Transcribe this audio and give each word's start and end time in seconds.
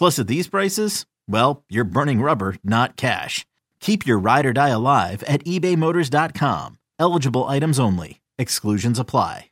Plus, 0.00 0.18
at 0.18 0.28
these 0.28 0.48
prices, 0.48 1.04
well, 1.28 1.62
you're 1.68 1.84
burning 1.84 2.22
rubber, 2.22 2.56
not 2.64 2.96
cash. 2.96 3.44
Keep 3.80 4.06
your 4.06 4.18
ride 4.18 4.46
or 4.46 4.54
die 4.54 4.70
alive 4.70 5.22
at 5.24 5.44
ebaymotors.com. 5.44 6.78
Eligible 6.98 7.44
items 7.44 7.78
only. 7.78 8.22
Exclusions 8.38 8.98
apply. 8.98 9.50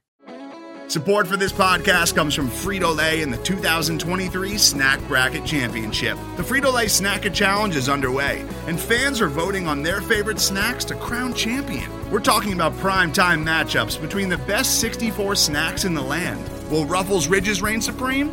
Support 0.87 1.27
for 1.27 1.37
this 1.37 1.53
podcast 1.53 2.15
comes 2.15 2.35
from 2.35 2.49
Frito 2.49 2.97
Lay 2.97 3.21
and 3.21 3.31
the 3.31 3.37
2023 3.37 4.57
Snack 4.57 5.07
Bracket 5.07 5.45
Championship. 5.45 6.17
The 6.39 6.43
Frito 6.43 6.73
Lay 6.73 6.87
Snacker 6.87 7.35
Challenge 7.35 7.77
is 7.77 7.91
underway, 7.91 8.43
and 8.67 8.81
fans 8.81 9.21
are 9.21 9.29
voting 9.29 9.69
on 9.69 9.83
their 9.83 10.01
favorite 10.01 10.41
snacks 10.41 10.83
to 10.87 10.95
crown 10.95 11.35
champion. 11.35 11.91
We're 12.11 12.21
talking 12.21 12.55
about 12.55 12.75
prime 12.79 13.13
time 13.13 13.45
matchups 13.45 14.01
between 14.01 14.31
the 14.31 14.39
best 14.39 14.81
64 14.81 15.35
snacks 15.35 15.85
in 15.85 15.93
the 15.93 16.01
land. 16.01 16.43
Will 16.71 16.87
Ruffles 16.87 17.29
Ridges 17.29 17.61
reign 17.61 17.83
supreme? 17.83 18.33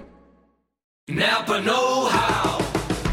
Napa 1.11 1.59
Know 1.59 2.05
How. 2.05 2.57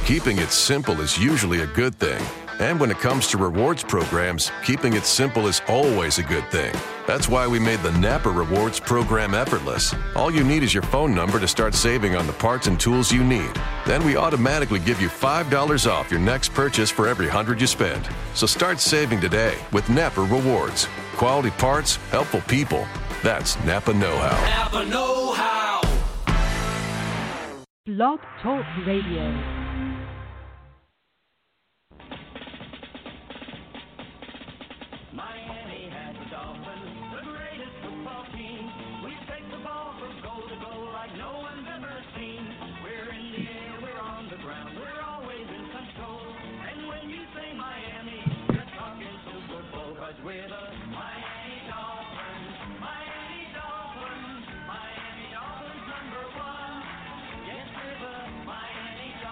Keeping 0.07 0.39
it 0.39 0.51
simple 0.51 1.01
is 1.01 1.19
usually 1.19 1.63
a 1.63 1.67
good 1.67 1.97
thing. 1.97 2.25
And 2.61 2.79
when 2.79 2.93
it 2.93 2.99
comes 2.99 3.27
to 3.29 3.39
rewards 3.39 3.83
programs, 3.83 4.53
keeping 4.65 4.95
it 4.95 5.05
simple 5.05 5.49
is 5.49 5.63
always 5.67 6.19
a 6.19 6.23
good 6.23 6.49
thing. 6.49 6.73
That's 7.09 7.29
why 7.29 7.49
we 7.49 7.59
made 7.59 7.81
the 7.81 7.91
Napa 7.99 8.31
Rewards 8.31 8.79
program 8.79 9.35
effortless. 9.35 9.97
All 10.15 10.31
you 10.31 10.45
need 10.45 10.63
is 10.63 10.73
your 10.73 10.85
phone 10.85 11.13
number 11.13 11.41
to 11.41 11.49
start 11.49 11.75
saving 11.75 12.15
on 12.15 12.29
the 12.29 12.33
parts 12.35 12.69
and 12.69 12.79
tools 12.79 13.11
you 13.11 13.25
need. 13.25 13.51
Then 13.85 14.05
we 14.07 14.17
automatically 14.17 14.79
give 14.79 15.03
you 15.03 15.09
$5 15.09 15.91
off 15.91 16.09
your 16.09 16.21
next 16.21 16.55
purchase 16.55 16.91
for 16.91 17.09
every 17.09 17.27
100 17.27 17.61
you 17.61 17.67
spend. 17.67 18.09
So 18.35 18.47
start 18.47 18.79
saving 18.79 19.21
today 19.21 19.57
with 19.73 19.89
Napa 19.89 20.23
Rewards. 20.23 20.87
Quality 21.17 21.51
parts, 21.51 21.97
helpful 22.13 22.43
people. 22.43 22.87
That's 23.25 23.59
Napa 23.65 23.93
Know 23.93 24.17
How. 24.19 24.71
Napa 24.73 24.89
Know 24.89 25.33
How. 25.33 25.88
Blog 27.89 28.21
Talk 28.43 28.67
Radio. 28.87 29.58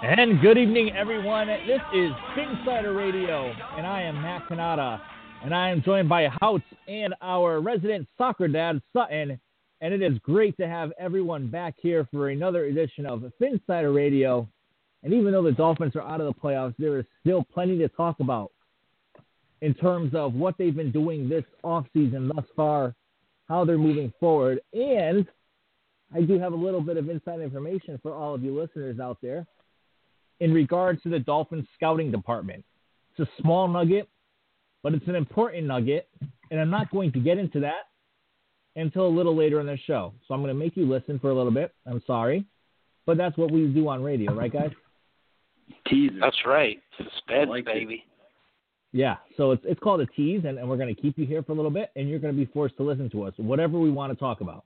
And 0.08 0.40
good 0.40 0.56
evening, 0.56 0.92
everyone. 0.96 1.48
This 1.48 1.80
is 1.92 2.12
Phinsider 2.36 2.96
Radio, 2.96 3.52
and 3.76 3.84
I 3.84 4.02
am 4.02 4.22
Matt 4.22 4.46
Canada, 4.46 5.02
and 5.42 5.52
I 5.52 5.70
am 5.70 5.82
joined 5.82 6.08
by 6.08 6.28
Houts 6.40 6.62
and 6.86 7.12
our 7.20 7.60
resident 7.60 8.06
soccer 8.16 8.46
dad, 8.46 8.80
Sutton. 8.92 9.40
And 9.80 9.92
it 9.92 10.02
is 10.02 10.16
great 10.20 10.56
to 10.58 10.68
have 10.68 10.92
everyone 10.96 11.48
back 11.48 11.74
here 11.82 12.06
for 12.12 12.28
another 12.28 12.66
edition 12.66 13.04
of 13.04 13.24
Phinsider 13.42 13.92
Radio. 13.92 14.48
And 15.02 15.12
even 15.12 15.32
though 15.32 15.42
the 15.42 15.50
Dolphins 15.50 15.96
are 15.96 16.02
out 16.02 16.20
of 16.20 16.32
the 16.32 16.40
playoffs, 16.40 16.76
there 16.78 17.00
is 17.00 17.04
still 17.22 17.44
plenty 17.52 17.76
to 17.78 17.88
talk 17.88 18.20
about 18.20 18.52
in 19.60 19.74
terms 19.74 20.14
of 20.14 20.34
what 20.34 20.56
they've 20.56 20.76
been 20.76 20.92
doing 20.92 21.28
this 21.28 21.44
offseason 21.64 22.32
thus 22.32 22.44
far, 22.54 22.94
how 23.48 23.64
they're 23.64 23.76
moving 23.76 24.12
forward. 24.20 24.60
And 24.72 25.26
I 26.14 26.20
do 26.20 26.38
have 26.38 26.52
a 26.52 26.56
little 26.56 26.80
bit 26.80 26.96
of 26.96 27.10
inside 27.10 27.40
information 27.40 27.98
for 28.00 28.14
all 28.14 28.36
of 28.36 28.44
you 28.44 28.56
listeners 28.56 29.00
out 29.00 29.18
there 29.20 29.48
in 30.40 30.52
regards 30.52 31.02
to 31.02 31.08
the 31.08 31.18
Dolphins 31.18 31.66
scouting 31.74 32.10
department. 32.10 32.64
It's 33.16 33.28
a 33.28 33.42
small 33.42 33.68
nugget, 33.68 34.08
but 34.82 34.94
it's 34.94 35.06
an 35.08 35.14
important 35.14 35.66
nugget, 35.66 36.08
and 36.50 36.60
I'm 36.60 36.70
not 36.70 36.90
going 36.90 37.12
to 37.12 37.20
get 37.20 37.38
into 37.38 37.60
that 37.60 37.88
until 38.76 39.06
a 39.06 39.08
little 39.08 39.34
later 39.34 39.60
in 39.60 39.66
the 39.66 39.78
show. 39.86 40.12
So 40.26 40.34
I'm 40.34 40.42
going 40.42 40.54
to 40.54 40.58
make 40.58 40.76
you 40.76 40.86
listen 40.86 41.18
for 41.18 41.30
a 41.30 41.34
little 41.34 41.50
bit. 41.52 41.72
I'm 41.86 42.02
sorry, 42.06 42.44
but 43.06 43.16
that's 43.16 43.36
what 43.36 43.50
we 43.50 43.66
do 43.68 43.88
on 43.88 44.02
radio, 44.02 44.34
right, 44.34 44.52
guys? 44.52 44.70
Teaser. 45.88 46.14
That's 46.20 46.36
right. 46.44 46.78
Suspense, 46.98 47.48
like 47.48 47.60
it. 47.60 47.66
baby. 47.66 48.04
Yeah. 48.92 49.16
So 49.36 49.50
it's 49.50 49.62
it's 49.66 49.80
called 49.80 50.00
a 50.00 50.06
tease, 50.06 50.42
and, 50.46 50.58
and 50.58 50.68
we're 50.68 50.76
going 50.76 50.94
to 50.94 51.00
keep 51.00 51.18
you 51.18 51.26
here 51.26 51.42
for 51.42 51.52
a 51.52 51.54
little 51.54 51.70
bit, 51.70 51.90
and 51.96 52.08
you're 52.08 52.18
going 52.18 52.34
to 52.34 52.38
be 52.38 52.50
forced 52.52 52.76
to 52.76 52.82
listen 52.82 53.10
to 53.10 53.24
us, 53.24 53.34
whatever 53.36 53.78
we 53.78 53.90
want 53.90 54.12
to 54.12 54.18
talk 54.18 54.40
about. 54.40 54.64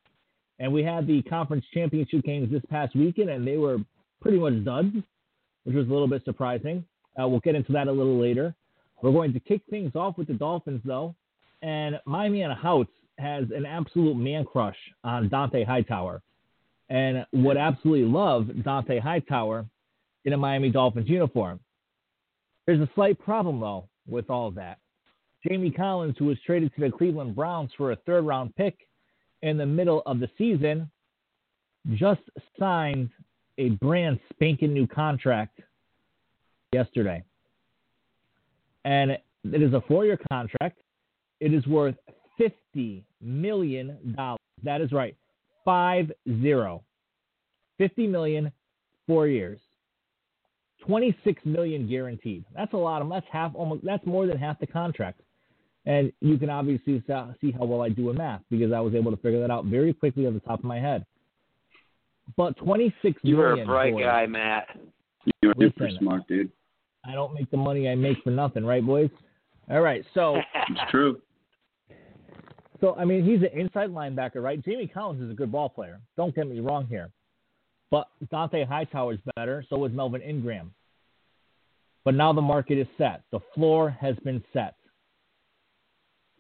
And 0.59 0.73
we 0.73 0.85
had 0.85 1.06
the 1.06 1.23
conference 1.23 1.65
championship 1.73 2.23
games 2.23 2.50
this 2.50 2.62
past 2.71 2.95
weekend, 2.95 3.31
and 3.31 3.47
they 3.47 3.56
were 3.56 3.79
pretty 4.21 4.39
much 4.39 4.62
duds, 4.62 4.95
which 5.71 5.77
was 5.77 5.89
a 5.89 5.93
little 5.93 6.09
bit 6.09 6.25
surprising. 6.25 6.85
Uh, 7.17 7.29
we'll 7.29 7.39
get 7.39 7.55
into 7.55 7.71
that 7.71 7.87
a 7.87 7.93
little 7.93 8.19
later. 8.19 8.53
We're 9.01 9.13
going 9.13 9.33
to 9.33 9.39
kick 9.39 9.63
things 9.71 9.95
off 9.95 10.19
with 10.19 10.27
the 10.27 10.35
Dolphins, 10.35 10.81
though, 10.85 11.15
and 11.63 12.01
my 12.07 12.29
man 12.29 12.51
Houts 12.51 12.91
has 13.19 13.45
an 13.55 13.65
absolute 13.65 14.17
man 14.17 14.45
crush 14.45 14.77
on 15.05 15.29
Dont'a 15.29 15.65
Hightower, 15.65 16.23
and 16.89 17.25
would 17.33 17.57
absolutely 17.57 18.05
love 18.05 18.47
Dont'a 18.47 19.01
Hightower 19.01 19.65
in 20.25 20.33
a 20.33 20.37
Miami 20.37 20.71
Dolphins 20.71 21.09
uniform. 21.09 21.61
There's 22.67 22.81
a 22.81 22.91
slight 22.97 23.17
problem, 23.21 23.61
though, 23.61 23.89
with 24.09 24.29
all 24.29 24.49
of 24.49 24.57
that. 24.57 24.79
Jamie 25.47 25.71
Collins, 25.71 26.17
who 26.19 26.25
was 26.25 26.39
traded 26.45 26.75
to 26.75 26.81
the 26.81 26.91
Cleveland 26.91 27.37
Browns 27.37 27.71
for 27.77 27.93
a 27.93 27.97
third 27.97 28.27
round 28.27 28.57
pick 28.57 28.77
in 29.43 29.57
the 29.57 29.67
middle 29.67 30.03
of 30.05 30.19
the 30.19 30.29
season, 30.37 30.91
just 31.95 32.23
signed 32.59 33.11
a 33.61 33.69
brand 33.71 34.19
spanking 34.33 34.73
new 34.73 34.87
contract 34.87 35.61
yesterday. 36.73 37.23
And 38.85 39.11
it 39.11 39.23
is 39.45 39.75
a 39.75 39.83
four 39.87 40.07
year 40.07 40.19
contract. 40.31 40.79
It 41.41 41.53
is 41.53 41.67
worth 41.67 41.95
fifty 42.39 43.05
million 43.21 44.15
dollars. 44.17 44.39
That 44.62 44.81
is 44.81 44.91
right, 44.93 45.15
five 45.65 46.11
zero. 46.41 46.83
Fifty 47.77 48.07
million, 48.07 48.51
four 49.07 49.27
years. 49.27 49.61
Twenty-six 50.87 51.43
million 51.45 51.87
guaranteed. 51.89 52.45
That's 52.57 52.73
a 52.73 52.79
lot 52.79 53.03
of. 53.03 53.11
That's 53.11 53.27
half. 53.31 53.53
Almost. 53.55 53.85
That's 53.85 54.05
more 54.07 54.27
than 54.27 54.39
half 54.39 54.59
the 54.59 54.67
contract. 54.67 55.21
And 55.87 56.12
you 56.21 56.39
can 56.39 56.51
obviously 56.51 57.03
see 57.41 57.53
how 57.53 57.65
well 57.65 57.83
I 57.83 57.89
do 57.91 58.11
in 58.11 58.17
math 58.17 58.43
because 58.51 58.73
I 58.73 58.81
was 58.81 58.95
able 58.95 59.11
to 59.11 59.17
figure 59.19 59.41
that 59.41 59.51
out 59.51 59.65
very 59.65 59.95
quickly 59.95 60.27
off 60.27 60.35
the 60.35 60.41
top 60.41 60.59
of 60.59 60.65
my 60.65 60.79
head. 60.79 61.05
But 62.37 62.56
twenty-six 62.56 63.21
You 63.23 63.37
were 63.37 63.61
a 63.61 63.65
bright 63.65 63.93
boys. 63.94 64.05
guy, 64.05 64.27
Matt. 64.27 64.69
You're 65.43 65.55
super 65.59 65.88
smart, 65.99 66.27
dude. 66.29 66.50
I 67.05 67.12
don't 67.12 67.32
make 67.35 67.50
the 67.50 67.56
money 67.56 67.88
I 67.88 67.94
make 67.94 68.19
for 68.23 68.31
nothing, 68.31 68.65
right, 68.65 68.85
boys? 68.85 69.11
All 69.71 69.81
right, 69.81 70.05
so 70.15 70.37
It's 70.69 70.81
true. 70.91 71.21
so 72.81 72.94
I 72.97 73.05
mean 73.05 73.25
he's 73.25 73.41
an 73.41 73.59
inside 73.59 73.91
linebacker, 73.91 74.43
right? 74.43 74.62
Jamie 74.65 74.87
Collins 74.87 75.23
is 75.23 75.31
a 75.31 75.35
good 75.35 75.50
ball 75.53 75.69
player. 75.69 76.00
Don't 76.17 76.35
get 76.35 76.49
me 76.49 76.61
wrong 76.61 76.87
here, 76.87 77.11
but 77.91 78.09
Dont'a 78.33 78.67
Hightower 78.67 79.15
is 79.15 79.21
better. 79.37 79.65
So 79.71 79.85
is 79.85 79.93
Melvin 79.93 80.23
Ingram. 80.23 80.73
But 82.05 82.15
now 82.15 82.33
the 82.33 82.41
market 82.43 82.79
is 82.79 82.87
set. 82.97 83.23
The 83.31 83.41
floor 83.55 83.91
has 84.00 84.17
been 84.25 84.43
set. 84.53 84.75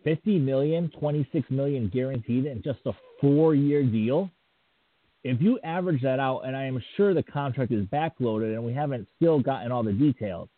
50 0.04 0.38
million, 0.38 0.90
26 0.98 1.50
million 1.50 1.90
guaranteed 1.92 2.46
in 2.46 2.62
just 2.62 2.78
a 2.86 2.92
four-year 3.20 3.82
deal. 3.84 4.30
If 5.22 5.40
you 5.40 5.58
average 5.64 6.02
that 6.02 6.18
out, 6.18 6.40
and 6.40 6.56
I 6.56 6.64
am 6.64 6.82
sure 6.96 7.12
the 7.12 7.22
contract 7.22 7.72
is 7.72 7.84
backloaded 7.86 8.54
and 8.54 8.64
we 8.64 8.72
haven't 8.72 9.06
still 9.16 9.38
gotten 9.40 9.70
all 9.70 9.82
the 9.82 9.92
details, 9.92 10.48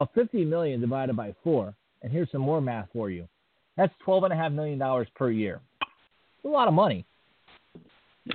a 0.00 0.06
50 0.14 0.44
million 0.44 0.80
divided 0.80 1.16
by 1.16 1.34
four, 1.44 1.74
and 2.02 2.12
here's 2.12 2.30
some 2.30 2.40
more 2.40 2.60
math 2.60 2.88
for 2.92 3.10
you. 3.10 3.28
That's 3.76 3.92
twelve 4.04 4.24
and 4.24 4.32
a 4.32 4.36
half 4.36 4.50
million 4.50 4.78
dollars 4.78 5.06
per 5.14 5.30
year. 5.30 5.60
It's 5.82 6.44
a 6.44 6.48
lot 6.48 6.66
of 6.66 6.74
money. 6.74 7.04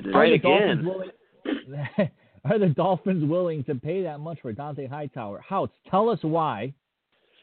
Are 0.05 0.11
Right 0.11 0.31
the 0.31 0.37
Dolphins 0.39 0.79
again. 0.79 0.85
willing? 0.85 2.09
Are 2.45 2.59
the 2.59 2.69
Dolphins 2.69 3.29
willing 3.29 3.63
to 3.65 3.75
pay 3.75 4.03
that 4.03 4.19
much 4.19 4.39
for 4.41 4.53
Dont'a 4.53 4.89
Hightower? 4.89 5.41
Houts, 5.47 5.73
tell 5.89 6.09
us 6.09 6.19
why 6.21 6.73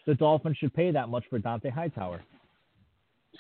the 0.07 0.15
Dolphins 0.15 0.57
should 0.59 0.75
pay 0.75 0.91
that 0.91 1.09
much 1.09 1.25
for 1.31 1.39
Dont'a 1.39 1.71
Hightower. 1.71 2.23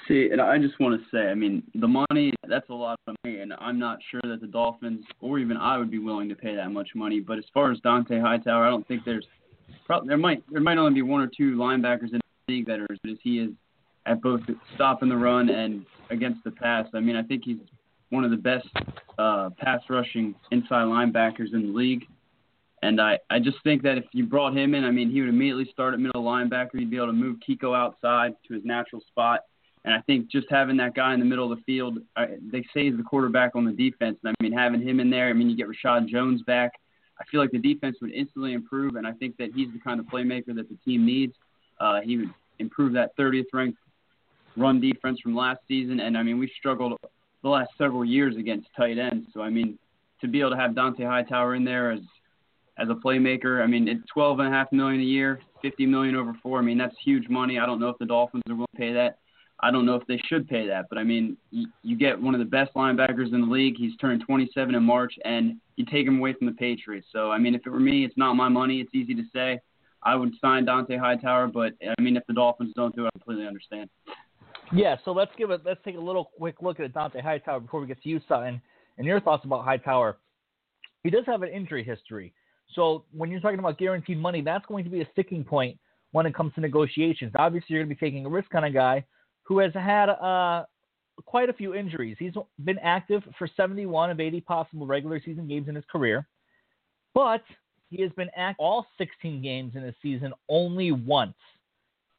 See, 0.08 0.28
and 0.32 0.40
I 0.40 0.58
just 0.58 0.78
want 0.80 1.00
to 1.00 1.06
say, 1.10 1.28
I 1.28 1.34
mean, 1.34 1.62
the 1.74 1.86
money, 1.86 2.32
that's 2.48 2.68
a 2.70 2.74
lot 2.74 2.98
of 3.06 3.14
money, 3.22 3.40
and 3.40 3.52
I'm 3.58 3.78
not 3.78 3.98
sure 4.10 4.20
that 4.24 4.40
the 4.40 4.46
Dolphins 4.46 5.04
or 5.20 5.38
even 5.38 5.56
I 5.56 5.78
would 5.78 5.90
be 5.90 5.98
willing 5.98 6.28
to 6.30 6.34
pay 6.34 6.56
that 6.56 6.70
much 6.70 6.90
money. 6.94 7.20
But 7.20 7.38
as 7.38 7.44
far 7.52 7.70
as 7.70 7.78
Dont'a 7.80 8.20
Hightower, 8.20 8.66
I 8.66 8.70
don't 8.70 8.86
think 8.88 9.04
there's 9.04 9.26
probably 9.86 10.08
there 10.08 10.18
might 10.18 10.42
there 10.50 10.60
might 10.60 10.78
only 10.78 10.94
be 10.94 11.02
one 11.02 11.20
or 11.20 11.28
two 11.28 11.56
linebackers 11.56 12.12
in 12.12 12.20
the 12.20 12.52
league 12.52 12.66
that 12.66 12.80
are 12.80 12.86
as 12.90 12.98
good 13.04 13.12
as 13.12 13.18
he 13.22 13.38
is 13.38 13.50
at 14.06 14.20
both 14.22 14.40
stopping 14.74 15.08
the 15.08 15.16
run 15.16 15.48
and 15.50 15.84
against 16.10 16.42
the 16.44 16.50
pass. 16.50 16.86
I 16.94 17.00
mean, 17.00 17.16
I 17.16 17.22
think 17.22 17.42
he's 17.44 17.58
one 18.08 18.24
of 18.24 18.30
the 18.30 18.36
best 18.36 18.68
uh, 19.18 19.50
pass 19.58 19.80
rushing 19.88 20.34
inside 20.50 20.84
linebackers 20.84 21.52
in 21.52 21.62
the 21.62 21.72
league. 21.72 22.04
And 22.82 23.00
I, 23.00 23.18
I 23.28 23.38
just 23.38 23.58
think 23.62 23.82
that 23.82 23.98
if 23.98 24.04
you 24.12 24.24
brought 24.24 24.56
him 24.56 24.74
in, 24.74 24.84
I 24.84 24.90
mean, 24.90 25.10
he 25.10 25.20
would 25.20 25.28
immediately 25.28 25.68
start 25.70 25.92
at 25.92 26.00
middle 26.00 26.24
linebacker. 26.24 26.78
He'd 26.78 26.90
be 26.90 26.96
able 26.96 27.08
to 27.08 27.12
move 27.12 27.36
Kiko 27.46 27.76
outside 27.76 28.32
to 28.48 28.54
his 28.54 28.64
natural 28.64 29.02
spot. 29.06 29.40
And 29.84 29.94
I 29.94 30.00
think 30.02 30.30
just 30.30 30.46
having 30.50 30.76
that 30.76 30.94
guy 30.94 31.14
in 31.14 31.20
the 31.20 31.26
middle 31.26 31.50
of 31.50 31.58
the 31.58 31.64
field, 31.64 31.98
I, 32.16 32.36
they 32.52 32.62
say 32.74 32.84
he's 32.84 32.96
the 32.96 33.02
quarterback 33.02 33.56
on 33.56 33.64
the 33.64 33.72
defense. 33.72 34.18
And 34.22 34.34
I 34.38 34.42
mean, 34.42 34.52
having 34.52 34.82
him 34.82 35.00
in 35.00 35.08
there, 35.08 35.28
I 35.28 35.32
mean, 35.32 35.48
you 35.48 35.56
get 35.56 35.68
Reshad 35.68 36.06
Jones 36.06 36.42
back. 36.42 36.72
I 37.18 37.24
feel 37.30 37.40
like 37.40 37.50
the 37.50 37.58
defense 37.58 37.96
would 38.02 38.12
instantly 38.12 38.52
improve. 38.52 38.96
And 38.96 39.06
I 39.06 39.12
think 39.12 39.36
that 39.38 39.50
he's 39.54 39.72
the 39.72 39.78
kind 39.78 39.98
of 39.98 40.06
playmaker 40.06 40.54
that 40.54 40.68
the 40.68 40.76
team 40.84 41.06
needs. 41.06 41.34
Uh, 41.78 42.00
he 42.02 42.18
would 42.18 42.30
improve 42.58 42.92
that 42.92 43.16
30th 43.16 43.46
ranked 43.52 43.78
run 44.56 44.80
defense 44.80 45.20
from 45.20 45.34
last 45.34 45.60
season. 45.66 46.00
And 46.00 46.16
I 46.16 46.22
mean, 46.22 46.38
we've 46.38 46.50
struggled 46.58 46.96
the 47.42 47.48
last 47.48 47.70
several 47.78 48.04
years 48.04 48.36
against 48.36 48.68
tight 48.76 48.98
ends. 48.98 49.28
So, 49.32 49.40
I 49.40 49.48
mean, 49.48 49.78
to 50.20 50.28
be 50.28 50.40
able 50.40 50.50
to 50.50 50.56
have 50.56 50.72
Dont'a 50.72 51.06
Hightower 51.06 51.54
in 51.54 51.64
there 51.64 51.92
as 51.92 52.00
as 52.80 52.88
a 52.88 52.94
playmaker. 52.94 53.62
I 53.62 53.66
mean, 53.66 53.88
it's 53.88 54.02
twelve 54.12 54.38
and 54.40 54.48
a 54.48 54.50
half 54.50 54.72
million 54.72 55.00
a 55.00 55.04
year, 55.04 55.40
fifty 55.62 55.86
million 55.86 56.16
over 56.16 56.34
four. 56.42 56.58
I 56.58 56.62
mean, 56.62 56.78
that's 56.78 56.94
huge 57.04 57.28
money. 57.28 57.58
I 57.58 57.66
don't 57.66 57.80
know 57.80 57.88
if 57.88 57.98
the 57.98 58.06
Dolphins 58.06 58.42
are 58.48 58.54
willing 58.54 58.66
to 58.74 58.78
pay 58.78 58.92
that. 58.94 59.18
I 59.62 59.70
don't 59.70 59.84
know 59.84 59.94
if 59.94 60.06
they 60.06 60.20
should 60.26 60.48
pay 60.48 60.66
that, 60.68 60.86
but 60.88 60.98
I 60.98 61.04
mean, 61.04 61.36
you, 61.50 61.66
you 61.82 61.96
get 61.96 62.20
one 62.20 62.34
of 62.34 62.38
the 62.38 62.46
best 62.46 62.72
linebackers 62.74 63.32
in 63.34 63.42
the 63.42 63.46
league. 63.46 63.74
He's 63.76 63.96
turned 63.96 64.22
27 64.26 64.74
in 64.74 64.82
March, 64.82 65.14
and 65.24 65.56
you 65.76 65.84
take 65.84 66.06
him 66.06 66.18
away 66.18 66.32
from 66.34 66.46
the 66.46 66.54
Patriots. 66.54 67.06
So, 67.12 67.30
I 67.30 67.38
mean, 67.38 67.54
if 67.54 67.66
it 67.66 67.70
were 67.70 67.80
me, 67.80 68.04
it's 68.04 68.16
not 68.16 68.34
my 68.34 68.48
money. 68.48 68.80
It's 68.80 68.94
easy 68.94 69.14
to 69.14 69.24
say. 69.34 69.60
I 70.02 70.14
would 70.14 70.32
sign 70.40 70.64
Dont'a 70.64 70.98
Hightower, 70.98 71.48
but 71.48 71.74
I 71.86 72.00
mean, 72.00 72.16
if 72.16 72.22
the 72.26 72.32
Dolphins 72.32 72.72
don't 72.74 72.94
do 72.96 73.04
it, 73.04 73.08
I 73.08 73.18
completely 73.18 73.46
understand. 73.46 73.90
Yeah, 74.72 74.96
so 75.04 75.12
let's 75.12 75.32
give 75.36 75.50
it. 75.50 75.60
Let's 75.64 75.80
take 75.84 75.96
a 75.96 76.00
little 76.00 76.30
quick 76.38 76.56
look 76.62 76.80
at 76.80 76.94
Dont'a 76.94 77.22
Hightower 77.22 77.60
before 77.60 77.80
we 77.80 77.86
get 77.86 78.02
to 78.02 78.08
you, 78.08 78.20
Sutton, 78.26 78.62
and 78.96 79.06
your 79.06 79.20
thoughts 79.20 79.44
about 79.44 79.64
Hightower. 79.64 80.16
He 81.02 81.10
does 81.10 81.24
have 81.26 81.42
an 81.42 81.50
injury 81.50 81.84
history, 81.84 82.32
so 82.74 83.04
when 83.12 83.30
you're 83.30 83.40
talking 83.40 83.58
about 83.58 83.78
guaranteed 83.78 84.18
money, 84.18 84.42
that's 84.42 84.64
going 84.66 84.84
to 84.84 84.90
be 84.90 85.00
a 85.00 85.08
sticking 85.12 85.44
point 85.44 85.78
when 86.12 86.26
it 86.26 86.34
comes 86.34 86.54
to 86.54 86.60
negotiations. 86.60 87.32
Obviously, 87.34 87.74
you're 87.74 87.84
going 87.84 87.94
to 87.94 88.00
be 88.00 88.06
taking 88.06 88.26
a 88.26 88.28
risk 88.28 88.54
on 88.54 88.64
a 88.64 88.70
guy 88.70 89.04
who 89.50 89.58
has 89.58 89.74
had 89.74 90.08
uh, 90.08 90.64
quite 91.26 91.50
a 91.50 91.52
few 91.52 91.74
injuries. 91.74 92.16
He's 92.20 92.34
been 92.64 92.78
active 92.78 93.24
for 93.36 93.48
71 93.56 94.10
of 94.10 94.20
80 94.20 94.40
possible 94.42 94.86
regular 94.86 95.20
season 95.22 95.48
games 95.48 95.68
in 95.68 95.74
his 95.74 95.84
career, 95.90 96.28
but 97.14 97.42
he 97.90 98.00
has 98.02 98.12
been 98.12 98.30
active 98.36 98.60
all 98.60 98.86
16 98.96 99.42
games 99.42 99.72
in 99.74 99.84
a 99.86 99.94
season 100.00 100.32
only 100.48 100.92
once 100.92 101.34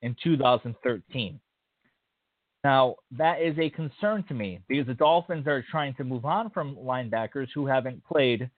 in 0.01 0.13
2013. 0.21 1.39
Now, 2.65 2.95
that 3.17 3.41
is 3.41 3.57
a 3.57 3.69
concern 3.69 4.25
to 4.27 4.33
me 4.33 4.59
because 4.67 4.85
the 4.85 4.93
Dolphins 4.93 5.47
are 5.47 5.63
trying 5.71 5.93
to 5.95 6.03
move 6.03 6.25
on 6.25 6.49
from 6.49 6.75
linebackers 6.75 7.47
who 7.55 7.65
haven't 7.65 8.05
played 8.05 8.49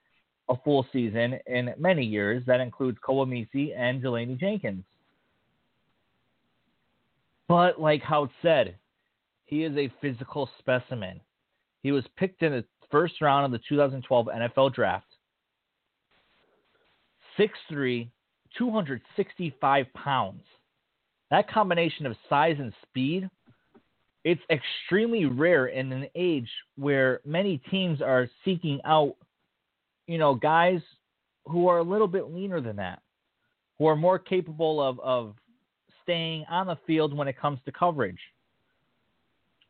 a 0.50 0.56
full 0.66 0.88
season 0.92 1.38
in 1.46 1.76
many 1.78 2.04
years. 2.04 2.44
That 2.48 2.60
includes 2.60 2.98
Koa 3.06 3.28
Misi 3.28 3.72
and 3.72 4.02
Jelani 4.02 4.40
Jenkins. 4.40 4.84
But 7.48 7.80
like 7.80 8.02
Hout 8.02 8.30
said, 8.42 8.76
he 9.46 9.64
is 9.64 9.76
a 9.78 9.92
physical 10.02 10.50
specimen. 10.60 11.20
He 11.82 11.92
was 11.92 12.06
picked 12.18 12.42
in 12.42 12.54
the 12.54 12.66
first 12.90 13.22
round 13.22 13.46
of 13.46 13.52
the 13.52 13.66
2012 13.68 14.28
NFL 14.28 14.74
draft. 14.74 15.06
6'3, 17.38 18.10
265 18.58 19.86
pounds. 19.94 20.44
That 21.32 21.50
combination 21.50 22.06
of 22.06 22.16
size 22.30 22.56
and 22.60 22.74
speed, 22.84 23.30
it's 24.24 24.42
extremely 24.50 25.26
rare 25.26 25.68
in 25.68 25.92
an 25.92 26.08
age 26.16 26.50
where 26.78 27.20
many 27.26 27.58
teams 27.70 28.02
are 28.02 28.30
seeking 28.46 28.80
out, 28.86 29.16
you 30.08 30.18
know, 30.18 30.36
guys 30.36 30.80
who 31.46 31.68
are 31.68 31.80
a 31.80 31.84
little 31.84 32.08
bit 32.08 32.32
leaner 32.32 32.62
than 32.62 32.78
that, 32.78 33.02
who 33.78 33.88
are 33.88 33.96
more 33.96 34.20
capable 34.20 34.82
of, 34.82 35.00
of 35.00 35.36
staying 36.04 36.46
on 36.50 36.68
the 36.68 36.78
field 36.86 37.16
when 37.16 37.28
it 37.28 37.40
comes 37.40 37.60
to 37.66 37.72
coverage. 37.72 38.20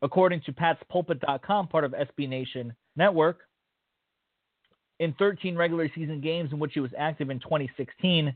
According 0.01 0.41
to 0.41 0.51
Pat'sPulpit.com, 0.51 1.69
part 1.69 1.85
of 1.85 1.93
SB 1.93 2.27
Nation 2.27 2.75
Network, 2.95 3.39
in 4.99 5.13
13 5.13 5.55
regular 5.55 5.89
season 5.95 6.21
games 6.21 6.51
in 6.51 6.59
which 6.59 6.73
he 6.73 6.79
was 6.79 6.91
active 6.97 7.29
in 7.29 7.39
2016, 7.39 8.33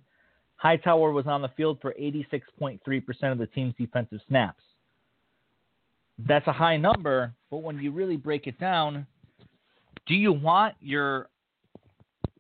Hightower 0.56 1.12
was 1.12 1.28
on 1.28 1.42
the 1.42 1.50
field 1.50 1.78
for 1.82 1.94
86.3% 2.00 2.80
of 3.32 3.38
the 3.38 3.48
team's 3.48 3.76
defensive 3.78 4.20
snaps. 4.28 4.64
That's 6.18 6.48
a 6.48 6.52
high 6.52 6.78
number, 6.78 7.34
but 7.52 7.58
when 7.58 7.78
you 7.78 7.92
really 7.92 8.18
break 8.18 8.48
it 8.48 8.60
down, 8.60 9.06
do 10.08 10.16
you 10.16 10.34
want 10.34 10.74
your 10.82 11.30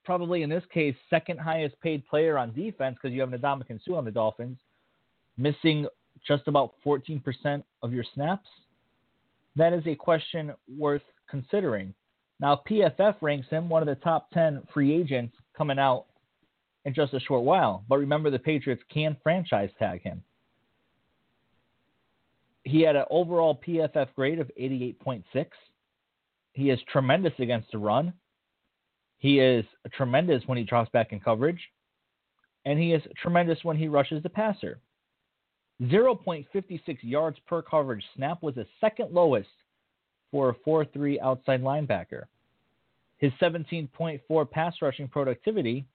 probably 0.04 0.42
in 0.42 0.50
this 0.50 0.64
case 0.74 0.96
second 1.10 1.38
highest 1.38 1.80
paid 1.82 2.08
player 2.08 2.38
on 2.38 2.54
defense 2.54 2.96
because 2.96 3.14
you 3.14 3.22
have 3.22 3.34
an 3.34 3.40
Ndamukong 3.40 3.80
Suh 3.86 3.96
on 3.96 4.06
the 4.06 4.12
Dolphins 4.12 4.58
missing 5.38 5.88
just 6.28 6.48
about 6.48 6.74
14% 6.86 7.64
of 7.84 7.94
your 7.94 8.04
snaps? 8.14 8.48
That 9.56 9.74
is 9.74 9.86
a 9.88 9.96
question 9.96 10.54
worth 10.78 11.02
considering. 11.30 11.94
Now, 12.40 12.62
PFF 12.70 13.16
ranks 13.22 13.48
him 13.50 13.70
one 13.70 13.82
of 13.82 13.88
the 13.88 14.04
top 14.04 14.30
10 14.32 14.64
free 14.74 14.94
agents 14.94 15.36
coming 15.58 15.80
out 15.80 16.06
in 16.86 16.94
just 16.94 17.14
a 17.14 17.20
short 17.20 17.44
while. 17.44 17.84
But 17.90 17.98
remember, 17.98 18.30
the 18.30 18.40
Patriots 18.40 18.84
can 18.94 19.18
franchise 19.24 19.70
tag 19.80 20.02
him. 20.04 20.24
He 22.64 22.82
had 22.82 22.96
an 22.96 23.06
overall 23.10 23.60
PFF 23.66 24.08
grade 24.16 24.40
of 24.40 24.52
88.6. 24.60 25.24
He 26.54 26.70
is 26.70 26.80
tremendous 26.92 27.34
against 27.40 27.72
the 27.72 27.78
run. 27.78 28.14
He 29.18 29.40
is 29.40 29.66
tremendous 29.94 30.44
when 30.46 30.58
he 30.58 30.64
drops 30.64 30.92
back 30.92 31.12
in 31.12 31.20
coverage. 31.20 31.62
And 32.66 32.78
he 32.78 32.94
is 32.94 33.02
tremendous 33.22 33.64
when 33.64 33.78
he 33.78 33.88
rushes 33.88 34.22
the 34.22 34.30
passer. 34.30 34.80
0.56 35.84 36.98
yards 37.02 37.38
per 37.48 37.62
coverage 37.62 38.04
snap 38.16 38.42
was 38.42 38.56
the 38.56 38.66
second 38.82 39.12
lowest 39.12 39.50
for 40.32 40.50
a 40.50 40.54
4 40.66 40.86
3 40.86 41.20
outside 41.20 41.62
linebacker. 41.62 42.24
His 43.18 43.32
17.4 43.42 44.52
pass 44.52 44.76
rushing 44.82 45.08
productivity 45.08 45.86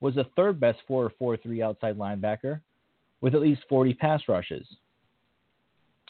was 0.00 0.14
the 0.14 0.26
third 0.36 0.60
best 0.60 0.78
for 0.86 1.06
a 1.06 1.10
4 1.18 1.36
3 1.36 1.62
outside 1.62 1.98
linebacker 1.98 2.60
with 3.20 3.34
at 3.34 3.40
least 3.40 3.62
40 3.68 3.94
pass 3.94 4.22
rushes. 4.28 4.66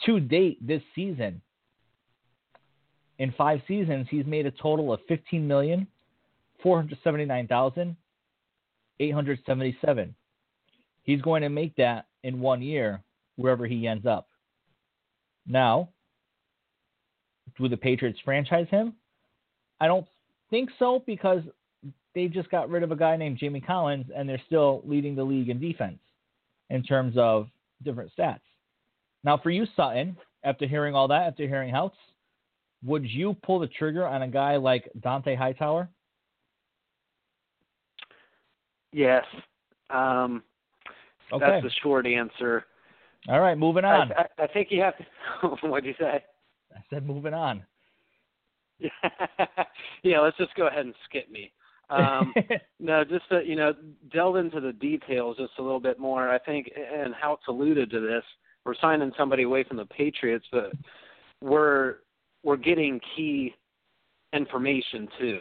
To 0.05 0.19
date 0.19 0.65
this 0.65 0.81
season, 0.95 1.41
in 3.19 3.31
five 3.37 3.61
seasons, 3.67 4.07
he's 4.09 4.25
made 4.25 4.45
a 4.45 4.51
total 4.51 4.91
of 4.91 4.99
fifteen 5.07 5.47
million 5.47 5.87
four 6.61 6.77
hundred 6.77 6.97
seventy 7.03 7.25
nine 7.25 7.47
thousand 7.47 7.95
eight 8.99 9.13
hundred 9.13 9.39
seventy 9.45 9.77
seven. 9.85 10.15
He's 11.03 11.21
going 11.21 11.41
to 11.43 11.49
make 11.49 11.75
that 11.75 12.07
in 12.23 12.39
one 12.39 12.61
year 12.61 13.01
wherever 13.35 13.65
he 13.65 13.87
ends 13.87 14.05
up. 14.05 14.27
Now, 15.45 15.89
do 17.57 17.67
the 17.67 17.77
Patriots 17.77 18.19
franchise 18.23 18.67
him? 18.69 18.93
I 19.79 19.87
don't 19.87 20.07
think 20.49 20.69
so 20.79 21.03
because 21.05 21.41
they 22.15 22.27
just 22.27 22.49
got 22.49 22.69
rid 22.69 22.83
of 22.83 22.91
a 22.91 22.95
guy 22.95 23.17
named 23.17 23.37
Jamie 23.37 23.61
Collins 23.61 24.05
and 24.15 24.27
they're 24.27 24.41
still 24.45 24.81
leading 24.85 25.15
the 25.15 25.23
league 25.23 25.49
in 25.49 25.59
defense 25.59 25.99
in 26.69 26.83
terms 26.83 27.15
of 27.17 27.47
different 27.83 28.11
stats. 28.17 28.39
Now, 29.23 29.37
for 29.37 29.49
you, 29.49 29.65
Sutton, 29.75 30.15
after 30.43 30.67
hearing 30.67 30.95
all 30.95 31.07
that, 31.09 31.23
after 31.23 31.47
hearing 31.47 31.69
Houts, 31.69 31.97
would 32.83 33.05
you 33.05 33.35
pull 33.43 33.59
the 33.59 33.67
trigger 33.67 34.05
on 34.05 34.21
a 34.21 34.27
guy 34.27 34.57
like 34.57 34.89
Dont'a 34.99 35.37
Hightower? 35.37 35.89
Yes. 38.91 39.25
Um, 39.89 40.43
Okay. 41.33 41.45
That's 41.45 41.63
the 41.63 41.71
short 41.81 42.05
answer. 42.05 42.65
All 43.29 43.39
right, 43.39 43.57
moving 43.57 43.85
on. 43.85 44.11
I, 44.11 44.21
I, 44.21 44.43
I 44.43 44.47
think 44.47 44.67
you 44.69 44.81
have 44.81 44.95
to. 44.97 45.67
What'd 45.67 45.85
you 45.85 45.95
say? 45.99 46.23
I 46.75 46.79
said 46.89 47.05
moving 47.05 47.33
on. 47.33 47.63
yeah, 50.03 50.19
let's 50.19 50.37
just 50.37 50.53
go 50.55 50.67
ahead 50.67 50.85
and 50.85 50.95
skip 51.05 51.29
me. 51.31 51.51
Um, 51.89 52.33
no, 52.79 53.03
just 53.03 53.27
to 53.29 53.41
you 53.45 53.55
know 53.55 53.73
delve 54.11 54.37
into 54.37 54.59
the 54.59 54.73
details 54.73 55.37
just 55.37 55.53
a 55.59 55.61
little 55.61 55.79
bit 55.79 55.99
more. 55.99 56.29
I 56.29 56.39
think, 56.39 56.69
and 56.75 57.13
Houts 57.13 57.43
alluded 57.47 57.89
to 57.91 57.99
this. 57.99 58.23
We're 58.65 58.75
signing 58.81 59.11
somebody 59.17 59.43
away 59.43 59.63
from 59.63 59.77
the 59.77 59.85
Patriots, 59.85 60.45
but 60.51 60.73
we're 61.41 61.97
we're 62.43 62.57
getting 62.57 62.99
key 63.15 63.53
information 64.33 65.07
too 65.19 65.39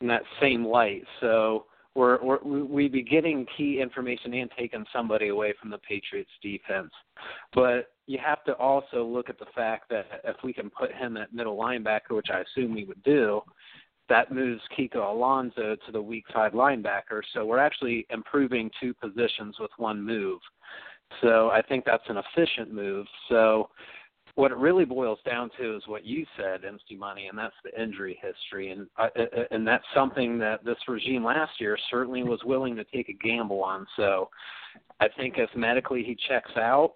in 0.00 0.06
that 0.06 0.22
same 0.40 0.64
light. 0.64 1.02
So 1.20 1.66
we're, 1.94 2.22
we're 2.22 2.64
we'd 2.64 2.92
be 2.92 3.02
getting 3.02 3.46
key 3.56 3.80
information 3.80 4.32
and 4.34 4.50
taking 4.56 4.84
somebody 4.92 5.28
away 5.28 5.54
from 5.60 5.70
the 5.70 5.78
Patriots 5.78 6.30
defense. 6.42 6.90
But 7.54 7.92
you 8.06 8.18
have 8.24 8.44
to 8.44 8.52
also 8.54 9.04
look 9.04 9.28
at 9.28 9.38
the 9.38 9.46
fact 9.54 9.88
that 9.90 10.06
if 10.24 10.36
we 10.44 10.52
can 10.52 10.70
put 10.70 10.92
him 10.92 11.16
at 11.16 11.32
middle 11.32 11.56
linebacker, 11.56 12.10
which 12.10 12.28
I 12.32 12.40
assume 12.40 12.74
we 12.74 12.84
would 12.84 13.02
do, 13.02 13.40
that 14.08 14.32
moves 14.32 14.62
Kiko 14.76 15.12
Alonso 15.12 15.76
to 15.86 15.92
the 15.92 16.02
weak 16.02 16.24
side 16.32 16.52
linebacker. 16.52 17.22
So 17.32 17.44
we're 17.44 17.58
actually 17.58 18.06
improving 18.10 18.70
two 18.80 18.92
positions 18.94 19.56
with 19.60 19.70
one 19.76 20.04
move. 20.04 20.40
So 21.20 21.50
I 21.50 21.62
think 21.62 21.84
that's 21.84 22.08
an 22.08 22.18
efficient 22.18 22.72
move. 22.72 23.06
So 23.28 23.68
what 24.34 24.50
it 24.50 24.56
really 24.56 24.84
boils 24.84 25.18
down 25.24 25.50
to 25.58 25.76
is 25.76 25.82
what 25.86 26.04
you 26.04 26.24
said, 26.36 26.64
MC 26.64 26.96
Money, 26.96 27.26
and 27.26 27.38
that's 27.38 27.54
the 27.64 27.80
injury 27.80 28.18
history, 28.22 28.70
and 28.70 28.86
uh, 28.98 29.08
uh, 29.16 29.22
uh, 29.22 29.44
and 29.50 29.66
that's 29.66 29.84
something 29.94 30.38
that 30.38 30.64
this 30.64 30.76
regime 30.88 31.24
last 31.24 31.52
year 31.60 31.76
certainly 31.90 32.22
was 32.22 32.40
willing 32.44 32.76
to 32.76 32.84
take 32.84 33.08
a 33.08 33.12
gamble 33.12 33.62
on. 33.62 33.86
So, 33.96 34.28
I 35.00 35.08
think 35.08 35.34
if 35.38 35.50
medically 35.56 36.02
he 36.02 36.16
checks 36.28 36.52
out, 36.56 36.94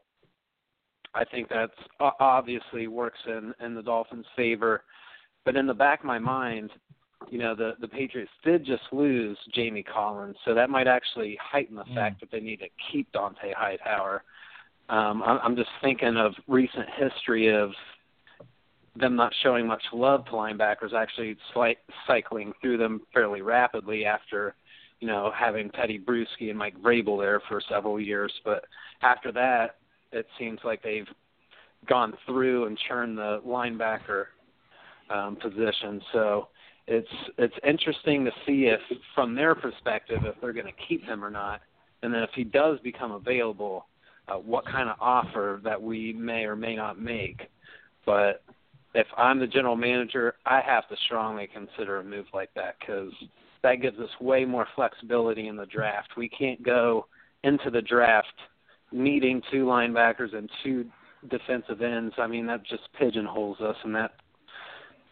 I 1.15 1.25
think 1.25 1.49
that's 1.49 1.73
obviously 2.01 2.87
works 2.87 3.21
in 3.27 3.53
in 3.65 3.75
the 3.75 3.83
Dolphins' 3.83 4.27
favor. 4.37 4.85
But 5.45 5.57
in 5.57 5.67
the 5.67 5.75
back 5.75 6.01
of 6.01 6.07
my 6.07 6.19
mind, 6.19 6.71
you 7.31 7.39
know, 7.39 7.55
the 7.55 7.73
the 7.81 7.89
Patriots 7.89 8.33
did 8.45 8.65
just 8.65 8.83
lose 8.93 9.39
Jamie 9.55 9.83
Collins, 9.83 10.37
so 10.45 10.55
that 10.55 10.71
might 10.71 10.87
actually 10.87 11.39
heighten 11.43 11.77
the 11.77 11.85
mm. 11.85 11.95
fact 11.95 12.21
that 12.21 12.31
they 12.31 12.41
need 12.41 12.61
to 12.61 12.69
keep 12.93 13.11
Dont'a 13.13 13.55
Hightower. 13.57 14.25
Um, 14.89 15.23
I'm, 15.23 15.57
just 15.57 15.71
thinking 15.81 16.17
of 16.17 16.35
recent 16.47 16.87
history 16.99 17.55
of 17.55 17.71
them 18.97 19.17
not 19.17 19.33
showing 19.43 19.67
much 19.67 19.83
love 19.93 20.27
to 20.27 20.33
linebackers, 20.33 20.93
actually 20.93 21.37
slight, 21.53 21.79
cycling 22.07 22.53
through 22.61 22.77
them 22.77 23.01
fairly 23.13 23.41
rapidly 23.41 24.05
after, 24.05 24.55
you 25.01 25.09
know, 25.09 25.33
having 25.35 25.71
Teddy 25.71 25.99
Bruschi 25.99 26.51
and 26.51 26.59
Mike 26.59 26.79
Vrabel 26.81 27.19
there 27.19 27.41
for 27.49 27.63
several 27.69 27.99
years. 27.99 28.33
But 28.45 28.67
after 29.01 29.33
that, 29.33 29.77
it 30.13 30.27
seems 30.39 30.61
like 30.65 30.83
they've 30.83 31.09
gone 31.89 32.13
through 32.27 32.67
and 32.67 32.79
churned 32.87 33.17
the 33.17 33.41
linebacker 33.47 34.27
um, 35.11 35.37
position. 35.37 36.01
So 36.13 36.49
it's 36.87 37.09
it's 37.39 37.55
interesting 37.67 38.25
to 38.27 38.31
see 38.47 38.67
if, 38.67 38.81
from 39.15 39.35
their 39.35 39.55
perspective, 39.55 40.21
if 40.25 40.35
they're 40.41 40.53
going 40.53 40.67
to 40.67 40.87
keep 40.89 41.05
him 41.05 41.25
or 41.25 41.31
not, 41.31 41.63
and 42.03 42.13
then 42.13 42.23
if 42.23 42.31
he 42.35 42.45
does 42.45 42.79
become 42.81 43.13
available 43.13 43.87
uh, 44.29 44.35
what 44.35 44.65
kind 44.67 44.89
of 44.89 44.97
offer 45.01 45.61
that 45.65 45.81
we 45.81 46.13
may 46.13 46.45
or 46.45 46.57
may 46.57 46.77
not 46.77 47.01
make. 47.01 47.43
But 48.07 48.43
if 48.95 49.07
I'm 49.17 49.39
the 49.39 49.47
general 49.47 49.77
manager, 49.77 50.35
I 50.47 50.61
have 50.61 50.89
to 50.89 50.97
strongly 51.07 51.49
consider 51.53 51.99
a 51.99 52.05
move 52.05 52.27
like 52.33 52.51
that 52.55 52.77
because 52.79 53.13
that 53.63 53.83
gives 53.83 53.99
us 53.99 54.11
way 54.21 54.45
more 54.45 54.67
flexibility 54.75 55.49
in 55.49 55.57
the 55.57 55.67
draft. 55.67 56.11
We 56.17 56.29
can't 56.29 56.63
go 56.63 57.07
into 57.43 57.71
the 57.71 57.83
draft 57.83 58.29
needing 58.93 59.43
two 59.51 59.65
linebackers 59.65 60.35
and 60.35 60.49
two 60.63 60.87
defensive 61.29 61.83
ends. 61.83 62.15
I 62.19 62.27
mean, 62.27 62.47
that 62.47 62.63
just 62.65 62.83
pigeonholes 62.99 63.61
us, 63.61 63.77
and 63.85 63.95
that 63.95 64.13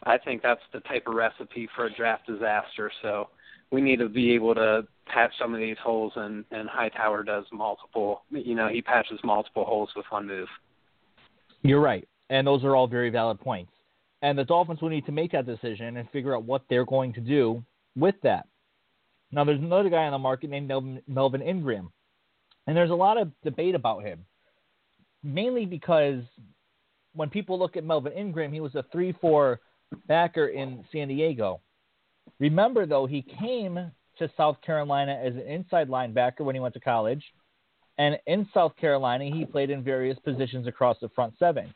I 0.05 0.19
think 0.19 0.43
that's 0.43 0.61
the 0.73 0.81
type 0.81 1.05
of 1.07 1.15
recipe 1.15 1.69
for 1.75 1.87
a 1.87 1.95
draft 1.95 2.27
disaster. 2.27 2.91
So 3.03 3.29
we 3.73 3.81
need 3.81 3.99
to 3.99 4.09
be 4.09 4.33
able 4.33 4.55
to 4.55 4.87
patch 5.07 5.33
some 5.41 5.55
of 5.55 5.61
these 5.61 5.79
holes, 5.83 6.13
and 6.15 6.45
and 6.53 6.69
Hightower 6.69 7.25
does 7.25 7.45
multiple. 7.53 8.23
You 8.31 8.55
know, 8.55 8.69
he 8.69 8.83
patches 8.83 9.19
multiple 9.25 9.65
holes 9.65 9.91
with 9.97 10.07
one 10.11 10.29
move. 10.29 10.49
You're 11.63 11.81
right, 11.81 12.07
and 12.31 12.47
those 12.47 12.63
are 12.63 12.77
all 12.77 12.87
very 12.87 13.11
valid 13.11 13.41
points. 13.41 13.73
And 14.21 14.39
the 14.39 14.45
Dolphins 14.45 14.81
will 14.81 14.91
need 14.91 15.07
to 15.07 15.13
make 15.13 15.33
that 15.33 15.47
decision 15.47 15.97
and 15.97 16.09
figure 16.11 16.37
out 16.37 16.45
what 16.45 16.63
they're 16.71 16.85
going 16.85 17.13
to 17.15 17.21
do 17.21 17.65
with 17.97 18.15
that. 18.23 18.47
Now, 19.33 19.43
there's 19.43 19.59
another 19.59 19.89
guy 19.89 20.05
on 20.05 20.13
the 20.13 20.19
market 20.19 20.51
named 20.51 20.71
Melvin 21.09 21.43
Ingram, 21.43 21.91
and 22.67 22.77
there's 22.77 22.91
a 22.91 22.95
lot 22.95 23.17
of 23.17 23.33
debate 23.43 23.75
about 23.75 24.05
him, 24.05 24.25
mainly 25.25 25.67
because 25.67 26.23
when 27.15 27.31
people 27.31 27.59
look 27.59 27.77
at 27.77 27.85
Melvin 27.85 28.13
Ingram, 28.13 28.53
he 28.53 28.61
was 28.61 28.75
a 28.75 28.85
three-four 28.93 29.59
backer 30.07 30.49
in 30.49 30.85
San 30.93 31.09
Diego. 31.09 31.61
Remember, 32.39 32.87
though, 32.87 33.07
he 33.07 33.23
came 33.23 33.91
to 34.19 34.31
South 34.37 34.61
Carolina 34.61 35.19
as 35.23 35.35
an 35.35 35.43
inside 35.43 35.89
linebacker 35.89 36.41
when 36.41 36.55
he 36.55 36.61
went 36.61 36.75
to 36.75 36.81
college. 36.81 37.23
And 37.99 38.19
in 38.27 38.49
South 38.55 38.77
Carolina, 38.77 39.25
he 39.25 39.45
played 39.45 39.71
in 39.71 39.83
various 39.83 40.19
positions 40.21 40.67
across 40.67 40.97
the 41.01 41.09
front 41.11 41.35
seven. 41.39 41.73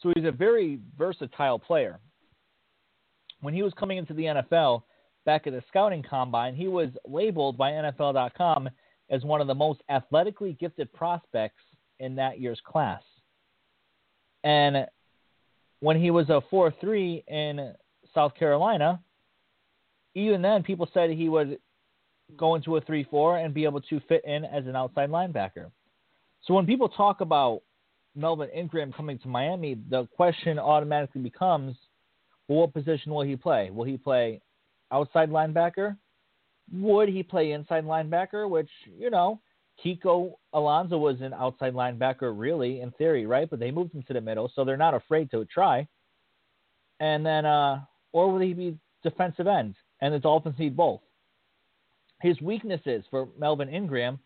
So 0.00 0.12
he's 0.14 0.24
a 0.24 0.32
very 0.32 0.80
versatile 0.98 1.58
player. 1.58 2.00
When 3.40 3.54
he 3.54 3.62
was 3.62 3.72
coming 3.74 3.98
into 3.98 4.14
the 4.14 4.24
NFL 4.24 4.82
back 5.24 5.46
at 5.46 5.52
the 5.52 5.62
scouting 5.68 6.02
combine, 6.02 6.54
he 6.54 6.68
was 6.68 6.90
labeled 7.06 7.56
by 7.56 7.70
NFL.com 7.70 8.68
as 9.10 9.24
one 9.24 9.40
of 9.40 9.46
the 9.46 9.54
most 9.54 9.80
athletically 9.88 10.56
gifted 10.58 10.92
prospects 10.92 11.62
in 12.00 12.16
that 12.16 12.40
year's 12.40 12.60
class. 12.64 13.02
And 14.44 14.86
when 15.80 16.00
he 16.00 16.10
was 16.10 16.28
a 16.30 16.40
4 16.50 16.72
3 16.80 17.24
in 17.28 17.74
South 18.14 18.34
Carolina, 18.34 19.00
even 20.14 20.42
then, 20.42 20.62
people 20.62 20.88
said 20.92 21.10
he 21.10 21.28
would 21.28 21.58
go 22.36 22.54
into 22.54 22.76
a 22.76 22.80
3 22.80 23.04
4 23.04 23.38
and 23.38 23.54
be 23.54 23.64
able 23.64 23.80
to 23.82 24.00
fit 24.08 24.24
in 24.24 24.44
as 24.44 24.66
an 24.66 24.76
outside 24.76 25.10
linebacker. 25.10 25.70
So 26.44 26.54
when 26.54 26.66
people 26.66 26.88
talk 26.88 27.20
about 27.20 27.62
Melvin 28.14 28.50
Ingram 28.54 28.92
coming 28.92 29.18
to 29.20 29.28
Miami, 29.28 29.76
the 29.88 30.06
question 30.16 30.58
automatically 30.58 31.22
becomes 31.22 31.76
well, 32.48 32.60
what 32.60 32.74
position 32.74 33.12
will 33.12 33.22
he 33.22 33.36
play? 33.36 33.70
Will 33.70 33.84
he 33.84 33.96
play 33.96 34.40
outside 34.90 35.30
linebacker? 35.30 35.96
Would 36.72 37.08
he 37.08 37.22
play 37.22 37.52
inside 37.52 37.84
linebacker? 37.84 38.48
Which, 38.48 38.68
you 38.98 39.10
know, 39.10 39.40
Kiko 39.82 40.34
Alonso 40.52 40.98
was 40.98 41.20
an 41.20 41.32
outside 41.32 41.74
linebacker, 41.74 42.32
really, 42.36 42.80
in 42.80 42.90
theory, 42.92 43.26
right? 43.26 43.48
But 43.48 43.58
they 43.58 43.70
moved 43.70 43.94
him 43.94 44.02
to 44.04 44.12
the 44.12 44.20
middle, 44.20 44.50
so 44.54 44.64
they're 44.64 44.76
not 44.76 44.94
afraid 44.94 45.30
to 45.30 45.44
try. 45.46 45.86
And 47.00 47.24
then, 47.24 47.46
uh, 47.46 47.80
or 48.12 48.30
will 48.30 48.40
he 48.40 48.54
be 48.54 48.78
defensive 49.02 49.46
end? 49.46 49.74
And 50.02 50.12
the 50.12 50.18
Dolphins 50.18 50.56
need 50.58 50.76
both. 50.76 51.00
His 52.20 52.38
weaknesses 52.40 53.04
for 53.08 53.28
Melvin 53.38 53.68
Ingram, 53.68 54.18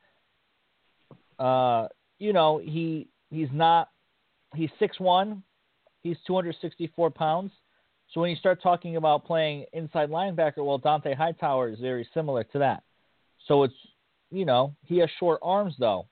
uh, 1.38 1.88
you 2.18 2.32
know, 2.32 2.58
he 2.58 3.08
he's 3.30 3.48
not 3.52 3.90
he's 4.54 4.70
six 4.78 4.98
one, 4.98 5.42
he's 6.02 6.16
two 6.26 6.34
hundred 6.34 6.56
sixty 6.60 6.90
four 6.96 7.10
pounds. 7.10 7.52
So 8.12 8.20
when 8.20 8.30
you 8.30 8.36
start 8.36 8.62
talking 8.62 8.96
about 8.96 9.26
playing 9.26 9.66
inside 9.72 10.10
linebacker, 10.10 10.64
well, 10.64 10.78
Dont'a 10.78 11.14
Hightower 11.14 11.68
is 11.68 11.78
very 11.78 12.08
similar 12.14 12.44
to 12.44 12.58
that. 12.58 12.82
So 13.46 13.62
it's 13.62 13.74
you 14.30 14.46
know 14.46 14.74
he 14.82 14.98
has 14.98 15.10
short 15.18 15.40
arms 15.42 15.74
though. 15.78 16.06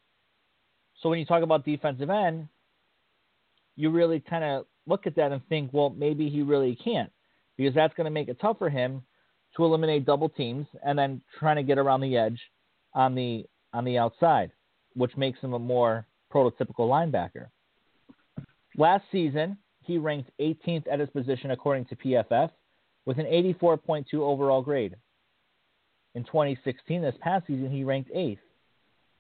So 1.00 1.09
when 1.09 1.18
you 1.18 1.25
talk 1.25 1.42
about 1.42 1.64
defensive 1.64 2.11
end, 2.11 2.49
you 3.76 3.90
really 3.90 4.21
kind 4.21 4.44
of 4.44 4.66
look 4.87 5.06
at 5.06 5.16
that 5.16 5.33
and 5.33 5.40
think, 5.49 5.71
well, 5.73 5.90
maybe 5.90 6.28
he 6.28 6.42
really 6.42 6.76
can't 6.76 7.11
because 7.56 7.75
that's 7.75 7.94
going 7.94 8.04
to 8.04 8.11
make 8.11 8.28
it 8.28 8.38
tough 8.40 8.59
for 8.59 8.68
him 8.68 9.02
to 9.56 9.64
eliminate 9.64 10.04
double 10.04 10.28
teams 10.28 10.66
and 10.84 10.99
then 10.99 11.20
trying 11.38 11.56
to 11.56 11.62
get 11.62 11.78
around 11.78 12.00
the 12.00 12.16
edge 12.16 12.40
on 12.94 13.14
the 13.14 13.44
on 13.73 13.84
the 13.84 13.99
outside, 13.99 14.52
which 14.94 15.16
makes 15.16 15.40
him 15.40 15.52
a 15.52 15.58
more 15.58 16.06
prototypical 16.32 16.88
linebacker. 16.88 17.49
Last 18.76 19.04
season, 19.11 19.56
he 19.82 19.99
ranked 19.99 20.30
18th 20.40 20.87
at 20.90 21.00
his 21.00 21.11
position 21.11 21.50
according 21.50 21.84
to 21.87 21.96
PFF 21.96 22.50
with 23.04 23.18
an 23.18 23.26
84.2 23.26 24.14
overall 24.14 24.62
grade. 24.62 24.96
In 26.14 26.25
2016, 26.25 27.02
this 27.02 27.14
past 27.20 27.46
season, 27.46 27.70
he 27.70 27.84
ranked 27.84 28.11
8th. 28.14 28.38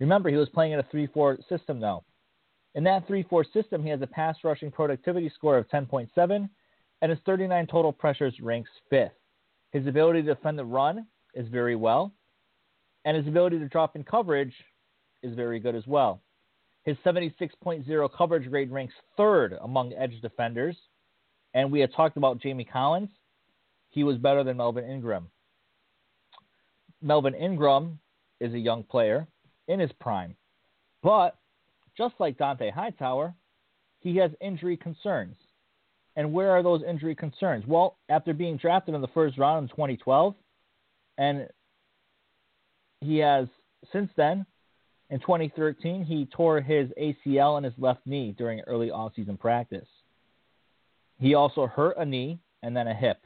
Remember, 0.00 0.28
he 0.28 0.36
was 0.36 0.48
playing 0.48 0.72
in 0.72 0.80
a 0.80 0.86
3 0.90 1.06
4 1.08 1.38
system, 1.48 1.80
though. 1.80 2.04
In 2.74 2.84
that 2.84 3.06
3 3.06 3.24
4 3.24 3.44
system, 3.52 3.82
he 3.82 3.90
has 3.90 4.02
a 4.02 4.06
pass 4.06 4.36
rushing 4.44 4.70
productivity 4.70 5.30
score 5.34 5.58
of 5.58 5.68
10.7, 5.68 6.48
and 7.02 7.10
his 7.10 7.18
39 7.26 7.66
total 7.66 7.92
pressures 7.92 8.34
ranks 8.40 8.70
5th. 8.92 9.10
His 9.74 9.88
ability 9.88 10.22
to 10.22 10.34
defend 10.34 10.56
the 10.56 10.64
run 10.64 11.04
is 11.34 11.48
very 11.48 11.74
well, 11.74 12.12
and 13.04 13.16
his 13.16 13.26
ability 13.26 13.58
to 13.58 13.66
drop 13.66 13.96
in 13.96 14.04
coverage 14.04 14.54
is 15.24 15.34
very 15.34 15.58
good 15.58 15.74
as 15.74 15.84
well. 15.84 16.22
His 16.84 16.96
76.0 17.04 18.08
coverage 18.16 18.48
grade 18.48 18.70
ranks 18.70 18.94
third 19.16 19.58
among 19.60 19.92
edge 19.94 20.20
defenders, 20.22 20.76
and 21.54 21.72
we 21.72 21.80
had 21.80 21.92
talked 21.92 22.16
about 22.16 22.40
Jamie 22.40 22.64
Collins. 22.64 23.08
He 23.90 24.04
was 24.04 24.16
better 24.16 24.44
than 24.44 24.58
Melvin 24.58 24.88
Ingram. 24.88 25.28
Melvin 27.02 27.34
Ingram 27.34 27.98
is 28.38 28.54
a 28.54 28.58
young 28.58 28.84
player 28.84 29.26
in 29.66 29.80
his 29.80 29.90
prime, 30.00 30.36
but 31.02 31.36
just 31.98 32.14
like 32.20 32.38
Dont'a 32.38 32.72
Hightower, 32.72 33.34
he 33.98 34.18
has 34.18 34.30
injury 34.40 34.76
concerns. 34.76 35.34
And 36.16 36.32
where 36.32 36.50
are 36.50 36.62
those 36.62 36.82
injury 36.88 37.14
concerns? 37.14 37.64
Well, 37.66 37.96
after 38.08 38.32
being 38.32 38.56
drafted 38.56 38.94
in 38.94 39.00
the 39.00 39.08
first 39.08 39.36
round 39.36 39.64
in 39.64 39.68
2012, 39.68 40.34
and 41.18 41.48
he 43.00 43.18
has 43.18 43.48
since 43.92 44.10
then, 44.16 44.46
in 45.10 45.20
2013, 45.20 46.04
he 46.04 46.26
tore 46.26 46.60
his 46.60 46.88
ACL 47.00 47.58
in 47.58 47.64
his 47.64 47.74
left 47.78 48.06
knee 48.06 48.34
during 48.36 48.60
early 48.60 48.88
offseason 48.88 49.38
practice. 49.38 49.86
He 51.18 51.34
also 51.34 51.66
hurt 51.66 51.96
a 51.98 52.04
knee 52.04 52.38
and 52.62 52.76
then 52.76 52.88
a 52.88 52.94
hip. 52.94 53.18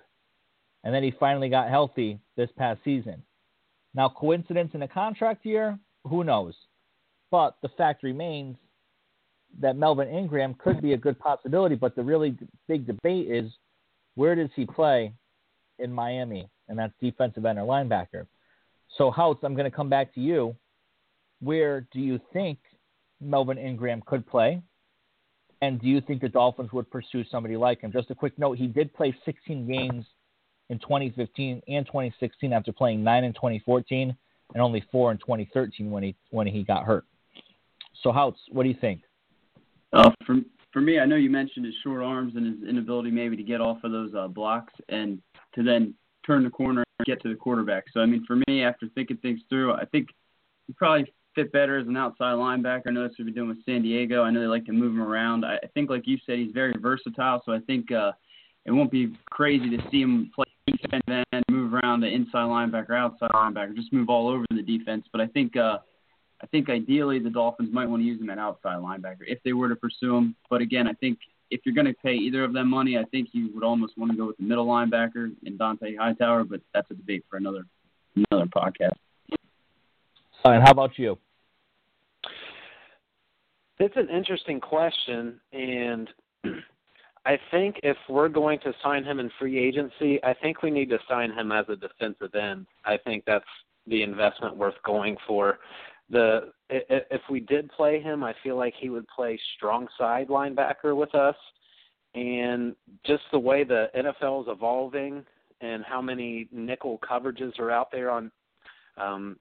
And 0.85 0.95
then 0.95 1.02
he 1.02 1.12
finally 1.18 1.49
got 1.49 1.68
healthy 1.68 2.18
this 2.37 2.50
past 2.57 2.80
season. 2.85 3.23
Now, 3.95 4.09
coincidence 4.09 4.73
in 4.75 4.83
a 4.83 4.88
contract 4.88 5.47
year? 5.47 5.78
Who 6.04 6.25
knows? 6.25 6.54
But 7.30 7.57
the 7.62 7.68
fact 7.71 8.02
remains 8.02 8.57
that 9.61 9.76
Melvin 9.76 10.09
Ingram 10.09 10.55
could 10.55 10.81
be 10.81 10.93
a 10.93 10.97
good 10.97 11.19
possibility, 11.19 11.75
but 11.75 11.97
the 11.97 12.02
really 12.02 12.37
big 12.67 12.87
debate 12.87 13.31
is 13.31 13.50
where 14.14 14.35
does 14.35 14.50
he 14.55 14.67
play 14.67 15.12
in 15.78 15.93
Miami? 15.93 16.49
And 16.69 16.78
that's 16.78 16.93
defensive 17.00 17.45
end 17.45 17.59
or 17.59 17.67
linebacker. 17.67 18.26
So, 18.97 19.11
Houts, 19.11 19.40
I'm 19.43 19.55
going 19.55 19.71
to 19.71 19.76
come 19.76 19.88
back 19.88 20.14
to 20.14 20.21
you. 20.21 20.57
Where 21.40 21.87
do 21.93 22.00
you 22.00 22.21
think 22.33 22.59
Melvin 23.21 23.59
Ingram 23.59 24.02
could 24.07 24.26
play? 24.26 24.62
And 25.61 25.81
do 25.81 25.87
you 25.88 26.00
think 26.00 26.21
the 26.21 26.28
Dolphins 26.28 26.73
would 26.73 26.90
pursue 26.90 27.25
somebody 27.31 27.57
like 27.57 27.81
him? 27.81 27.93
Just 27.93 28.11
a 28.11 28.14
quick 28.14 28.38
note: 28.38 28.59
he 28.59 28.67
did 28.67 28.95
play 28.95 29.17
16 29.25 29.67
games 29.67 30.05
in 30.69 30.78
2015 30.78 31.62
and 31.67 31.87
2016 31.87 32.52
after 32.52 32.73
playing 32.73 33.02
nine 33.02 33.25
in 33.25 33.33
2014 33.33 34.17
and 34.55 34.62
only 34.62 34.85
four 34.93 35.11
in 35.11 35.19
2013 35.19 35.90
when 35.90 36.02
he 36.02 36.14
when 36.31 36.47
he 36.47 36.62
got 36.62 36.85
hurt. 36.85 37.05
So, 38.02 38.12
Houts, 38.12 38.38
what 38.50 38.62
do 38.62 38.69
you 38.69 38.76
think? 38.81 39.02
Uh, 39.92 40.11
for 40.25 40.37
for 40.73 40.80
me, 40.83 40.99
I 40.99 41.07
know 41.07 41.16
you 41.16 41.30
mentioned 41.30 41.64
his 41.64 41.75
short 41.83 42.02
arms 42.02 42.35
and 42.37 42.47
his 42.47 42.68
inability 42.68 43.11
maybe 43.11 43.37
to 43.37 43.42
get 43.42 43.61
off 43.61 43.78
of 43.85 43.92
those 43.92 44.14
uh, 44.14 44.28
blocks 44.28 44.75
and 44.88 45.21
to 45.54 45.62
then 45.62 45.95
turn 46.26 46.45
the 46.45 46.50
corner 46.50 46.85
and 46.99 47.07
get 47.07 47.23
to 47.23 47.28
the 47.28 47.35
quarterback. 47.35 47.85
So 47.92 48.00
I 48.00 48.07
mean, 48.07 48.25
for 48.26 48.40
me, 48.47 48.62
after 48.62 48.87
thinking 48.95 49.16
things 49.18 49.40
through, 49.49 49.73
I 49.73 49.87
think 49.87 50.09
he 50.66 50.75
probably 50.75 51.12
fit 51.35 51.52
better 51.52 51.78
as 51.78 51.87
an 51.87 51.97
outside 51.97 52.35
linebacker. 52.35 52.83
I 52.88 52.90
know 52.90 53.02
that's 53.02 53.18
what 53.18 53.25
we've 53.25 53.35
been 53.35 53.47
doing 53.47 53.49
with 53.49 53.64
San 53.64 53.83
Diego. 53.83 54.23
I 54.23 54.30
know 54.30 54.40
they 54.40 54.47
like 54.47 54.66
to 54.66 54.73
move 54.73 54.92
him 54.92 55.02
around. 55.02 55.45
I, 55.45 55.57
I 55.57 55.66
think, 55.73 55.88
like 55.88 56.07
you 56.07 56.18
said, 56.26 56.38
he's 56.38 56.52
very 56.52 56.75
versatile. 56.78 57.42
So 57.47 57.52
I 57.52 57.61
think 57.61 57.90
uh, 57.90 58.12
it 58.66 58.73
won't 58.73 58.90
be 58.90 59.14
crazy 59.30 59.71
to 59.75 59.83
see 59.90 60.02
him 60.02 60.30
play 60.35 60.45
defense 60.66 61.26
end, 61.33 61.45
move 61.50 61.73
around 61.73 62.02
to 62.02 62.09
inside 62.09 62.45
linebacker, 62.45 62.99
outside 62.99 63.30
linebacker, 63.30 63.75
just 63.75 63.93
move 63.93 64.10
all 64.10 64.28
over 64.28 64.45
the 64.50 64.63
defense. 64.63 65.06
But 65.10 65.23
I 65.23 65.26
think. 65.28 65.56
Uh, 65.56 65.78
I 66.43 66.47
think 66.47 66.69
ideally 66.69 67.19
the 67.19 67.31
Dolphins 67.31 67.71
might 67.73 67.89
want 67.89 68.03
to 68.03 68.07
use 68.07 68.21
him 68.21 68.31
at 68.31 68.39
outside 68.39 68.77
linebacker 68.77 69.27
if 69.27 69.43
they 69.45 69.53
were 69.53 69.69
to 69.69 69.77
pursue 69.77 70.17
him. 70.17 70.37
But 70.49 70.61
again, 70.61 70.87
I 70.87 70.93
think 70.95 71.19
if 71.51 71.61
you're 71.65 71.75
going 71.75 71.87
to 71.87 71.95
pay 71.95 72.15
either 72.15 72.45
of 72.45 72.53
them 72.53 72.71
money, 72.71 72.99
I 72.99 73.05
think 73.05 73.31
you 73.33 73.51
would 73.55 73.65
almost 73.65 73.97
want 73.99 74.13
to 74.13 74.17
go 74.17 74.27
with 74.27 74.37
the 74.37 74.45
middle 74.45 74.67
linebacker 74.67 75.33
and 75.45 75.59
Dont'a 75.59 75.97
Hightower. 75.99 76.45
But 76.45 76.61
that's 76.73 76.91
a 76.91 76.95
debate 76.95 77.25
for 77.29 77.37
another 77.37 77.65
another 78.31 78.47
podcast. 78.47 78.93
Uh, 80.45 80.51
and 80.51 80.63
how 80.63 80.71
about 80.71 80.99
you? 80.99 81.19
It's 83.81 83.97
an 83.97 84.09
interesting 84.09 84.61
question, 84.61 85.41
and 85.53 86.09
I 87.27 87.39
think 87.51 87.77
if 87.83 87.97
we're 88.09 88.29
going 88.29 88.59
to 88.61 88.73
sign 88.83 89.05
him 89.05 89.21
in 89.21 89.31
free 89.39 89.59
agency, 89.59 90.23
I 90.25 90.35
think 90.35 90.63
we 90.63 90.71
need 90.71 90.91
to 90.91 90.99
sign 91.09 91.33
him 91.33 91.53
as 91.53 91.67
a 91.69 91.77
defensive 91.77 92.35
end. 92.35 92.67
I 92.85 92.97
think 92.97 93.25
that's 93.27 93.45
the 93.87 94.03
investment 94.03 94.57
worth 94.57 94.75
going 94.85 95.17
for 95.27 95.59
the 96.10 96.52
if 96.71 97.23
we 97.30 97.40
did 97.40 97.71
play 97.73 98.00
him, 98.00 98.23
I 98.23 98.34
feel 98.42 98.56
like 98.56 98.75
he 98.78 98.90
would 98.90 99.06
play 99.08 99.38
strong 99.56 99.88
side 99.97 100.28
linebacker 100.28 100.97
with 100.97 101.14
us. 101.14 101.36
And 102.14 102.75
just 103.06 103.23
the 103.32 103.38
way 103.38 103.64
the 103.64 103.90
NFL 103.97 104.42
is 104.42 104.49
evolving 104.50 105.25
and 105.60 105.84
how 105.84 106.00
many 106.00 106.49
nickel 106.52 106.99
coverages 106.99 107.58
are 107.58 107.71
out 107.71 107.90
there 107.90 108.10
on 108.10 108.30
um, 108.97 109.38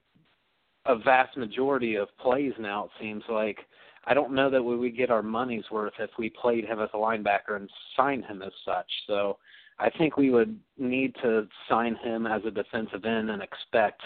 a 0.86 0.96
vast 0.96 1.36
majority 1.36 1.96
of 1.96 2.08
plays 2.18 2.52
now, 2.58 2.84
it 2.84 2.90
seems 3.00 3.22
like 3.28 3.58
I 4.04 4.14
don't 4.14 4.34
know 4.34 4.50
that 4.50 4.62
we 4.62 4.76
would 4.76 4.96
get 4.96 5.10
our 5.10 5.22
money's 5.22 5.70
worth 5.70 5.94
if 5.98 6.10
we 6.18 6.30
played 6.30 6.64
him 6.64 6.80
as 6.80 6.88
a 6.94 6.96
linebacker 6.96 7.56
and 7.56 7.68
signed 7.96 8.24
him 8.24 8.42
as 8.42 8.52
such. 8.64 8.90
So 9.06 9.38
I 9.78 9.90
think 9.90 10.16
we 10.16 10.30
would 10.30 10.58
need 10.78 11.14
to 11.22 11.46
sign 11.68 11.94
him 11.96 12.26
as 12.26 12.42
a 12.46 12.50
defensive 12.50 13.04
end 13.04 13.30
and 13.30 13.42
expect 13.42 14.02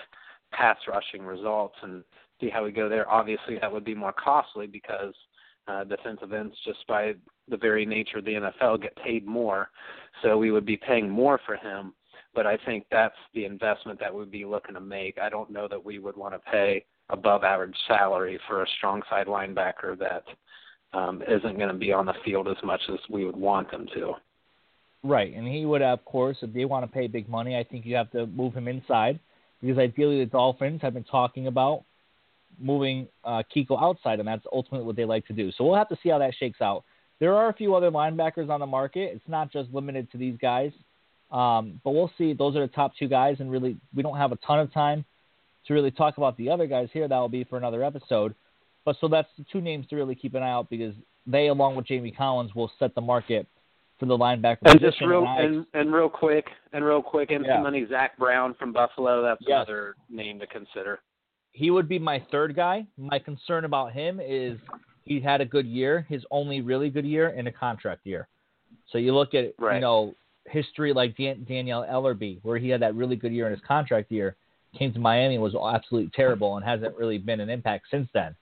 pass 0.52 0.76
rushing 0.88 1.22
results 1.22 1.76
and 1.82 2.02
see 2.42 2.50
how 2.50 2.64
we 2.64 2.72
go 2.72 2.88
there. 2.88 3.08
Obviously, 3.10 3.58
that 3.60 3.72
would 3.72 3.84
be 3.84 3.94
more 3.94 4.12
costly 4.12 4.66
because 4.66 5.14
uh, 5.68 5.84
defensive 5.84 6.32
ends, 6.32 6.54
just 6.66 6.86
by 6.88 7.14
the 7.48 7.56
very 7.56 7.86
nature 7.86 8.18
of 8.18 8.24
the 8.24 8.32
NFL, 8.32 8.82
get 8.82 8.96
paid 8.96 9.24
more. 9.24 9.70
So 10.22 10.36
we 10.36 10.50
would 10.50 10.66
be 10.66 10.76
paying 10.76 11.08
more 11.08 11.40
for 11.46 11.56
him. 11.56 11.94
But 12.34 12.46
I 12.46 12.56
think 12.64 12.86
that's 12.90 13.14
the 13.34 13.44
investment 13.44 14.00
that 14.00 14.14
we'd 14.14 14.30
be 14.30 14.44
looking 14.44 14.74
to 14.74 14.80
make. 14.80 15.18
I 15.20 15.28
don't 15.28 15.50
know 15.50 15.68
that 15.68 15.82
we 15.82 15.98
would 15.98 16.16
want 16.16 16.34
to 16.34 16.50
pay 16.50 16.84
above 17.10 17.44
average 17.44 17.76
salary 17.86 18.40
for 18.48 18.62
a 18.62 18.66
strong 18.78 19.02
side 19.08 19.26
linebacker 19.26 19.98
that 19.98 20.24
um, 20.94 21.22
isn't 21.22 21.58
going 21.58 21.68
to 21.68 21.78
be 21.78 21.92
on 21.92 22.06
the 22.06 22.14
field 22.24 22.48
as 22.48 22.56
much 22.64 22.80
as 22.90 22.98
we 23.10 23.24
would 23.24 23.36
want 23.36 23.70
them 23.70 23.86
to. 23.94 24.14
Right, 25.04 25.34
and 25.34 25.46
he 25.46 25.66
would, 25.66 25.82
of 25.82 26.04
course, 26.04 26.38
if 26.42 26.52
they 26.52 26.64
want 26.64 26.86
to 26.86 26.92
pay 26.92 27.06
big 27.06 27.28
money, 27.28 27.56
I 27.56 27.64
think 27.64 27.84
you 27.84 27.96
have 27.96 28.10
to 28.12 28.26
move 28.26 28.54
him 28.54 28.68
inside 28.68 29.18
because 29.60 29.78
ideally 29.78 30.20
the 30.20 30.26
Dolphins 30.26 30.80
have 30.80 30.94
been 30.94 31.04
talking 31.04 31.48
about 31.48 31.84
moving 32.60 33.08
uh, 33.24 33.42
Kiko 33.54 33.80
outside, 33.82 34.18
and 34.18 34.28
that's 34.28 34.44
ultimately 34.52 34.86
what 34.86 34.96
they 34.96 35.04
like 35.04 35.26
to 35.26 35.32
do. 35.32 35.50
So 35.52 35.64
we'll 35.64 35.76
have 35.76 35.88
to 35.88 35.98
see 36.02 36.08
how 36.08 36.18
that 36.18 36.34
shakes 36.38 36.60
out. 36.60 36.84
There 37.20 37.34
are 37.34 37.48
a 37.48 37.52
few 37.52 37.74
other 37.74 37.90
linebackers 37.90 38.50
on 38.50 38.60
the 38.60 38.66
market. 38.66 39.12
It's 39.14 39.28
not 39.28 39.52
just 39.52 39.70
limited 39.72 40.10
to 40.12 40.18
these 40.18 40.36
guys, 40.40 40.72
um, 41.30 41.80
but 41.84 41.92
we'll 41.92 42.10
see. 42.18 42.32
Those 42.32 42.56
are 42.56 42.60
the 42.66 42.72
top 42.72 42.92
two 42.98 43.08
guys, 43.08 43.36
and 43.40 43.50
really, 43.50 43.76
we 43.94 44.02
don't 44.02 44.16
have 44.16 44.32
a 44.32 44.36
ton 44.36 44.58
of 44.58 44.72
time 44.72 45.04
to 45.66 45.74
really 45.74 45.90
talk 45.90 46.16
about 46.18 46.36
the 46.36 46.50
other 46.50 46.66
guys 46.66 46.88
here. 46.92 47.06
That 47.06 47.18
will 47.18 47.28
be 47.28 47.44
for 47.44 47.56
another 47.58 47.84
episode. 47.84 48.34
But 48.84 48.96
so 49.00 49.06
that's 49.06 49.28
the 49.38 49.44
two 49.52 49.60
names 49.60 49.86
to 49.88 49.96
really 49.96 50.16
keep 50.16 50.34
an 50.34 50.42
eye 50.42 50.50
out 50.50 50.68
because 50.68 50.94
they, 51.26 51.46
along 51.46 51.76
with 51.76 51.86
Jamie 51.86 52.10
Collins, 52.10 52.54
will 52.54 52.70
set 52.80 52.94
the 52.96 53.00
market 53.00 53.46
for 54.00 54.06
the 54.06 54.18
linebacker 54.18 54.58
and 54.62 54.80
position. 54.80 54.90
just 54.90 55.00
real 55.02 55.20
and, 55.20 55.28
I, 55.28 55.40
and, 55.42 55.66
and 55.74 55.92
real 55.92 56.08
quick 56.08 56.46
and 56.72 56.84
real 56.84 57.00
quick, 57.00 57.30
empty 57.30 57.48
Yeah. 57.48 57.60
money. 57.62 57.86
Zach 57.88 58.18
Brown 58.18 58.54
from 58.54 58.72
Buffalo. 58.72 59.22
That's 59.22 59.40
Yes. 59.42 59.68
another 59.68 59.94
name 60.10 60.40
to 60.40 60.46
consider. 60.48 60.98
He 61.52 61.70
would 61.70 61.88
be 61.88 61.98
my 61.98 62.24
third 62.30 62.56
guy. 62.56 62.86
My 62.96 63.18
concern 63.18 63.64
about 63.64 63.92
him 63.92 64.20
is 64.20 64.58
he 65.04 65.20
had 65.20 65.40
a 65.40 65.44
good 65.44 65.66
year, 65.66 66.06
his 66.08 66.24
only 66.30 66.60
really 66.60 66.90
good 66.90 67.04
year 67.04 67.28
in 67.28 67.46
a 67.46 67.52
contract 67.52 68.06
year. 68.06 68.28
So 68.90 68.98
you 68.98 69.14
look 69.14 69.34
at 69.34 69.52
Right. 69.58 69.76
you 69.76 69.80
know 69.80 70.14
history 70.46 70.92
like 70.92 71.16
Dan- 71.16 71.46
Dannell 71.48 71.88
Ellerbe, 71.88 72.40
where 72.42 72.58
he 72.58 72.68
had 72.68 72.80
that 72.80 72.94
really 72.94 73.16
good 73.16 73.32
year 73.32 73.46
in 73.46 73.52
his 73.52 73.60
contract 73.60 74.10
year, 74.10 74.36
came 74.76 74.92
to 74.92 74.98
Miami 74.98 75.38
was 75.38 75.54
absolutely 75.54 76.10
terrible 76.10 76.56
and 76.56 76.64
hasn't 76.64 76.96
really 76.96 77.18
been 77.18 77.40
an 77.40 77.50
impact 77.50 77.86
since 77.90 78.08
then. 78.12 78.34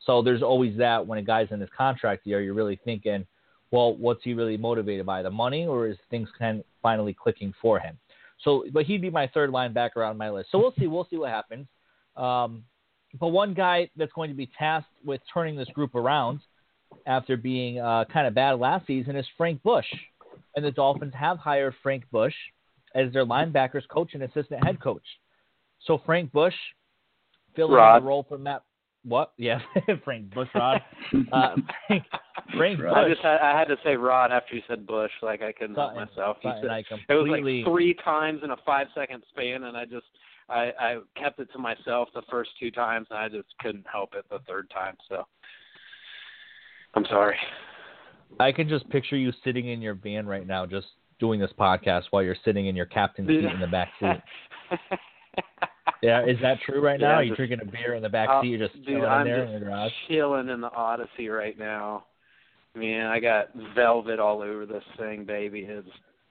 So 0.00 0.20
there's 0.20 0.42
always 0.42 0.76
that 0.76 1.06
when 1.06 1.18
a 1.18 1.22
guy's 1.22 1.50
in 1.52 1.60
his 1.60 1.70
contract 1.70 2.26
year, 2.26 2.40
you're 2.40 2.54
really 2.54 2.76
thinking, 2.84 3.26
well, 3.70 3.94
what's 3.94 4.22
he 4.22 4.34
really 4.34 4.56
motivated 4.56 5.06
by, 5.06 5.22
the 5.22 5.30
money, 5.30 5.66
or 5.66 5.86
is 5.86 5.96
things 6.10 6.28
kind 6.38 6.60
of 6.60 6.66
finally 6.82 7.14
clicking 7.14 7.54
for 7.60 7.78
him? 7.78 7.98
So, 8.42 8.64
but 8.72 8.84
he'd 8.84 9.00
be 9.00 9.10
my 9.10 9.26
third 9.28 9.50
linebacker 9.50 10.08
on 10.08 10.18
my 10.18 10.30
list. 10.30 10.50
So 10.52 10.58
we'll 10.58 10.74
see. 10.78 10.86
We'll 10.88 11.06
see 11.10 11.16
what 11.16 11.30
happens. 11.30 11.66
Um, 12.16 12.64
but 13.18 13.28
one 13.28 13.54
guy 13.54 13.90
that's 13.96 14.12
going 14.12 14.30
to 14.30 14.36
be 14.36 14.50
tasked 14.58 14.90
with 15.04 15.20
turning 15.32 15.56
this 15.56 15.68
group 15.68 15.94
around 15.94 16.40
after 17.06 17.36
being 17.36 17.78
uh, 17.78 18.04
kind 18.12 18.26
of 18.26 18.34
bad 18.34 18.58
last 18.58 18.86
season 18.86 19.16
is 19.16 19.26
Frank 19.36 19.62
Bush. 19.62 19.86
And 20.54 20.64
the 20.64 20.70
Dolphins 20.70 21.12
have 21.14 21.38
hired 21.38 21.74
Frank 21.82 22.04
Bush 22.10 22.34
as 22.94 23.12
their 23.12 23.26
linebackers 23.26 23.86
coach 23.88 24.14
and 24.14 24.22
assistant 24.22 24.64
head 24.64 24.80
coach. 24.80 25.02
So 25.86 26.00
Frank 26.04 26.32
Bush 26.32 26.54
filling 27.54 27.72
in 27.96 28.02
the 28.02 28.08
role 28.08 28.24
for 28.28 28.38
Matt 28.38 28.62
what? 29.06 29.32
Yeah, 29.36 29.60
Frank 30.04 30.30
Bushrod. 30.30 30.80
Uh, 31.32 31.54
Frank, 31.86 32.04
Frank 32.56 32.78
Bush. 32.80 32.92
I 32.92 33.08
just 33.08 33.20
had, 33.22 33.38
I 33.38 33.56
had 33.56 33.68
to 33.68 33.76
say 33.84 33.94
Rod 33.94 34.32
after 34.32 34.56
you 34.56 34.62
said 34.66 34.86
Bush, 34.86 35.12
like 35.22 35.40
I 35.40 35.52
couldn't 35.52 35.76
help 35.76 35.94
myself. 35.94 36.38
Said- 36.42 36.64
it 37.08 37.14
was 37.14 37.28
like 37.28 37.64
three 37.64 37.94
times 38.04 38.40
in 38.42 38.50
a 38.50 38.56
five 38.66 38.88
second 38.94 39.22
span, 39.30 39.64
and 39.64 39.76
I 39.76 39.84
just 39.84 40.06
I 40.48 40.70
I 40.78 40.96
kept 41.16 41.40
it 41.40 41.48
to 41.52 41.58
myself 41.58 42.08
the 42.14 42.22
first 42.30 42.50
two 42.60 42.70
times, 42.70 43.06
and 43.10 43.18
I 43.18 43.28
just 43.28 43.48
couldn't 43.60 43.86
help 43.90 44.14
it 44.14 44.24
the 44.30 44.38
third 44.48 44.70
time. 44.70 44.96
So 45.08 45.24
I'm 46.94 47.04
sorry. 47.06 47.36
I 48.40 48.52
can 48.52 48.68
just 48.68 48.88
picture 48.90 49.16
you 49.16 49.32
sitting 49.44 49.68
in 49.68 49.80
your 49.80 49.94
van 49.94 50.26
right 50.26 50.46
now, 50.46 50.66
just 50.66 50.86
doing 51.20 51.40
this 51.40 51.52
podcast 51.58 52.04
while 52.10 52.22
you're 52.22 52.36
sitting 52.44 52.66
in 52.66 52.76
your 52.76 52.86
captain's 52.86 53.28
seat 53.28 53.44
in 53.44 53.60
the 53.60 53.66
back 53.66 53.90
seat. 54.00 54.20
Yeah, 56.02 56.24
is 56.26 56.36
that 56.42 56.58
true 56.60 56.80
right 56.80 57.00
now? 57.00 57.08
Yeah, 57.08 57.14
Are 57.16 57.22
you 57.22 57.30
just- 57.30 57.36
drinking 57.38 57.60
a 57.62 57.70
beer 57.70 57.94
in 57.94 58.02
the 58.02 58.08
back 58.08 58.28
seat? 58.42 58.48
You're 58.48 58.68
just 58.68 58.74
dude, 58.74 58.86
chilling 58.86 59.02
in 59.02 59.08
I'm 59.08 59.24
there 59.26 59.44
just 59.44 59.54
in 59.54 59.60
the 59.60 59.66
garage. 59.66 59.92
chilling 60.08 60.48
in 60.50 60.60
the 60.60 60.70
Odyssey 60.72 61.28
right 61.28 61.58
now. 61.58 62.04
Man, 62.74 63.06
I 63.06 63.18
got 63.18 63.48
velvet 63.74 64.20
all 64.20 64.42
over 64.42 64.66
this 64.66 64.84
thing, 64.98 65.24
baby. 65.24 65.60
It's 65.60 65.88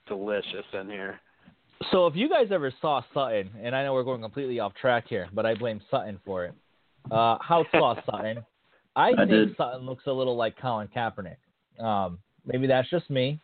delicious 0.07 0.65
in 0.79 0.87
here. 0.87 1.19
So 1.91 2.07
if 2.07 2.15
you 2.15 2.29
guys 2.29 2.47
ever 2.51 2.73
saw 2.81 3.01
Sutton, 3.13 3.49
and 3.61 3.75
I 3.75 3.83
know 3.83 3.93
we're 3.93 4.03
going 4.03 4.21
completely 4.21 4.59
off 4.59 4.73
track 4.75 5.05
here, 5.07 5.27
but 5.33 5.45
I 5.45 5.55
blame 5.55 5.81
Sutton 5.91 6.19
for 6.25 6.45
it. 6.45 6.53
Uh, 7.11 7.37
how 7.41 7.65
saw 7.71 7.95
Sutton? 8.05 8.45
I, 8.95 9.09
I 9.09 9.15
think 9.15 9.29
did. 9.29 9.57
Sutton 9.57 9.85
looks 9.85 10.03
a 10.07 10.11
little 10.11 10.35
like 10.35 10.57
Colin 10.59 10.87
Kaepernick. 10.95 11.37
Um, 11.83 12.19
maybe 12.45 12.67
that's 12.67 12.89
just 12.89 13.09
me, 13.09 13.39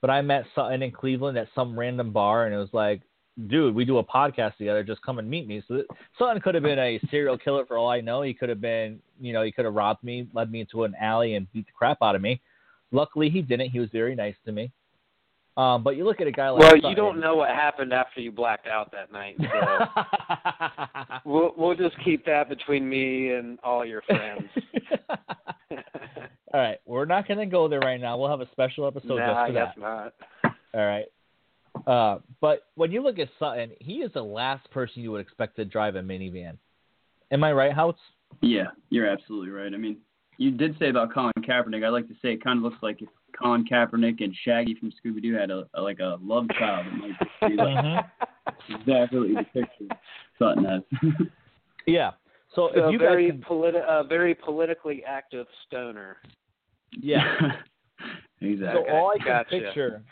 but 0.00 0.10
I 0.10 0.22
met 0.22 0.44
Sutton 0.54 0.82
in 0.82 0.90
Cleveland 0.90 1.36
at 1.36 1.48
some 1.54 1.78
random 1.78 2.12
bar, 2.12 2.46
and 2.46 2.54
it 2.54 2.58
was 2.58 2.70
like, 2.72 3.02
dude, 3.48 3.74
we 3.74 3.84
do 3.84 3.98
a 3.98 4.04
podcast 4.04 4.56
together. 4.56 4.82
Just 4.82 5.02
come 5.02 5.18
and 5.18 5.28
meet 5.28 5.46
me. 5.46 5.62
So 5.68 5.82
Sutton 6.18 6.40
could 6.40 6.54
have 6.54 6.64
been 6.64 6.78
a 6.78 6.98
serial 7.10 7.36
killer 7.36 7.66
for 7.66 7.76
all 7.76 7.88
I 7.88 8.00
know. 8.00 8.22
He 8.22 8.32
could 8.32 8.48
have 8.48 8.60
been, 8.60 9.00
you 9.20 9.32
know, 9.32 9.42
he 9.42 9.52
could 9.52 9.66
have 9.66 9.74
robbed 9.74 10.02
me, 10.02 10.26
led 10.32 10.50
me 10.50 10.60
into 10.60 10.84
an 10.84 10.94
alley, 11.00 11.34
and 11.34 11.50
beat 11.52 11.66
the 11.66 11.72
crap 11.72 11.98
out 12.02 12.16
of 12.16 12.22
me. 12.22 12.40
Luckily, 12.90 13.28
he 13.30 13.42
didn't. 13.42 13.70
He 13.70 13.80
was 13.80 13.90
very 13.92 14.14
nice 14.14 14.34
to 14.46 14.52
me. 14.52 14.72
Um, 15.56 15.82
but 15.82 15.96
you 15.96 16.04
look 16.04 16.20
at 16.20 16.26
a 16.26 16.32
guy 16.32 16.48
like 16.50 16.60
well, 16.60 16.90
you 16.90 16.94
don't 16.94 17.20
know 17.20 17.34
what 17.34 17.50
happened 17.50 17.92
after 17.92 18.20
you 18.20 18.30
blacked 18.30 18.66
out 18.66 18.92
that 18.92 19.12
night. 19.12 19.36
So 19.38 21.20
we'll 21.30 21.52
we'll 21.56 21.76
just 21.76 21.96
keep 22.04 22.24
that 22.26 22.48
between 22.48 22.88
me 22.88 23.30
and 23.30 23.58
all 23.62 23.84
your 23.84 24.02
friends. 24.02 24.48
All 26.52 26.60
right, 26.60 26.78
we're 26.84 27.04
not 27.04 27.28
going 27.28 27.38
to 27.38 27.46
go 27.46 27.68
there 27.68 27.80
right 27.80 28.00
now. 28.00 28.18
We'll 28.18 28.30
have 28.30 28.40
a 28.40 28.50
special 28.50 28.86
episode 28.86 29.18
nah, 29.18 29.26
just 29.26 29.38
I 29.38 29.46
for 29.46 29.52
guess 29.52 29.74
that. 29.76 29.80
not. 29.80 30.12
All 30.74 30.86
right. 30.86 31.04
Uh, 31.86 32.18
but 32.40 32.66
when 32.74 32.90
you 32.90 33.02
look 33.02 33.18
at 33.18 33.28
Sutton, 33.38 33.70
he 33.80 33.98
is 33.98 34.12
the 34.12 34.22
last 34.22 34.68
person 34.72 35.02
you 35.02 35.12
would 35.12 35.20
expect 35.20 35.56
to 35.56 35.64
drive 35.64 35.94
a 35.94 36.00
minivan. 36.00 36.56
Am 37.30 37.44
I 37.44 37.52
right, 37.52 37.72
Houts? 37.72 38.00
Yeah, 38.40 38.66
you're 38.90 39.06
absolutely 39.06 39.50
right. 39.50 39.72
I 39.72 39.76
mean, 39.76 39.98
you 40.38 40.50
did 40.50 40.76
say 40.78 40.88
about 40.88 41.14
Colin 41.14 41.32
Kaepernick. 41.38 41.84
I 41.84 41.88
like 41.88 42.08
to 42.08 42.14
say 42.14 42.32
it 42.32 42.42
kind 42.42 42.58
of 42.58 42.64
looks 42.64 42.82
like 42.82 43.00
if 43.00 43.08
Colin 43.40 43.64
Kaepernick 43.64 44.22
and 44.22 44.34
Shaggy 44.44 44.74
from 44.78 44.92
Scooby 44.92 45.22
Doo 45.22 45.34
had 45.34 45.50
a, 45.50 45.66
a 45.74 45.80
like 45.80 45.98
a 46.00 46.18
love 46.22 46.46
child. 46.58 46.86
It 46.86 46.92
might 46.98 47.18
be 47.50 47.56
like 47.56 47.68
Mm-hmm. 47.68 48.74
exactly 48.80 49.18
what 49.18 49.28
you 49.28 49.36
picture 49.52 49.96
Sutton 50.38 50.66
as. 50.66 50.82
Yeah. 51.86 52.10
So 52.54 52.70
So 52.74 52.86
if 52.88 52.92
you 52.92 52.98
very 52.98 53.30
guys 53.30 53.40
can, 53.46 53.56
politi- 53.58 53.84
uh, 53.84 54.02
very 54.04 54.34
politically 54.34 55.02
active 55.06 55.46
stoner. 55.66 56.18
yeah. 57.00 57.22
exactly. 58.40 58.82
So 58.86 58.92
all 58.94 59.12
I 59.14 59.18
can 59.18 59.26
Gotcha. 59.26 59.50
picture, 59.50 60.02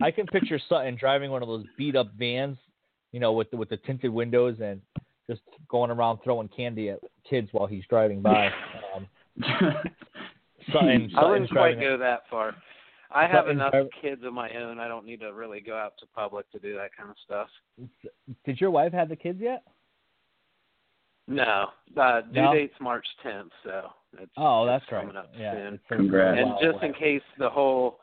I 0.00 0.10
can 0.10 0.26
picture 0.26 0.58
Sutton 0.68 0.96
driving 0.98 1.30
one 1.30 1.42
of 1.42 1.48
those 1.48 1.64
beat 1.76 1.96
up 1.96 2.10
vans, 2.18 2.56
you 3.12 3.20
know, 3.20 3.32
with 3.32 3.50
the, 3.50 3.56
with 3.58 3.68
the 3.68 3.76
tinted 3.78 4.10
windows 4.10 4.56
and 4.62 4.80
just 5.28 5.42
going 5.68 5.90
around 5.90 6.18
throwing 6.24 6.48
candy 6.48 6.88
at 6.88 7.00
kids 7.28 7.48
while 7.52 7.66
he's 7.66 7.84
driving 7.90 8.22
by. 8.22 8.50
Um, 8.96 9.06
Sutton, 10.72 11.10
I 11.16 11.24
wouldn't 11.30 11.50
quite 11.50 11.80
go 11.80 11.96
that 11.98 12.22
far. 12.30 12.54
I 13.12 13.22
have 13.22 13.32
Sutton's 13.44 13.50
enough 13.56 13.72
driving- 13.72 13.90
kids 14.00 14.22
of 14.24 14.32
my 14.32 14.50
own. 14.50 14.78
I 14.78 14.86
don't 14.88 15.04
need 15.04 15.20
to 15.20 15.32
really 15.32 15.60
go 15.60 15.76
out 15.76 15.96
to 15.98 16.06
public 16.14 16.50
to 16.52 16.58
do 16.58 16.74
that 16.76 16.90
kind 16.96 17.10
of 17.10 17.16
stuff. 17.24 17.48
Did 18.44 18.60
your 18.60 18.70
wife 18.70 18.92
have 18.92 19.08
the 19.08 19.16
kids 19.16 19.40
yet? 19.40 19.62
No, 21.26 21.68
uh, 21.96 22.20
due 22.22 22.42
No? 22.42 22.52
date's 22.52 22.74
March 22.80 23.06
10th, 23.22 23.50
so 23.62 23.92
it's, 24.18 24.32
Oh, 24.36 24.64
it's 24.66 24.82
that's 24.82 24.92
right. 24.92 25.00
coming 25.02 25.16
up 25.16 25.30
Yeah. 25.36 25.52
soon. 25.52 25.80
Congrats. 25.88 26.38
And 26.40 26.50
while 26.50 26.60
just 26.60 26.82
in 26.82 26.92
case 26.92 27.22
the 27.38 27.48
whole 27.50 28.00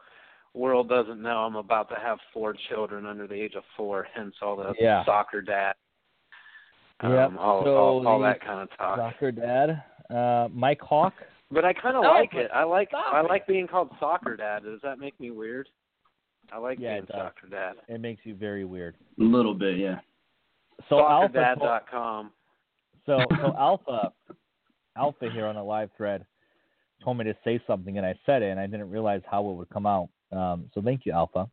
world 0.54 0.88
doesn't 0.88 1.22
know, 1.22 1.46
I'm 1.46 1.56
about 1.58 1.90
to 1.90 1.96
have 1.96 2.20
four 2.34 2.54
children 2.54 3.06
under 3.06 3.28
the 3.28 3.36
age 3.36 3.56
of 3.56 3.66
four, 3.76 4.08
hence 4.14 4.36
all 4.42 4.56
the 4.56 4.74
Yeah. 4.80 5.04
soccer 5.04 5.42
dad. 5.42 5.76
Um, 7.02 7.14
Yep. 7.14 7.32
all, 7.38 7.64
So 7.64 7.78
all, 7.78 8.08
all 8.08 8.20
that 8.20 8.40
kind 8.42 8.62
of 8.62 8.76
talk. 8.78 8.98
Soccer 8.98 9.32
dad, 9.32 9.84
uh, 10.10 10.48
Mike 10.52 10.82
Hawk. 10.82 11.14
But 11.52 11.64
I 11.66 11.74
kind 11.74 11.96
of 11.96 12.04
Stop 12.04 12.16
like 12.16 12.34
it. 12.34 12.38
it. 12.46 12.52
I 12.54 12.64
like 12.64 12.90
Stop 12.90 13.14
I 13.14 13.22
it. 13.22 13.28
like 13.30 13.48
being 13.48 13.68
called 13.68 13.90
soccer 14.00 14.36
dad. 14.36 14.64
Does 14.64 14.80
that 14.84 15.00
make 15.00 15.18
me 15.20 15.32
weird? 15.32 15.70
I 16.52 16.58
like 16.58 16.80
Yeah, 16.80 16.94
being 16.94 17.04
it 17.04 17.08
does. 17.08 17.18
soccer 17.18 17.48
dad. 17.50 17.74
It 17.88 18.02
makes 18.02 18.26
you 18.26 18.36
very 18.36 18.66
weird. 18.66 18.96
a 19.20 19.24
little 19.24 19.54
bit, 19.54 19.78
yeah. 19.78 20.00
So 20.90 21.00
Alpha, 21.00 21.34
told- 21.34 21.60
SoccerDad.com. 21.60 22.32
so 23.06 23.20
so 23.42 23.56
Alpha, 23.58 24.12
Alpha 24.96 25.30
here 25.32 25.46
on 25.46 25.56
a 25.56 25.64
live 25.64 25.90
thread 25.98 26.26
told 27.04 27.18
me 27.18 27.24
to 27.26 27.36
say 27.44 27.62
something, 27.68 27.98
and 27.98 28.06
I 28.06 28.16
said 28.26 28.42
it, 28.42 28.50
and 28.50 28.60
I 28.60 28.66
didn't 28.68 28.90
realize 28.90 29.22
how 29.30 29.48
it 29.50 29.54
would 29.54 29.70
come 29.70 29.86
out. 29.86 30.10
Um, 30.32 30.70
so 30.74 30.82
thank 30.82 31.06
you, 31.06 31.12
Alpha. 31.14 31.50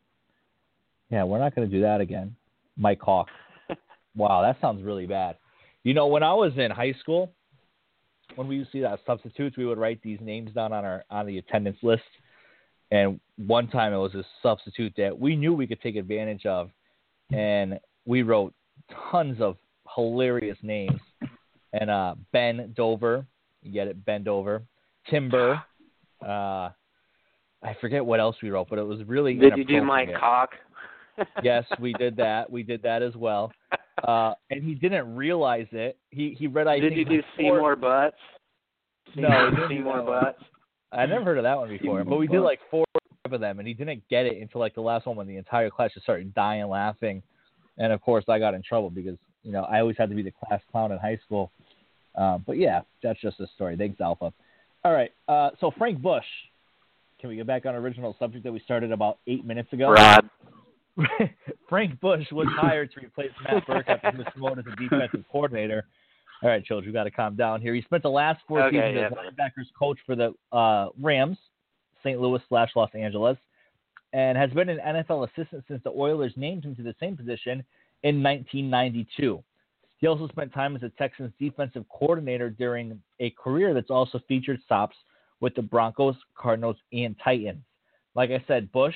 Yeah, 1.11 1.25
we're 1.25 1.39
not 1.39 1.55
going 1.55 1.69
to 1.69 1.75
do 1.77 1.83
that 1.83 2.01
again. 2.01 2.35
Mike 2.77 3.01
Hawk. 3.01 3.29
wow, 4.17 4.43
that 4.43 4.59
sounds 4.61 4.83
really 4.83 5.07
bad. 5.07 5.37
You 5.85 5.93
know, 5.95 6.07
when 6.07 6.23
I 6.23 6.33
was 6.33 6.53
in 6.57 6.71
high 6.71 6.95
school, 6.99 7.31
when 8.37 8.49
we 8.49 8.57
used 8.57 8.73
to 8.73 8.79
see 8.79 8.83
that 8.83 8.99
substitutes, 9.07 9.57
we 9.57 9.67
would 9.67 9.79
write 9.79 10.01
these 10.03 10.19
names 10.21 10.53
down 10.53 10.73
on 10.73 10.85
our 10.85 11.05
on 11.11 11.27
the 11.27 11.39
attendance 11.39 11.79
list. 11.83 12.03
And 12.91 13.19
one 13.37 13.69
time 13.69 13.93
it 13.93 13.97
was 13.97 14.15
a 14.15 14.25
substitute 14.43 14.93
that 14.97 15.19
we 15.19 15.37
knew 15.37 15.55
we 15.55 15.67
could 15.67 15.81
take 15.81 15.97
advantage 15.97 16.47
of, 16.47 16.71
and 17.33 17.81
we 18.05 18.23
wrote 18.23 18.55
tons 19.11 19.41
of 19.41 19.57
hilarious 19.95 20.59
names. 20.63 21.01
And 21.73 21.91
uh, 21.91 22.15
Ben 22.33 22.73
Dover, 22.77 23.27
you 23.63 23.73
get 23.73 23.89
it, 23.89 24.05
Ben 24.05 24.23
Dover, 24.23 24.63
Timber. 25.11 25.61
Uh, 26.23 26.71
I 27.65 27.75
forget 27.81 28.05
what 28.05 28.21
else 28.21 28.37
we 28.43 28.51
wrote, 28.51 28.69
but 28.69 28.79
it 28.79 28.87
was 28.87 29.03
really. 29.05 29.35
Did 29.35 29.57
you 29.57 29.65
do 29.65 29.83
Mike 29.83 30.11
inappropriate. 30.11 30.21
Cock? 30.21 30.51
yes, 31.43 31.65
we 31.81 31.93
did 31.99 32.17
that. 32.17 32.51
We 32.51 32.63
did 32.63 32.83
that 32.83 33.03
as 33.03 33.15
well. 33.17 33.53
Uh, 34.07 34.35
and 34.51 34.63
he 34.63 34.75
didn't 34.75 35.15
realize 35.17 35.67
it. 35.73 35.97
He 36.11 36.37
he 36.39 36.47
read 36.47 36.67
I 36.67 36.79
Did 36.79 36.93
think 36.93 37.09
you 37.09 37.17
do 37.17 37.23
Seymour 37.37 37.77
Butts? 37.77 38.17
No, 39.17 39.29
he 39.29 39.57
didn't 39.57 39.69
do 39.69 39.77
Seymour. 39.77 40.03
Butts. 40.03 40.43
I 40.93 41.07
never 41.07 41.25
heard 41.25 41.39
of 41.39 41.45
that 41.45 41.57
one 41.57 41.71
before, 41.71 42.01
Seymour 42.01 42.05
but 42.05 42.17
we 42.19 42.27
did 42.27 42.41
like 42.41 42.61
four 42.71 42.85
of 43.25 43.41
them, 43.41 43.59
and 43.59 43.67
he 43.67 43.73
didn't 43.73 44.03
get 44.11 44.27
it 44.27 44.41
until 44.41 44.61
like 44.61 44.75
the 44.75 44.83
last 44.83 45.07
one 45.07 45.17
when 45.17 45.27
the 45.27 45.37
entire 45.37 45.71
class 45.71 45.93
just 45.95 46.05
started 46.05 46.35
dying 46.35 46.69
laughing, 46.69 47.23
and 47.79 47.93
of 47.93 48.03
course 48.03 48.25
I 48.29 48.39
got 48.39 48.53
in 48.53 48.63
trouble 48.63 48.91
because 48.91 49.17
you 49.43 49.53
know 49.53 49.63
I 49.63 49.81
always 49.81 49.97
had 49.97 50.11
to 50.11 50.15
be 50.15 50.23
the 50.23 50.33
class 50.33 50.61
clown 50.71 50.93
in 50.93 50.99
high 50.99 51.19
school. 51.25 51.51
Uh, 52.15 52.39
but 52.39 52.59
yeah, 52.59 52.83
that's 53.03 53.21
just 53.21 53.41
a 53.41 53.47
story. 53.55 53.77
Thanks, 53.77 54.01
Alpha. 54.01 54.33
All 54.85 54.93
right, 54.93 55.11
uh, 55.29 55.51
so 55.61 55.73
Frank 55.79 56.03
Bush. 56.03 56.27
Can 57.21 57.31
we 57.31 57.37
get 57.37 57.47
back 57.47 57.65
on 57.65 57.75
original 57.75 58.15
subject 58.19 58.45
that 58.45 58.53
we 58.53 58.61
started 58.61 58.93
about 58.93 59.19
eight 59.27 59.47
minutes 59.47 59.73
ago? 59.73 59.91
Rod. 59.91 60.29
Frank 61.69 62.01
Bush 62.01 62.25
was 62.33 62.47
hired 62.57 62.93
to 62.93 63.01
replace 63.01 63.31
Matt 63.43 63.67
Burke 63.67 63.89
after 63.89 64.11
he 64.13 64.19
was 64.19 64.27
promoted 64.33 64.67
as 64.69 64.75
defensive 64.79 65.25
coordinator. 65.31 65.87
All 66.43 66.51
right, 66.51 66.65
children, 66.65 66.91
we 66.91 66.93
got 66.93 67.05
to 67.05 67.11
calm 67.11 67.37
down 67.37 67.61
here. 67.61 67.75
He 67.75 67.83
spent 67.83 68.03
the 68.03 68.11
last 68.11 68.41
four 68.47 68.63
Okay, 68.63 68.77
seasons 68.77 68.97
yeah. 68.97 69.07
as 69.07 69.13
linebackers 69.13 69.67
coach 69.79 69.99
for 70.05 70.15
the 70.15 70.35
uh, 70.53 70.89
Rams, 71.01 71.39
St. 72.03 72.21
Louis 72.21 72.41
slash 72.49 72.71
Los 72.77 72.91
Angeles, 72.95 73.39
and 74.13 74.37
has 74.37 74.51
been 74.51 74.69
an 74.69 74.79
NFL 74.79 75.29
assistant 75.29 75.65
since 75.67 75.83
the 75.85 75.91
Oilers 75.91 76.33
named 76.37 76.65
him 76.65 76.77
to 76.77 76.83
the 76.83 76.95
same 77.01 77.17
position 77.17 77.65
in 78.03 78.23
1992. 78.23 79.43
He 79.99 80.07
also 80.07 80.29
spent 80.29 80.53
time 80.53 80.77
as 80.77 80.83
a 80.83 80.91
Texans 80.91 81.33
defensive 81.41 81.85
coordinator 81.89 82.51
during 82.51 83.01
a 83.21 83.31
career 83.31 83.73
that's 83.73 83.91
also 83.91 84.21
featured 84.29 84.61
stops 84.65 84.97
with 85.41 85.55
the 85.55 85.63
Broncos, 85.63 86.17
Cardinals, 86.37 86.77
and 86.93 87.17
Titans. 87.25 87.65
Like 88.15 88.31
I 88.31 88.45
said, 88.47 88.71
Bush 88.71 88.95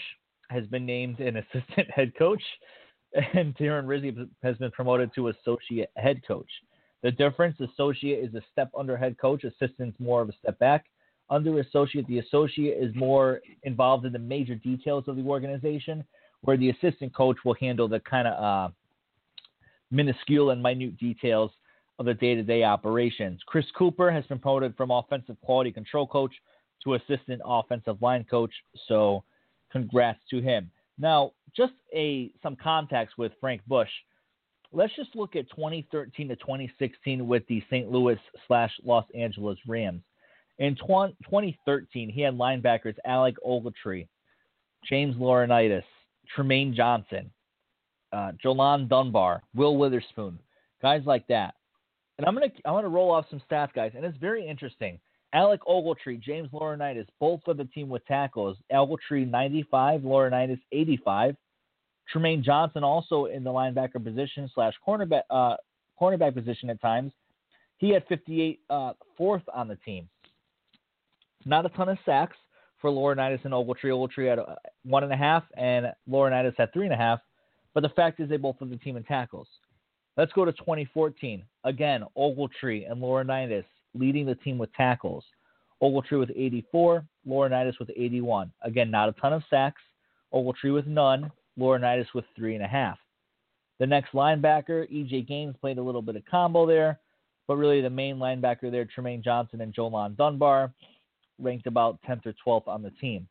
has 0.49 0.67
been 0.67 0.87
named 0.87 1.21
an 1.21 1.37
assistant 1.37 1.91
head 1.95 2.13
coach, 2.19 2.43
and 3.35 3.57
Darren 3.57 3.87
Rizzi 3.87 4.15
has 4.43 4.57
been 4.57 4.71
promoted 4.71 5.15
to 5.15 5.29
associate 5.29 5.89
head 5.97 6.23
coach. 6.27 6.51
The 7.03 7.11
difference: 7.11 7.59
associate 7.61 8.25
is 8.25 8.35
a 8.35 8.43
step 8.53 8.71
under 8.77 8.97
head 8.97 9.17
coach, 9.19 9.45
assistant's 9.45 9.99
more 10.01 10.23
of 10.23 10.29
a 10.29 10.35
step 10.43 10.59
back. 10.59 10.87
Under 11.31 11.61
associate, 11.61 12.07
the 12.07 12.21
associate 12.21 12.83
is 12.83 12.95
more 12.95 13.41
involved 13.65 14.07
in 14.07 14.13
the 14.13 14.19
major 14.19 14.55
details 14.55 15.05
of 15.09 15.17
the 15.17 15.23
organization, 15.23 16.05
where 16.41 16.57
the 16.57 16.71
assistant 16.71 17.15
coach 17.15 17.37
will 17.45 17.55
handle 17.55 17.87
the 17.87 18.01
kind 18.01 18.27
of 18.27 18.43
uh, 18.43 18.73
minuscule 19.91 20.51
and 20.51 20.63
minute 20.63 20.97
details 20.99 21.51
of 21.99 22.07
the 22.07 22.15
day-to-day 22.15 22.63
operations. 22.63 23.41
Chris 23.47 23.67
Cooper 23.77 24.11
has 24.11 24.25
been 24.27 24.39
promoted 24.39 24.77
from 24.77 24.91
offensive 24.91 25.37
quality 25.43 25.73
control 25.73 26.07
coach 26.07 26.33
to 26.85 26.95
assistant 26.95 27.43
offensive 27.45 28.01
line 28.01 28.25
coach. 28.31 28.53
So, 28.87 29.25
congrats 29.71 30.21
to 30.31 30.41
him. 30.41 30.71
Now, 30.99 31.33
just 31.57 31.75
a 31.95 32.33
some 32.43 32.57
context 32.57 33.17
with 33.19 33.33
Frank 33.41 33.63
Bush. 33.67 33.91
let's 34.73 34.95
just 34.97 35.15
look 35.15 35.37
at 35.37 35.49
2013 35.51 36.29
to 36.29 36.37
2016 36.37 37.27
with 37.27 37.47
the 37.49 37.63
St. 37.71 37.91
Louis 37.91 38.19
slash 38.47 38.73
Los 38.85 39.07
Angeles 39.15 39.59
Rams. 39.67 40.03
In 40.59 40.75
2013, 40.77 42.11
he 42.11 42.21
had 42.21 42.37
linebackers 42.37 42.97
Alec 43.07 43.37
Ogletree, 43.47 44.09
James 44.89 45.15
Laurinaitis, 45.17 45.85
Trumaine 46.37 46.75
Johnson, 46.75 47.31
uh, 48.13 48.33
Jo-Lonn 48.43 48.89
Dunbar, 48.89 49.43
Will 49.55 49.77
Witherspoon, 49.77 50.39
guys 50.83 51.03
like 51.07 51.27
that. 51.29 51.55
And 52.19 52.27
I'm 52.27 52.35
gonna 52.35 52.51
I'm 52.65 52.75
gonna 52.75 52.89
roll 52.89 53.13
off 53.13 53.27
some 53.31 53.41
stats, 53.49 53.73
guys, 53.73 53.93
and 53.95 54.05
it's 54.05 54.19
very 54.19 54.47
interesting. 54.47 54.99
Alec 55.33 55.61
Ogletree, 55.69 56.21
James 56.21 56.49
Laurinaitis, 56.53 57.07
both 57.21 57.41
of 57.47 57.57
the 57.57 57.65
team 57.67 57.89
with 57.89 58.05
tackles. 58.07 58.57
Ogletree 58.73 59.29
95, 59.29 60.03
Laurinaitis 60.03 60.61
85. 60.73 61.37
Trumaine 62.15 62.43
Johnson 62.43 62.83
also 62.83 63.27
in 63.27 63.45
the 63.45 63.51
linebacker 63.51 64.03
position 64.03 64.51
slash 64.55 64.73
cornerback 64.87 65.23
uh, 65.31 65.57
cornerback 66.01 66.35
position 66.35 66.71
at 66.71 66.81
times. 66.81 67.13
He 67.77 67.91
had 67.91 68.05
58 68.09 68.61
uh, 68.71 68.93
fourth 69.17 69.43
on 69.53 69.69
the 69.69 69.77
team. 69.77 70.09
Not 71.45 71.67
a 71.67 71.69
ton 71.71 71.89
of 71.91 71.99
sacks 72.07 72.37
for 72.81 72.91
Laurinaitis 72.91 73.45
and 73.45 73.53
Ogletree. 73.53 73.85
Ogletree 73.85 74.31
had 74.31 74.39
uh, 74.39 74.55
one 74.85 75.05
and 75.05 75.13
a 75.13 75.17
half, 75.17 75.45
and 75.57 75.87
Laurinaitis 76.11 76.55
had 76.57 76.73
three 76.73 76.87
and 76.87 76.95
a 76.95 76.97
half. 76.97 77.21
But 77.75 77.83
the 77.83 77.91
fact 77.91 78.19
is, 78.21 78.29
they 78.29 78.39
both 78.39 78.57
led 78.61 78.71
the 78.71 78.77
team 78.77 78.97
in 78.97 79.05
tackles. 79.05 79.49
Let's 80.17 80.33
go 80.33 80.45
to 80.45 80.53
2014. 80.53 81.45
Again, 81.65 82.05
Ogletree 82.17 82.91
and 82.91 83.01
Laurinaitis 83.01 83.65
leading 83.95 84.27
the 84.27 84.35
team 84.37 84.59
with 84.59 84.73
tackles. 84.75 85.25
Ogletree 85.83 86.19
with 86.19 86.31
84, 86.35 87.05
Laurinaitis 87.27 87.79
with 87.79 87.91
81. 87.91 88.53
Again, 88.63 88.91
not 88.91 89.09
a 89.09 89.13
ton 89.13 89.33
of 89.33 89.43
sacks. 89.49 89.81
Ogletree 90.35 90.75
with 90.75 90.87
none, 90.87 91.31
Laurinaitis 91.59 92.09
with 92.15 92.25
three 92.37 92.55
and 92.55 92.65
a 92.65 92.69
half. 92.69 92.99
The 93.79 93.87
next 93.87 94.13
linebacker, 94.13 94.91
EJ 94.93 95.29
Gaines, 95.29 95.55
played 95.61 95.79
a 95.79 95.83
little 95.83 96.03
bit 96.03 96.17
of 96.17 96.25
combo 96.25 96.67
there, 96.67 96.99
but 97.47 97.57
really 97.57 97.81
the 97.81 97.91
main 97.91 98.17
linebacker 98.17 98.71
there, 98.71 98.87
Trumaine 98.87 99.23
Johnson 99.23 99.61
and 99.61 99.73
Jo-Lonn 99.73 100.17
Dunbar, 100.17 100.73
ranked 101.39 101.69
about 101.69 102.01
10th 102.09 102.27
or 102.27 102.35
12th 102.45 102.67
on 102.67 102.83
the 102.83 102.91
team. 103.01 103.29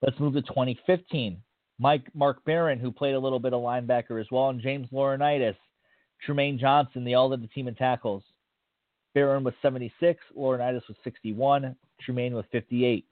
Let's 0.00 0.18
move 0.18 0.34
to 0.34 0.42
2015. 0.42 1.36
Mike 1.78 2.06
Mark 2.14 2.44
Barron, 2.44 2.78
who 2.78 2.90
played 2.90 3.14
a 3.14 3.18
little 3.18 3.38
bit 3.38 3.52
of 3.52 3.60
linebacker 3.60 4.20
as 4.20 4.26
well, 4.30 4.48
and 4.48 4.60
James 4.60 4.88
Laurinaitis, 4.92 5.56
Trumaine 6.26 6.58
Johnson, 6.58 7.04
they 7.04 7.14
all 7.14 7.28
led 7.28 7.42
the 7.42 7.48
team 7.48 7.68
in 7.68 7.74
tackles. 7.74 8.22
Barron 9.14 9.44
was 9.44 9.54
76, 9.62 10.20
Laurinaitis 10.36 10.86
was 10.88 10.96
61, 11.04 11.76
Trumaine 12.06 12.32
was 12.32 12.44
58. 12.52 13.04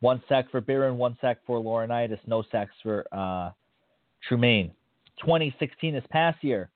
One 0.00 0.22
sack 0.28 0.50
for 0.50 0.60
Barron, 0.60 0.98
one 0.98 1.16
sack 1.20 1.38
for 1.46 1.60
Laurinaitis, 1.60 2.18
no 2.26 2.44
sacks 2.50 2.72
for 2.82 3.04
uh, 3.12 3.50
Trumaine. 4.28 4.70
2016, 5.20 5.94
this 5.94 6.04
past 6.10 6.42
year, 6.42 6.70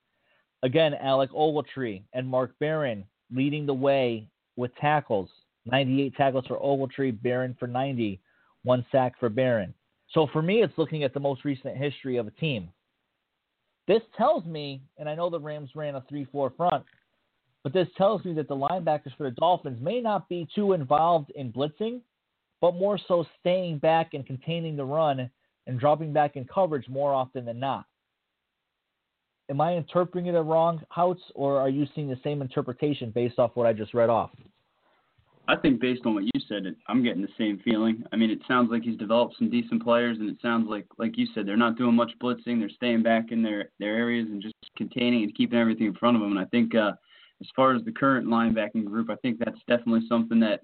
again, 0.62 0.94
Alec 0.94 1.30
Ogletree 1.32 2.02
and 2.12 2.28
Mark 2.28 2.52
Barron 2.60 3.04
leading 3.34 3.66
the 3.66 3.74
way 3.74 4.28
with 4.56 4.74
tackles. 4.76 5.28
98 5.64 6.14
tackles 6.16 6.46
for 6.46 6.58
Ogletree, 6.58 7.20
Barron 7.22 7.56
for 7.58 7.66
90, 7.66 8.20
one 8.62 8.86
sack 8.92 9.18
for 9.18 9.28
Barron. 9.28 9.74
So 10.12 10.28
for 10.32 10.42
me, 10.42 10.62
it's 10.62 10.76
looking 10.76 11.02
at 11.02 11.12
the 11.12 11.20
most 11.20 11.44
recent 11.44 11.76
history 11.76 12.16
of 12.16 12.26
a 12.26 12.32
team. 12.32 12.68
This 13.88 14.02
tells 14.16 14.44
me, 14.44 14.82
and 14.98 15.08
I 15.08 15.14
know 15.14 15.30
the 15.30 15.40
Rams 15.40 15.70
ran 15.74 15.94
a 15.94 16.04
3 16.08 16.26
4 16.30 16.52
front, 16.56 16.84
but 17.66 17.72
this 17.72 17.88
tells 17.98 18.24
me 18.24 18.32
that 18.34 18.46
the 18.46 18.54
linebackers 18.54 19.16
for 19.16 19.24
the 19.24 19.32
Dolphins 19.32 19.82
may 19.82 20.00
not 20.00 20.28
be 20.28 20.46
too 20.54 20.72
involved 20.72 21.30
in 21.30 21.52
blitzing, 21.52 22.00
but 22.60 22.76
more 22.76 22.96
so 23.08 23.26
staying 23.40 23.78
back 23.78 24.14
and 24.14 24.24
containing 24.24 24.76
the 24.76 24.84
run 24.84 25.28
and 25.66 25.80
dropping 25.80 26.12
back 26.12 26.36
in 26.36 26.44
coverage 26.44 26.88
more 26.88 27.12
often 27.12 27.44
than 27.44 27.58
not. 27.58 27.86
Am 29.50 29.60
I 29.60 29.74
interpreting 29.74 30.32
it 30.32 30.38
wrong, 30.38 30.80
Houts, 30.90 31.22
or 31.34 31.58
are 31.58 31.68
you 31.68 31.88
seeing 31.92 32.08
the 32.08 32.20
same 32.22 32.40
interpretation 32.40 33.10
based 33.10 33.40
off 33.40 33.50
what 33.54 33.66
I 33.66 33.72
just 33.72 33.94
read 33.94 34.10
off? 34.10 34.30
I 35.48 35.56
think 35.56 35.80
based 35.80 36.02
on 36.06 36.14
what 36.14 36.22
you 36.22 36.40
said, 36.48 36.72
I'm 36.86 37.02
getting 37.02 37.22
the 37.22 37.28
same 37.36 37.58
feeling. 37.64 38.04
I 38.12 38.16
mean, 38.16 38.30
it 38.30 38.42
sounds 38.46 38.70
like 38.70 38.82
he's 38.82 38.96
developed 38.96 39.34
some 39.38 39.50
decent 39.50 39.82
players, 39.82 40.18
and 40.20 40.30
it 40.30 40.36
sounds 40.40 40.68
like, 40.70 40.86
like 40.98 41.18
you 41.18 41.26
said, 41.34 41.46
they're 41.46 41.56
not 41.56 41.76
doing 41.76 41.96
much 41.96 42.12
blitzing. 42.22 42.60
They're 42.60 42.68
staying 42.68 43.02
back 43.02 43.32
in 43.32 43.42
their 43.42 43.70
their 43.80 43.96
areas 43.96 44.28
and 44.30 44.40
just 44.40 44.54
containing 44.76 45.24
and 45.24 45.34
keeping 45.34 45.58
everything 45.58 45.86
in 45.88 45.94
front 45.94 46.16
of 46.16 46.22
them. 46.22 46.30
And 46.30 46.38
I 46.38 46.44
think, 46.44 46.72
uh, 46.76 46.92
as 47.40 47.48
far 47.54 47.74
as 47.74 47.84
the 47.84 47.92
current 47.92 48.26
linebacking 48.26 48.84
group, 48.84 49.10
I 49.10 49.16
think 49.16 49.38
that's 49.38 49.58
definitely 49.68 50.06
something 50.08 50.40
that 50.40 50.60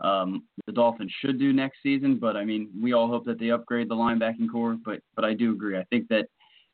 um, 0.00 0.44
the 0.66 0.72
Dolphins 0.72 1.12
should 1.20 1.38
do 1.38 1.52
next 1.52 1.78
season. 1.82 2.18
But 2.18 2.36
I 2.36 2.44
mean, 2.44 2.70
we 2.80 2.92
all 2.92 3.08
hope 3.08 3.24
that 3.26 3.38
they 3.38 3.50
upgrade 3.50 3.88
the 3.88 3.94
linebacking 3.94 4.50
corps. 4.50 4.76
But 4.84 5.00
but 5.14 5.24
I 5.24 5.34
do 5.34 5.52
agree. 5.52 5.78
I 5.78 5.84
think 5.84 6.08
that 6.08 6.26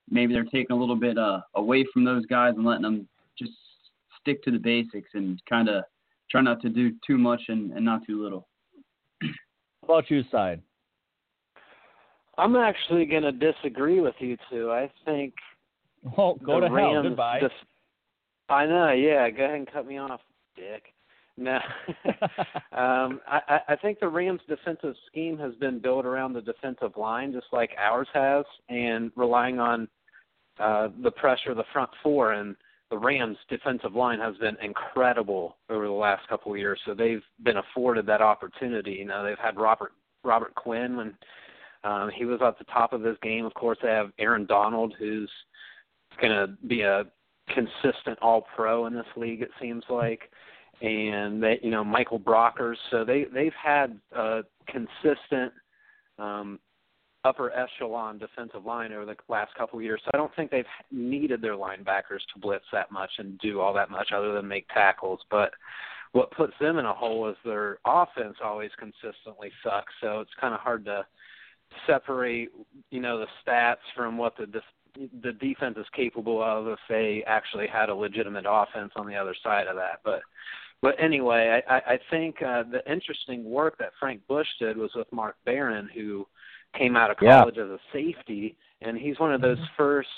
maybe 0.08 0.32
they're 0.32 0.44
taking 0.44 0.76
a 0.76 0.78
little 0.78 0.96
bit 0.96 1.18
uh, 1.18 1.40
away 1.54 1.84
from 1.92 2.04
those 2.04 2.26
guys 2.26 2.54
and 2.56 2.64
letting 2.64 2.82
them 2.82 3.08
just 3.38 3.52
stick 4.20 4.42
to 4.44 4.50
the 4.50 4.58
basics 4.58 5.10
and 5.14 5.40
kind 5.48 5.68
of 5.68 5.84
try 6.30 6.40
not 6.40 6.60
to 6.62 6.68
do 6.68 6.92
too 7.06 7.18
much 7.18 7.42
and, 7.48 7.72
and 7.72 7.84
not 7.84 8.06
too 8.06 8.22
little. 8.22 8.46
How 9.22 9.94
about 9.96 10.10
you, 10.10 10.22
side? 10.30 10.62
I'm 12.38 12.56
actually 12.56 13.04
going 13.04 13.22
to 13.22 13.32
disagree 13.32 14.00
with 14.00 14.14
you 14.18 14.36
two. 14.50 14.70
I 14.70 14.90
think. 15.04 15.34
Well, 16.16 16.38
go 16.42 16.60
the 16.60 16.68
to 16.68 16.72
Rams 16.72 16.94
hell. 16.94 17.02
Goodbye. 17.02 17.40
Def- 17.40 17.50
I 18.50 18.66
know. 18.66 18.90
Yeah, 18.92 19.30
go 19.30 19.44
ahead 19.44 19.56
and 19.56 19.72
cut 19.72 19.86
me 19.86 19.98
off, 19.98 20.20
Dick. 20.56 20.92
No, 21.36 21.58
um, 22.72 23.20
I, 23.26 23.60
I 23.68 23.76
think 23.80 24.00
the 24.00 24.08
Rams' 24.08 24.40
defensive 24.46 24.94
scheme 25.06 25.38
has 25.38 25.54
been 25.54 25.78
built 25.78 26.04
around 26.04 26.34
the 26.34 26.42
defensive 26.42 26.96
line, 26.96 27.32
just 27.32 27.46
like 27.52 27.70
ours 27.78 28.08
has, 28.12 28.44
and 28.68 29.10
relying 29.16 29.58
on 29.58 29.88
uh, 30.58 30.88
the 31.02 31.10
pressure 31.12 31.52
of 31.52 31.56
the 31.56 31.64
front 31.72 31.88
four. 32.02 32.32
And 32.32 32.56
the 32.90 32.98
Rams' 32.98 33.38
defensive 33.48 33.94
line 33.94 34.18
has 34.18 34.36
been 34.36 34.56
incredible 34.60 35.56
over 35.70 35.86
the 35.86 35.92
last 35.92 36.28
couple 36.28 36.52
of 36.52 36.58
years. 36.58 36.80
So 36.84 36.92
they've 36.92 37.22
been 37.42 37.56
afforded 37.56 38.04
that 38.06 38.20
opportunity. 38.20 38.92
You 38.92 39.06
know, 39.06 39.24
they've 39.24 39.38
had 39.38 39.56
Robert 39.56 39.92
Robert 40.24 40.54
Quinn 40.56 40.96
when 40.96 41.14
um, 41.84 42.10
he 42.14 42.26
was 42.26 42.40
at 42.44 42.58
the 42.58 42.64
top 42.64 42.92
of 42.92 43.02
his 43.02 43.16
game. 43.22 43.46
Of 43.46 43.54
course, 43.54 43.78
they 43.82 43.88
have 43.88 44.10
Aaron 44.18 44.44
Donald, 44.44 44.94
who's 44.98 45.30
going 46.20 46.32
to 46.32 46.48
be 46.66 46.82
a 46.82 47.04
consistent 47.54 48.18
All 48.20 48.46
Pro 48.54 48.86
in 48.86 48.94
this 48.94 49.06
league. 49.16 49.42
It 49.42 49.50
seems 49.60 49.84
like, 49.88 50.30
and 50.80 51.42
they, 51.42 51.58
you 51.62 51.70
know, 51.70 51.84
Michael 51.84 52.20
Brockers. 52.20 52.76
So 52.90 53.04
they 53.04 53.26
they've 53.32 53.52
had 53.62 53.98
a 54.16 54.42
consistent 54.66 55.52
um, 56.18 56.58
upper 57.24 57.52
echelon 57.52 58.18
defensive 58.18 58.64
line 58.64 58.92
over 58.92 59.04
the 59.04 59.16
last 59.28 59.54
couple 59.54 59.78
of 59.78 59.84
years. 59.84 60.00
So 60.04 60.10
I 60.14 60.16
don't 60.16 60.34
think 60.34 60.50
they've 60.50 60.64
needed 60.90 61.42
their 61.42 61.56
linebackers 61.56 62.24
to 62.32 62.40
blitz 62.40 62.64
that 62.72 62.90
much 62.90 63.10
and 63.18 63.38
do 63.38 63.60
all 63.60 63.74
that 63.74 63.90
much 63.90 64.10
other 64.14 64.32
than 64.32 64.48
make 64.48 64.66
tackles. 64.68 65.20
But 65.30 65.52
what 66.12 66.30
puts 66.32 66.54
them 66.60 66.78
in 66.78 66.86
a 66.86 66.94
hole 66.94 67.28
is 67.28 67.36
their 67.44 67.78
offense 67.84 68.36
always 68.42 68.70
consistently 68.78 69.50
sucks. 69.62 69.92
So 70.00 70.20
it's 70.20 70.30
kind 70.40 70.54
of 70.54 70.60
hard 70.60 70.84
to 70.86 71.04
separate, 71.86 72.50
you 72.90 73.00
know, 73.00 73.18
the 73.18 73.26
stats 73.46 73.76
from 73.94 74.18
what 74.18 74.36
the 74.36 74.46
the 75.22 75.32
defense 75.32 75.76
is 75.78 75.86
capable 75.94 76.42
of 76.42 76.68
if 76.68 76.78
they 76.88 77.22
actually 77.26 77.66
had 77.66 77.88
a 77.88 77.94
legitimate 77.94 78.44
offense 78.48 78.92
on 78.96 79.06
the 79.06 79.16
other 79.16 79.34
side 79.42 79.66
of 79.66 79.76
that. 79.76 80.00
But 80.04 80.20
but 80.82 80.94
anyway, 80.98 81.60
I, 81.68 81.74
I 81.74 81.98
think 82.10 82.36
uh, 82.42 82.62
the 82.70 82.80
interesting 82.90 83.44
work 83.44 83.76
that 83.78 83.92
Frank 84.00 84.26
Bush 84.26 84.46
did 84.58 84.76
was 84.78 84.90
with 84.94 85.12
Mark 85.12 85.36
Barron, 85.44 85.90
who 85.94 86.26
came 86.76 86.96
out 86.96 87.10
of 87.10 87.18
college 87.18 87.56
Yeah. 87.56 87.64
as 87.64 87.70
a 87.70 87.78
safety, 87.92 88.56
and 88.80 88.96
he's 88.96 89.18
one 89.18 89.34
of 89.34 89.42
those 89.42 89.58
first 89.76 90.08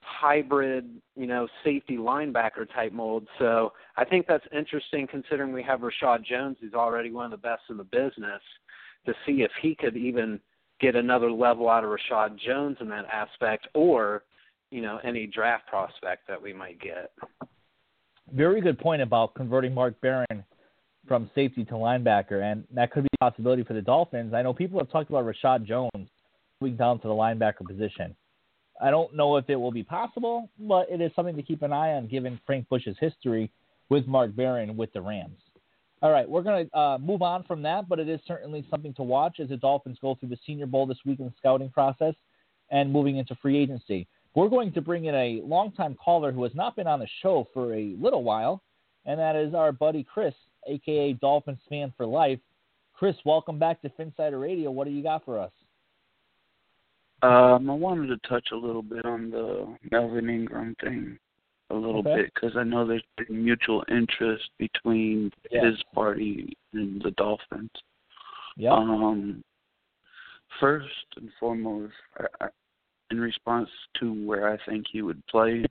hybrid, 0.00 0.88
you 1.16 1.26
know, 1.26 1.48
safety 1.64 1.96
linebacker 1.96 2.72
type 2.74 2.92
molds. 2.92 3.26
So 3.38 3.72
I 3.96 4.04
think 4.04 4.26
that's 4.26 4.46
interesting 4.56 5.06
considering 5.06 5.52
we 5.52 5.62
have 5.64 5.80
Reshad 5.80 6.24
Jones, 6.24 6.56
who's 6.60 6.74
already 6.74 7.10
one 7.10 7.26
of 7.26 7.30
the 7.32 7.36
best 7.36 7.62
in 7.68 7.76
the 7.76 7.84
business, 7.84 8.40
to 9.04 9.14
see 9.26 9.42
if 9.42 9.50
he 9.60 9.74
could 9.74 9.96
even 9.96 10.40
get 10.80 10.96
another 10.96 11.30
level 11.30 11.68
out 11.68 11.84
of 11.84 11.90
Reshad 11.90 12.38
Jones 12.38 12.76
in 12.80 12.88
that 12.88 13.06
aspect, 13.06 13.68
or 13.74 14.24
you 14.70 14.82
know, 14.82 14.98
any 15.04 15.26
draft 15.26 15.66
prospect 15.66 16.26
that 16.28 16.40
we 16.40 16.52
might 16.52 16.80
get. 16.80 17.12
Very 18.32 18.60
good 18.60 18.78
point 18.78 19.02
about 19.02 19.34
converting 19.34 19.72
Mark 19.72 20.00
Barron 20.00 20.44
from 21.06 21.30
safety 21.34 21.64
to 21.64 21.74
linebacker, 21.74 22.42
and 22.42 22.64
that 22.74 22.90
could 22.90 23.04
be 23.04 23.08
a 23.20 23.30
possibility 23.30 23.62
for 23.62 23.74
the 23.74 23.82
Dolphins. 23.82 24.34
I 24.34 24.42
know 24.42 24.52
people 24.52 24.78
have 24.80 24.90
talked 24.90 25.08
about 25.08 25.24
Reshad 25.24 25.64
Jones 25.64 26.08
moving 26.60 26.76
down 26.76 26.98
to 27.00 27.08
the 27.08 27.14
linebacker 27.14 27.66
position. 27.66 28.16
I 28.80 28.90
don't 28.90 29.14
know 29.14 29.36
if 29.36 29.48
it 29.48 29.56
will 29.56 29.72
be 29.72 29.84
possible, 29.84 30.50
but 30.58 30.90
it 30.90 31.00
is 31.00 31.12
something 31.14 31.36
to 31.36 31.42
keep 31.42 31.62
an 31.62 31.72
eye 31.72 31.92
on 31.92 32.08
given 32.08 32.40
Frank 32.44 32.68
Bush's 32.68 32.96
history 33.00 33.50
with 33.88 34.06
Mark 34.06 34.34
Barron 34.34 34.76
with 34.76 34.92
the 34.92 35.00
Rams. 35.00 35.38
All 36.06 36.12
right, 36.12 36.28
we're 36.30 36.42
going 36.42 36.68
to 36.68 36.78
uh, 36.78 36.98
move 36.98 37.20
on 37.20 37.42
from 37.42 37.62
that, 37.62 37.88
but 37.88 37.98
it 37.98 38.08
is 38.08 38.20
certainly 38.28 38.64
something 38.70 38.94
to 38.94 39.02
watch 39.02 39.40
as 39.40 39.48
the 39.48 39.56
Dolphins 39.56 39.98
go 40.00 40.14
through 40.14 40.28
the 40.28 40.38
Senior 40.46 40.66
Bowl 40.66 40.86
this 40.86 41.00
week 41.04 41.18
in 41.18 41.26
the 41.26 41.32
scouting 41.36 41.68
process 41.68 42.14
and 42.70 42.92
moving 42.92 43.16
into 43.16 43.34
free 43.42 43.58
agency. 43.58 44.06
We're 44.36 44.48
going 44.48 44.72
to 44.74 44.80
bring 44.80 45.06
in 45.06 45.16
a 45.16 45.40
longtime 45.42 45.96
caller 45.96 46.30
who 46.30 46.44
has 46.44 46.54
not 46.54 46.76
been 46.76 46.86
on 46.86 47.00
the 47.00 47.08
show 47.22 47.48
for 47.52 47.74
a 47.74 47.96
little 48.00 48.22
while, 48.22 48.62
and 49.04 49.18
that 49.18 49.34
is 49.34 49.52
our 49.52 49.72
buddy 49.72 50.04
Chris, 50.04 50.32
aka 50.68 51.14
Dolphins 51.14 51.58
fan 51.68 51.92
for 51.96 52.06
life. 52.06 52.38
Chris, 52.94 53.16
welcome 53.24 53.58
back 53.58 53.82
to 53.82 53.88
Phinsider 53.88 54.40
Radio. 54.40 54.70
What 54.70 54.86
do 54.86 54.92
you 54.92 55.02
got 55.02 55.24
for 55.24 55.40
us? 55.40 55.50
Um, 57.22 57.68
I 57.68 57.74
wanted 57.74 58.06
to 58.06 58.28
touch 58.28 58.50
a 58.52 58.56
little 58.56 58.80
bit 58.80 59.04
on 59.04 59.32
the 59.32 59.76
Melvin 59.90 60.30
Ingram 60.30 60.76
thing, 60.80 61.18
a 61.70 61.74
little 61.74 62.00
Okay. 62.00 62.22
bit, 62.22 62.34
because 62.34 62.56
I 62.56 62.62
know 62.64 62.86
there's 62.86 63.02
been 63.16 63.44
mutual 63.44 63.84
interest 63.88 64.50
between 64.58 65.32
Yeah. 65.50 65.64
his 65.66 65.82
party 65.94 66.56
and 66.72 67.02
the 67.02 67.10
Dolphins. 67.12 67.70
Yeah. 68.56 68.72
Um, 68.72 69.42
first 70.60 71.06
and 71.16 71.32
foremost, 71.40 71.94
I, 72.18 72.26
I, 72.46 72.48
in 73.10 73.20
response 73.20 73.70
to 73.94 74.12
where 74.26 74.48
I 74.48 74.56
think 74.64 74.86
he 74.90 75.02
would 75.02 75.24
play, 75.26 75.64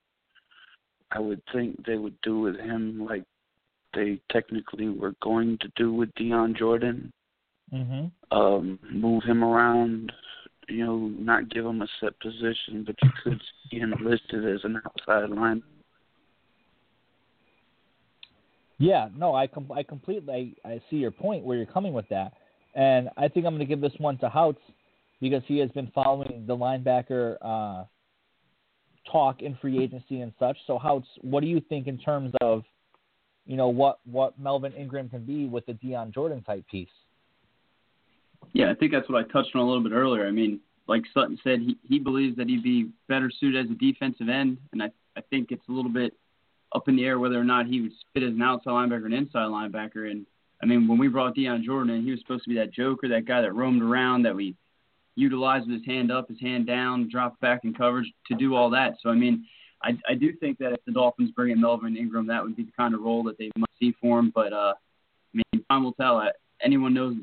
I 1.11 1.19
would 1.19 1.41
think 1.51 1.85
they 1.85 1.97
would 1.97 2.19
do 2.21 2.39
with 2.39 2.57
him 2.57 3.05
like 3.05 3.23
they 3.93 4.19
technically 4.29 4.89
were 4.89 5.15
going 5.21 5.57
to 5.59 5.71
do 5.75 5.93
with 5.93 6.13
Dion 6.15 6.53
Jordan. 6.55 7.11
Mm-hmm. 7.73 8.37
Um, 8.37 8.79
move 8.91 9.23
him 9.23 9.43
around, 9.43 10.11
you 10.67 10.85
know, 10.85 10.97
not 10.97 11.49
give 11.49 11.65
him 11.65 11.81
a 11.81 11.87
set 11.99 12.19
position, 12.19 12.83
but 12.85 12.95
you 13.01 13.09
could 13.23 13.41
see 13.69 13.79
him 13.79 13.93
listed 14.01 14.45
as 14.45 14.63
an 14.63 14.81
outside 14.85 15.29
line. 15.29 15.63
Yeah, 18.77 19.09
no, 19.15 19.33
I 19.33 19.47
com- 19.47 19.71
I 19.71 19.83
completely 19.83 20.55
I, 20.65 20.69
I 20.69 20.81
see 20.89 20.97
your 20.97 21.11
point 21.11 21.45
where 21.45 21.57
you're 21.57 21.65
coming 21.65 21.93
with 21.93 22.07
that, 22.09 22.33
and 22.73 23.09
I 23.17 23.27
think 23.27 23.45
I'm 23.45 23.53
going 23.53 23.59
to 23.59 23.65
give 23.65 23.81
this 23.81 23.93
one 23.99 24.17
to 24.19 24.29
Houts 24.29 24.59
because 25.21 25.43
he 25.47 25.57
has 25.59 25.71
been 25.71 25.91
following 25.95 26.43
the 26.45 26.55
linebacker 26.55 27.37
uh, 27.41 27.85
talk 29.09 29.41
in 29.41 29.55
free 29.61 29.81
agency 29.81 30.21
and 30.21 30.33
such. 30.39 30.57
So 30.67 30.77
Houts, 30.77 31.07
what 31.21 31.41
do 31.41 31.47
you 31.47 31.61
think 31.61 31.87
in 31.87 31.97
terms 31.97 32.33
of, 32.41 32.63
you 33.45 33.55
know, 33.55 33.69
what 33.69 33.99
what 34.05 34.37
Melvin 34.37 34.73
Ingram 34.73 35.09
can 35.09 35.23
be 35.23 35.45
with 35.45 35.65
the 35.65 35.73
Dion 35.73 36.11
Jordan 36.11 36.43
type 36.43 36.65
piece? 36.69 36.89
Yeah, 38.53 38.71
I 38.71 38.75
think 38.75 38.91
that's 38.91 39.07
what 39.09 39.23
I 39.23 39.27
touched 39.31 39.55
on 39.55 39.61
a 39.61 39.65
little 39.65 39.83
bit 39.83 39.93
earlier. 39.93 40.27
I 40.27 40.31
mean, 40.31 40.59
like 40.87 41.03
Sutton 41.13 41.39
said, 41.43 41.59
he, 41.59 41.77
he 41.87 41.97
believes 41.97 42.37
that 42.37 42.47
he'd 42.47 42.63
be 42.63 42.89
better 43.07 43.31
suited 43.39 43.65
as 43.65 43.71
a 43.71 43.75
defensive 43.75 44.29
end, 44.29 44.57
and 44.71 44.83
I, 44.83 44.91
I 45.17 45.21
think 45.29 45.51
it's 45.51 45.67
a 45.69 45.71
little 45.71 45.91
bit 45.91 46.13
up 46.75 46.87
in 46.87 46.95
the 46.95 47.05
air 47.05 47.17
whether 47.17 47.39
or 47.39 47.43
not 47.43 47.67
he 47.67 47.81
would 47.81 47.91
fit 48.13 48.23
as 48.23 48.33
an 48.33 48.41
outside 48.41 48.71
linebacker 48.71 49.05
and 49.05 49.13
inside 49.13 49.47
linebacker. 49.47 50.11
And 50.11 50.25
I 50.61 50.65
mean, 50.65 50.87
when 50.87 50.97
we 50.97 51.07
brought 51.07 51.35
Dion 51.35 51.63
Jordan 51.63 51.95
in, 51.95 52.03
he 52.03 52.11
was 52.11 52.19
supposed 52.19 52.43
to 52.43 52.49
be 52.49 52.55
that 52.55 52.73
joker, 52.73 53.07
that 53.07 53.25
guy 53.25 53.41
that 53.41 53.53
roamed 53.53 53.81
around, 53.81 54.23
that 54.23 54.35
we 54.35 54.55
utilized 55.15 55.67
with 55.67 55.77
his 55.77 55.85
hand 55.85 56.11
up, 56.11 56.27
his 56.27 56.39
hand 56.39 56.67
down, 56.67 57.09
dropped 57.09 57.39
back 57.39 57.61
in 57.63 57.73
coverage 57.73 58.11
to 58.27 58.35
do 58.35 58.55
all 58.55 58.69
that. 58.71 58.97
So 59.01 59.09
I 59.09 59.15
mean, 59.15 59.45
I, 59.81 59.97
I 60.09 60.13
do 60.15 60.33
think 60.33 60.57
that 60.59 60.73
if 60.73 60.79
the 60.85 60.91
Dolphins 60.91 61.31
bring 61.31 61.51
in 61.51 61.61
Melvin 61.61 61.95
Ingram, 61.95 62.27
that 62.27 62.43
would 62.43 62.55
be 62.55 62.63
the 62.63 62.71
kind 62.77 62.93
of 62.93 63.01
role 63.01 63.23
that 63.23 63.37
they 63.37 63.49
must 63.55 63.71
see 63.79 63.93
for 64.01 64.19
him. 64.19 64.31
But 64.33 64.51
uh, 64.51 64.73
I 65.33 65.41
mean, 65.53 65.63
time 65.69 65.83
will 65.83 65.93
tell. 65.93 66.21
Anyone 66.61 66.93
knows 66.93 67.15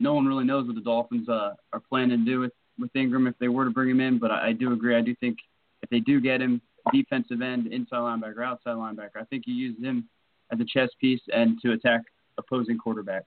no 0.00 0.14
one 0.14 0.26
really 0.26 0.44
knows 0.44 0.66
what 0.66 0.74
the 0.74 0.82
Dolphins 0.82 1.28
uh, 1.28 1.54
are 1.72 1.80
planning 1.88 2.18
to 2.18 2.24
do 2.24 2.40
with, 2.40 2.52
with 2.78 2.94
Ingram 2.94 3.26
if 3.26 3.34
they 3.38 3.48
were 3.48 3.64
to 3.64 3.70
bring 3.70 3.90
him 3.90 4.00
in. 4.00 4.18
But 4.18 4.30
I, 4.30 4.48
I 4.48 4.52
do 4.52 4.72
agree. 4.72 4.96
I 4.96 5.00
do 5.00 5.14
think 5.16 5.38
if 5.82 5.90
they 5.90 6.00
do 6.00 6.20
get 6.20 6.40
him, 6.40 6.60
defensive 6.92 7.40
end, 7.42 7.66
inside 7.68 7.98
linebacker, 7.98 8.44
outside 8.44 8.76
linebacker, 8.76 9.16
I 9.20 9.24
think 9.24 9.44
you 9.46 9.54
use 9.54 9.76
him 9.82 10.08
as 10.52 10.60
a 10.60 10.64
chess 10.64 10.90
piece 11.00 11.22
and 11.32 11.60
to 11.62 11.72
attack 11.72 12.02
opposing 12.38 12.78
quarterbacks. 12.78 13.22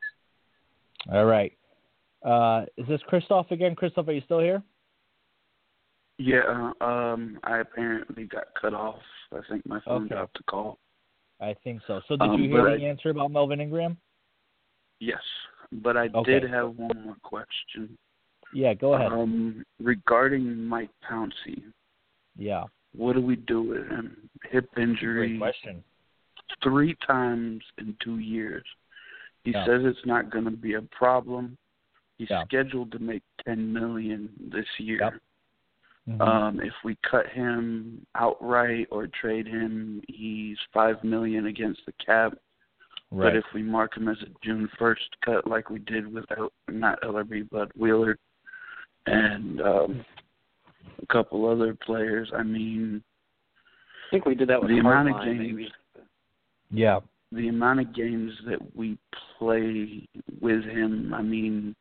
All 1.12 1.26
right, 1.26 1.58
uh, 2.26 2.65
is 2.78 2.88
this 2.88 3.02
Christoph 3.08 3.52
again? 3.52 3.76
Christoph, 3.76 4.08
are 4.08 4.13
you 4.13 4.22
still 4.22 4.39
here? 4.39 4.62
Yeah, 6.20 6.72
um, 6.82 7.39
I 7.43 7.60
apparently 7.60 8.26
got 8.26 8.46
cut 8.60 8.74
off. 8.74 9.02
I 9.32 9.39
think 9.50 9.65
my 9.67 9.80
phone 9.82 10.06
Okay. 10.06 10.15
dropped 10.15 10.38
the 10.38 10.43
call. 10.43 10.80
I 11.39 11.54
think 11.63 11.82
so. 11.86 12.02
So 12.08 12.15
did 12.17 12.24
Um, 12.28 12.41
you 12.41 12.50
hear 12.50 12.63
the 12.63 12.84
I- 12.84 12.89
answer 12.89 13.12
about 13.12 13.30
Melvin 13.30 13.62
Ingram? 13.62 13.98
Yes, 15.00 15.22
but 15.72 15.96
I 15.96 16.08
Okay. 16.08 16.39
did 16.39 16.50
have 16.50 16.76
one 16.76 17.04
more 17.04 17.17
question. 17.22 17.96
Yeah, 18.54 18.74
go 18.74 18.93
ahead. 18.96 19.12
Um, 19.12 19.63
regarding 19.80 20.65
Mike 20.65 20.89
Pouncey, 21.04 21.72
yeah, 22.36 22.63
what 22.95 23.13
do 23.13 23.21
we 23.21 23.36
do 23.36 23.62
with 23.62 23.88
him? 23.89 24.30
Hip 24.50 24.69
injury 24.78 25.38
great 25.38 25.39
question. 25.39 25.84
three 26.63 26.95
times 27.06 27.62
in 27.78 27.95
two 28.04 28.19
years. 28.19 28.65
He 29.43 29.52
Yeah. 29.52 29.65
says 29.65 29.86
it's 29.86 30.06
not 30.06 30.30
going 30.30 30.45
to 30.45 30.52
be 30.52 30.73
a 30.76 30.82
problem. 30.82 31.58
He's 32.17 32.30
Yeah. 32.30 32.43
scheduled 32.45 32.91
to 32.93 33.00
make 33.00 33.23
ten 33.45 33.71
million 33.71 34.30
this 34.39 34.67
year. 34.80 35.00
Yep. 35.00 35.13
Mhm. 36.08 36.21
Um, 36.21 36.60
if 36.62 36.73
we 36.86 36.95
cut 37.04 37.28
him 37.28 38.06
outright 38.15 38.88
or 38.91 39.08
trade 39.08 39.45
him, 39.45 40.02
he's 40.08 40.58
five 40.71 41.04
million 41.04 41.47
against 41.47 41.86
the 41.86 41.91
cap. 41.93 42.34
right. 43.10 43.23
But 43.32 43.36
if 43.38 43.54
we 43.54 43.62
mark 43.63 43.95
him 43.95 44.08
as 44.10 44.21
a 44.21 44.28
June 44.41 44.67
first 44.78 45.15
cut, 45.21 45.47
like 45.47 45.69
we 45.69 45.80
did 45.80 46.12
with 46.12 46.30
El- 46.38 46.52
not 46.67 47.00
Ellerbe 47.02 47.50
but 47.50 47.76
Wheeler 47.78 48.17
and 49.06 49.62
um, 49.62 50.06
a 51.02 51.06
couple 51.13 51.50
other 51.50 51.76
players, 51.86 52.30
I 52.36 52.43
mean, 52.43 53.04
I 54.08 54.12
think 54.12 54.26
we 54.26 54.36
did 54.36 54.50
that 54.50 54.62
with 54.62 54.69
the 54.69 54.78
amount 54.80 55.10
of 55.10 55.26
games, 55.26 55.39
maybe. 55.39 55.69
yeah. 56.71 57.00
the 57.32 57.50
amount 57.50 57.82
of 57.82 57.93
games 57.95 58.32
that 58.47 58.60
we 58.76 58.97
play 59.38 60.08
with 60.41 60.63
him, 60.63 61.13
I 61.13 61.21
mean, 61.21 61.76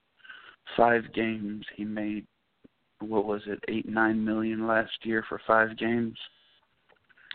five 0.76 1.02
games 1.14 1.64
he 1.76 1.84
made. 1.84 2.26
What 3.00 3.26
was 3.26 3.42
it, 3.46 3.60
eight 3.68 3.88
nine 3.88 4.24
million 4.24 4.66
last 4.66 4.90
year 5.02 5.24
for 5.28 5.40
five 5.46 5.76
games? 5.78 6.16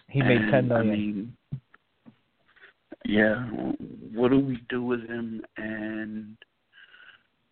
He 0.10 0.22
made 0.22 0.42
And, 0.42 0.52
ten 0.52 0.68
million. 0.68 0.90
I 0.90 0.96
mean, 0.96 1.38
yeah. 3.06 3.36
What 4.14 4.32
do 4.32 4.40
we 4.40 4.60
do 4.70 4.84
with 4.84 5.08
him? 5.08 5.42
And 5.58 6.36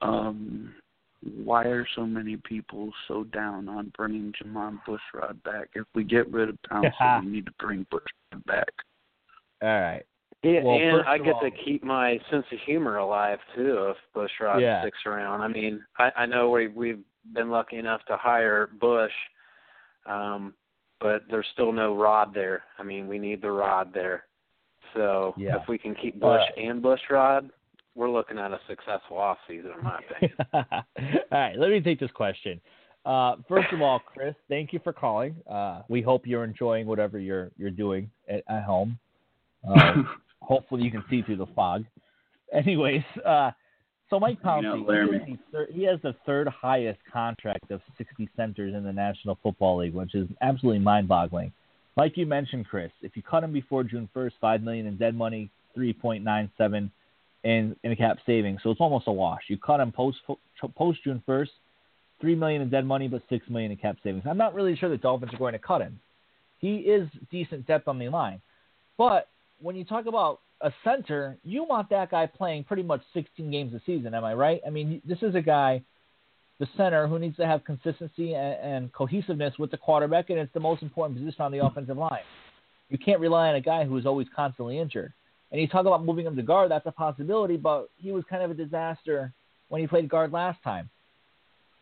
um, 0.02 0.74
why 1.22 1.66
are 1.66 1.88
so 1.96 2.06
many 2.06 2.38
people 2.38 2.92
so 3.08 3.24
down 3.26 3.68
on 3.68 3.92
bringing 3.98 4.32
Jermon 4.34 4.80
Bushrod 4.88 5.42
back? 5.44 5.70
If 5.76 5.86
we 5.94 6.04
get 6.04 6.32
rid 6.32 6.50
of 6.50 6.58
Thompson, 6.68 7.26
we 7.26 7.32
need 7.32 7.46
to 7.46 7.52
bring 7.60 7.86
Bushrod 7.92 8.46
back. 8.46 8.70
All 9.62 9.68
right. 9.70 10.04
Yeah, 10.42 10.64
Well, 10.64 10.78
and 10.80 11.02
I 11.08 11.18
get 11.18 11.34
all- 11.36 11.42
to 11.42 11.52
keep 11.52 11.84
my 11.84 12.18
sense 12.32 12.46
of 12.52 12.60
humor 12.66 12.98
alive 12.98 13.40
too 13.56 13.92
if 13.94 13.98
Bushrod 14.16 14.62
Yeah. 14.62 14.82
sticks 14.82 15.00
around. 15.06 15.42
I 15.42 15.48
mean, 15.50 15.84
I, 15.98 16.12
I 16.16 16.26
know 16.26 16.50
we 16.50 16.68
we've 16.70 17.04
been 17.34 17.50
lucky 17.50 17.76
enough 17.78 18.06
to 18.06 18.16
hire 18.16 18.70
Bush, 18.80 19.12
um, 20.06 20.54
but 21.02 21.24
there's 21.30 21.46
still 21.54 21.74
no 21.74 21.94
Rod 21.96 22.34
there. 22.34 22.64
I 22.78 22.84
mean, 22.84 23.08
we 23.10 23.20
need 23.20 23.42
the 23.42 23.52
Rod 23.52 23.94
there. 23.94 24.24
So 24.94 25.34
Yeah. 25.38 25.58
if 25.58 25.68
we 25.68 25.78
can 25.78 25.94
keep 25.96 26.20
Bush 26.20 26.42
Uh, 26.58 26.60
and 26.62 26.82
Bushrod, 26.82 27.50
we're 27.96 28.10
looking 28.10 28.38
at 28.38 28.52
a 28.52 28.60
successful 28.68 29.18
off 29.18 29.38
season, 29.48 29.72
in 29.78 29.84
my 29.84 30.00
opinion. 30.00 30.38
all 30.54 30.64
right, 31.32 31.58
let 31.58 31.70
me 31.70 31.82
take 31.82 32.00
this 32.00 32.12
question. 32.12 32.62
Uh, 33.06 33.36
first 33.48 33.68
of 33.74 33.82
all, 33.82 34.00
Chris, 34.14 34.36
thank 34.48 34.74
you 34.74 34.80
for 34.84 34.94
calling. 34.94 35.36
Uh, 35.50 35.82
we 35.90 36.02
hope 36.02 36.26
you're 36.26 36.44
enjoying 36.44 36.86
whatever 36.86 37.20
you're 37.20 37.52
you're 37.58 37.72
doing 37.72 38.10
at, 38.28 38.44
at 38.50 38.64
home. 38.64 38.98
Uh, 39.68 40.04
hopefully, 40.42 40.84
you 40.84 40.92
can 40.92 41.04
see 41.10 41.22
through 41.22 41.38
the 41.38 41.48
fog. 41.56 41.86
Anyways, 42.54 43.04
uh, 43.26 43.52
so 44.10 44.20
Mike 44.20 44.42
Pouncey, 44.42 44.86
he, 44.86 44.86
has 44.88 45.20
the 45.28 45.38
third, 45.52 45.70
he 45.72 45.84
has 45.84 46.00
the 46.02 46.16
third 46.26 46.48
highest 46.48 47.00
contract 47.12 47.70
of 47.70 47.80
60 47.98 48.28
centers 48.36 48.74
in 48.74 48.84
the 48.84 48.92
National 48.92 49.38
Football 49.44 49.78
League, 49.78 49.94
which 49.94 50.16
is 50.16 50.28
absolutely 50.42 50.80
mind-boggling. 50.80 51.52
Like 51.96 52.18
you 52.18 52.26
mentioned, 52.26 52.68
Chris, 52.68 52.92
if 53.02 53.16
you 53.16 53.22
cut 53.22 53.44
him 53.44 53.52
before 53.52 53.84
June 53.84 54.10
1st, 54.16 54.32
five 54.42 54.64
million 54.64 54.88
in 54.88 54.98
dead 54.98 55.16
money, 55.16 55.52
3.97 55.78 56.90
in 57.44 57.76
in 57.84 57.96
cap 57.96 58.18
savings, 58.26 58.62
so 58.64 58.72
it's 58.72 58.82
almost 58.82 59.08
a 59.08 59.12
wash. 59.12 59.44
You 59.48 59.58
cut 59.58 59.80
him 59.80 59.92
post 59.92 60.18
post 60.76 61.00
June 61.04 61.24
1st, 61.28 61.50
three 62.20 62.36
million 62.36 62.62
in 62.62 62.70
dead 62.70 62.86
money, 62.86 63.08
but 63.08 63.22
six 63.30 63.48
million 63.50 63.72
in 63.72 63.78
cap 63.78 63.98
savings. 64.04 64.24
I'm 64.28 64.38
not 64.38 64.54
really 64.54 64.76
sure 64.76 64.90
the 64.90 64.98
Dolphins 64.98 65.34
are 65.34 65.38
going 65.38 65.54
to 65.54 65.60
cut 65.60 65.82
him. 65.82 66.00
He 66.60 66.78
is 66.78 67.08
decent 67.32 67.66
depth 67.68 67.88
on 67.88 68.00
the 68.00 68.10
line, 68.10 68.42
but 68.98 69.30
when 69.62 69.76
you 69.76 69.86
talk 69.86 70.06
about 70.06 70.40
a 70.62 70.72
center, 70.84 71.38
you 71.44 71.64
want 71.64 71.90
that 71.90 72.12
guy 72.12 72.26
playing 72.26 72.66
pretty 72.66 72.84
much 72.84 73.02
16 73.14 73.50
games 73.50 73.74
a 73.74 73.82
season. 73.86 74.14
Am 74.14 74.26
I 74.26 74.34
right? 74.34 74.62
I 74.66 74.70
mean, 74.70 75.02
this 75.06 75.20
is 75.22 75.36
a 75.36 75.42
guy, 75.42 75.82
the 76.60 76.68
center, 76.76 77.08
who 77.08 77.18
needs 77.18 77.38
to 77.38 77.46
have 77.46 77.64
consistency 77.64 78.34
and, 78.34 78.56
and 78.62 78.94
cohesiveness 78.94 79.54
with 79.58 79.72
the 79.72 79.78
quarterback, 79.78 80.30
and 80.30 80.40
it's 80.40 80.54
the 80.54 80.60
most 80.60 80.82
important 80.82 81.18
position 81.18 81.42
on 81.42 81.52
the 81.52 81.64
offensive 81.66 81.98
line. 81.98 82.24
You 82.90 82.98
can't 82.98 83.20
rely 83.20 83.50
on 83.50 83.56
a 83.56 83.62
guy 83.62 83.86
who 83.86 83.98
is 83.98 84.06
always 84.06 84.28
constantly 84.36 84.80
injured. 84.80 85.14
And 85.52 85.60
you 85.60 85.68
talk 85.68 85.86
about 85.86 86.06
moving 86.06 86.26
him 86.26 86.36
to 86.36 86.44
guard, 86.44 86.70
that's 86.72 86.86
a 86.86 86.92
possibility, 86.92 87.58
but 87.58 87.90
he 87.98 88.12
was 88.12 88.24
kind 88.30 88.44
of 88.44 88.52
a 88.52 88.54
disaster 88.54 89.34
when 89.70 89.82
he 89.82 89.88
played 89.88 90.10
guard 90.10 90.32
last 90.32 90.62
time. 90.64 90.90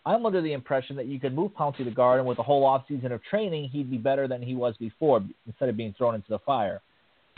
I'm 0.06 0.26
under 0.26 0.42
the 0.42 0.54
impression 0.54 0.96
that 0.96 1.08
you 1.08 1.20
could 1.20 1.36
move 1.36 1.52
Pouncey 1.52 1.84
to 1.84 1.92
guard, 1.92 2.20
and 2.20 2.28
with 2.28 2.40
a 2.40 2.44
whole 2.44 2.64
offseason 2.64 3.12
of 3.12 3.22
training, 3.24 3.68
he'd 3.70 3.92
be 3.92 3.98
better 3.98 4.26
than 4.26 4.42
he 4.42 4.56
was 4.56 4.78
before 4.78 5.22
instead 5.46 5.68
of 5.68 5.76
being 5.76 5.94
thrown 5.98 6.16
into 6.16 6.30
the 6.30 6.40
fire. 6.40 6.82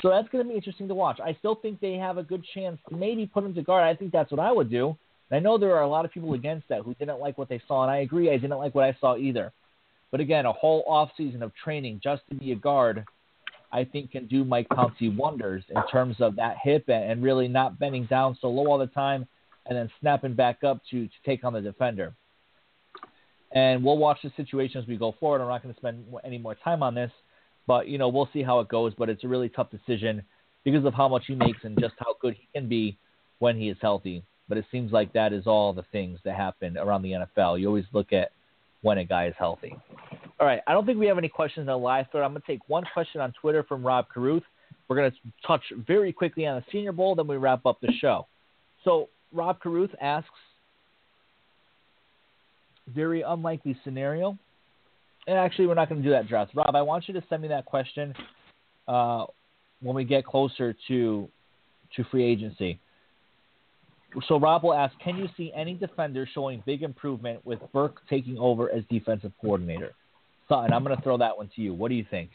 So 0.04 0.10
that's 0.10 0.30
going 0.30 0.44
to 0.44 0.50
be 0.50 0.56
interesting 0.56 0.88
to 0.88 0.94
watch. 0.94 1.20
I 1.20 1.34
still 1.40 1.56
think 1.56 1.80
they 1.80 1.94
have 1.94 2.18
a 2.18 2.24
good 2.24 2.44
chance 2.54 2.78
to 2.90 2.96
maybe 2.96 3.26
put 3.26 3.44
him 3.44 3.56
to 3.56 3.64
guard. 3.64 3.84
I 3.84 3.96
think 3.96 4.12
that's 4.12 4.32
what 4.32 4.40
I 4.40 4.52
would 4.52 4.70
do. 4.70 4.96
And 5.30 5.38
I 5.38 5.40
know 5.40 5.58
there 5.58 5.76
are 5.76 5.82
a 5.82 5.90
lot 5.90 6.06
of 6.06 6.12
people 6.12 6.34
against 6.34 6.70
that 6.70 6.82
who 6.82 6.94
didn't 6.94 7.20
like 7.20 7.40
what 7.40 7.50
they 7.50 7.62
saw, 7.68 7.82
and 7.84 7.92
I 7.92 7.98
agree. 7.98 8.30
I 8.30 8.38
didn't 8.38 8.60
like 8.60 8.76
what 8.76 8.86
I 8.86 8.96
saw 9.02 9.18
either. 9.18 9.52
But 10.12 10.20
again, 10.20 10.46
a 10.46 10.54
whole 10.54 10.84
off 10.88 11.10
season 11.18 11.42
of 11.42 11.52
training 11.56 12.02
just 12.04 12.22
to 12.30 12.36
be 12.36 12.52
a 12.52 12.56
guard, 12.56 13.06
I 13.72 13.84
think 13.84 14.12
can 14.12 14.28
do 14.28 14.44
Mike 14.44 14.68
Pouncey 14.70 15.16
wonders 15.16 15.64
in 15.70 15.82
terms 15.92 16.18
of 16.20 16.36
that 16.38 16.58
hip 16.64 16.86
and, 16.88 17.12
and 17.12 17.24
really 17.24 17.48
not 17.48 17.78
bending 17.80 18.06
down 18.06 18.38
so 18.42 18.50
low 18.50 18.68
all 18.68 18.78
the 18.78 18.88
time 18.88 19.28
and 19.68 19.78
then 19.78 19.90
snapping 20.02 20.34
back 20.34 20.64
up 20.64 20.82
to, 20.90 21.06
to 21.08 21.14
take 21.26 21.44
on 21.44 21.54
the 21.54 21.62
defender. 21.62 22.14
and 23.52 23.84
we'll 23.84 23.98
watch 23.98 24.20
the 24.24 24.32
situation 24.36 24.82
as 24.82 24.88
we 24.88 24.98
go 24.98 25.14
forward. 25.20 25.42
I'm 25.42 25.50
not 25.50 25.62
going 25.64 25.74
to 25.74 25.80
spend 25.80 26.06
any 26.24 26.38
more 26.38 26.56
time 26.56 26.84
on 26.84 26.96
this, 26.96 27.12
but 27.68 27.88
you 27.88 27.98
know 27.98 28.10
we'll 28.10 28.30
see 28.34 28.44
how 28.44 28.60
it 28.60 28.68
goes. 28.68 28.94
But 28.98 29.10
it's 29.10 29.24
a 29.24 29.28
really 29.28 29.50
tough 29.50 29.70
decision 29.72 30.24
because 30.64 30.86
of 30.86 30.94
how 30.94 31.08
much 31.08 31.24
he 31.28 31.36
makes 31.36 31.64
and 31.64 31.80
just 31.80 31.96
how 32.00 32.16
good 32.22 32.36
he 32.36 32.48
can 32.54 32.68
be 32.68 32.98
when 33.40 33.58
he 33.58 33.70
is 33.70 33.78
healthy. 33.82 34.24
But 34.48 34.58
it 34.58 34.66
seems 34.72 34.92
like 34.92 35.14
that 35.14 35.34
is 35.34 35.46
all 35.46 35.74
the 35.74 35.86
things 35.92 36.20
that 36.26 36.36
happen 36.36 36.78
around 36.78 37.04
the 37.04 37.12
NFL. 37.12 37.60
You 37.60 37.68
always 37.68 37.86
look 37.94 38.12
at 38.14 38.32
when 38.82 38.98
a 38.98 39.06
guy 39.06 39.28
is 39.28 39.34
healthy. 39.38 39.76
All 40.40 40.48
right, 40.48 40.62
I 40.68 40.74
don't 40.74 40.86
think 40.86 41.00
we 41.00 41.08
have 41.08 41.18
any 41.18 41.30
questions 41.30 41.68
on 41.68 41.82
live 41.82 42.06
thread. 42.12 42.24
I'm 42.24 42.32
going 42.32 42.42
to 42.42 42.48
take 42.48 42.62
one 42.68 42.84
question 42.94 43.20
on 43.20 43.34
Twitter 43.42 43.64
from 43.64 43.86
Rob 43.86 44.08
Caruth. 44.14 44.44
We're 44.88 44.96
going 44.96 45.12
to 45.12 45.18
touch 45.46 45.62
very 45.86 46.14
quickly 46.14 46.48
on 46.48 46.56
the 46.56 46.64
Senior 46.72 46.94
Bowl, 46.94 47.16
then 47.16 47.28
we 47.28 47.38
wrap 47.38 47.66
up 47.66 47.80
the 47.82 47.92
show. 48.00 48.28
So 48.84 49.10
Rob 49.34 49.60
Caruth 49.60 49.92
asks, 50.02 50.30
very 52.96 53.22
unlikely 53.22 53.78
scenario. 53.84 54.38
And 55.28 55.38
actually, 55.38 55.68
we're 55.68 55.76
not 55.76 55.90
going 55.90 56.02
to 56.02 56.08
do 56.08 56.12
that, 56.12 56.28
draft. 56.28 56.52
Rob, 56.56 56.76
I 56.76 56.82
want 56.82 57.08
you 57.08 57.14
to 57.14 57.24
send 57.30 57.42
me 57.42 57.50
that 57.50 57.66
question 57.66 58.16
uh, 58.88 59.26
when 59.82 59.96
we 59.96 60.04
get 60.04 60.26
closer 60.26 60.76
to 60.88 61.30
to 61.96 62.04
free 62.12 62.24
agency. 62.24 62.80
So 64.28 64.40
Rob 64.40 64.64
will 64.64 64.74
ask, 64.74 64.98
can 65.00 65.18
you 65.18 65.28
see 65.38 65.52
any 65.56 65.76
defender 65.76 66.28
showing 66.34 66.64
big 66.66 66.84
improvement 66.84 67.46
with 67.46 67.60
Burke 67.72 68.02
taking 68.10 68.38
over 68.38 68.72
as 68.72 68.84
defensive 68.90 69.32
coordinator? 69.40 69.94
Sutton, 70.48 70.74
I'm 70.74 70.84
going 70.84 70.96
to 70.96 71.04
throw 71.04 71.18
that 71.18 71.38
one 71.38 71.50
to 71.56 71.62
you. 71.62 71.74
What 71.74 71.90
do 71.90 71.96
you 71.96 72.06
think? 72.10 72.32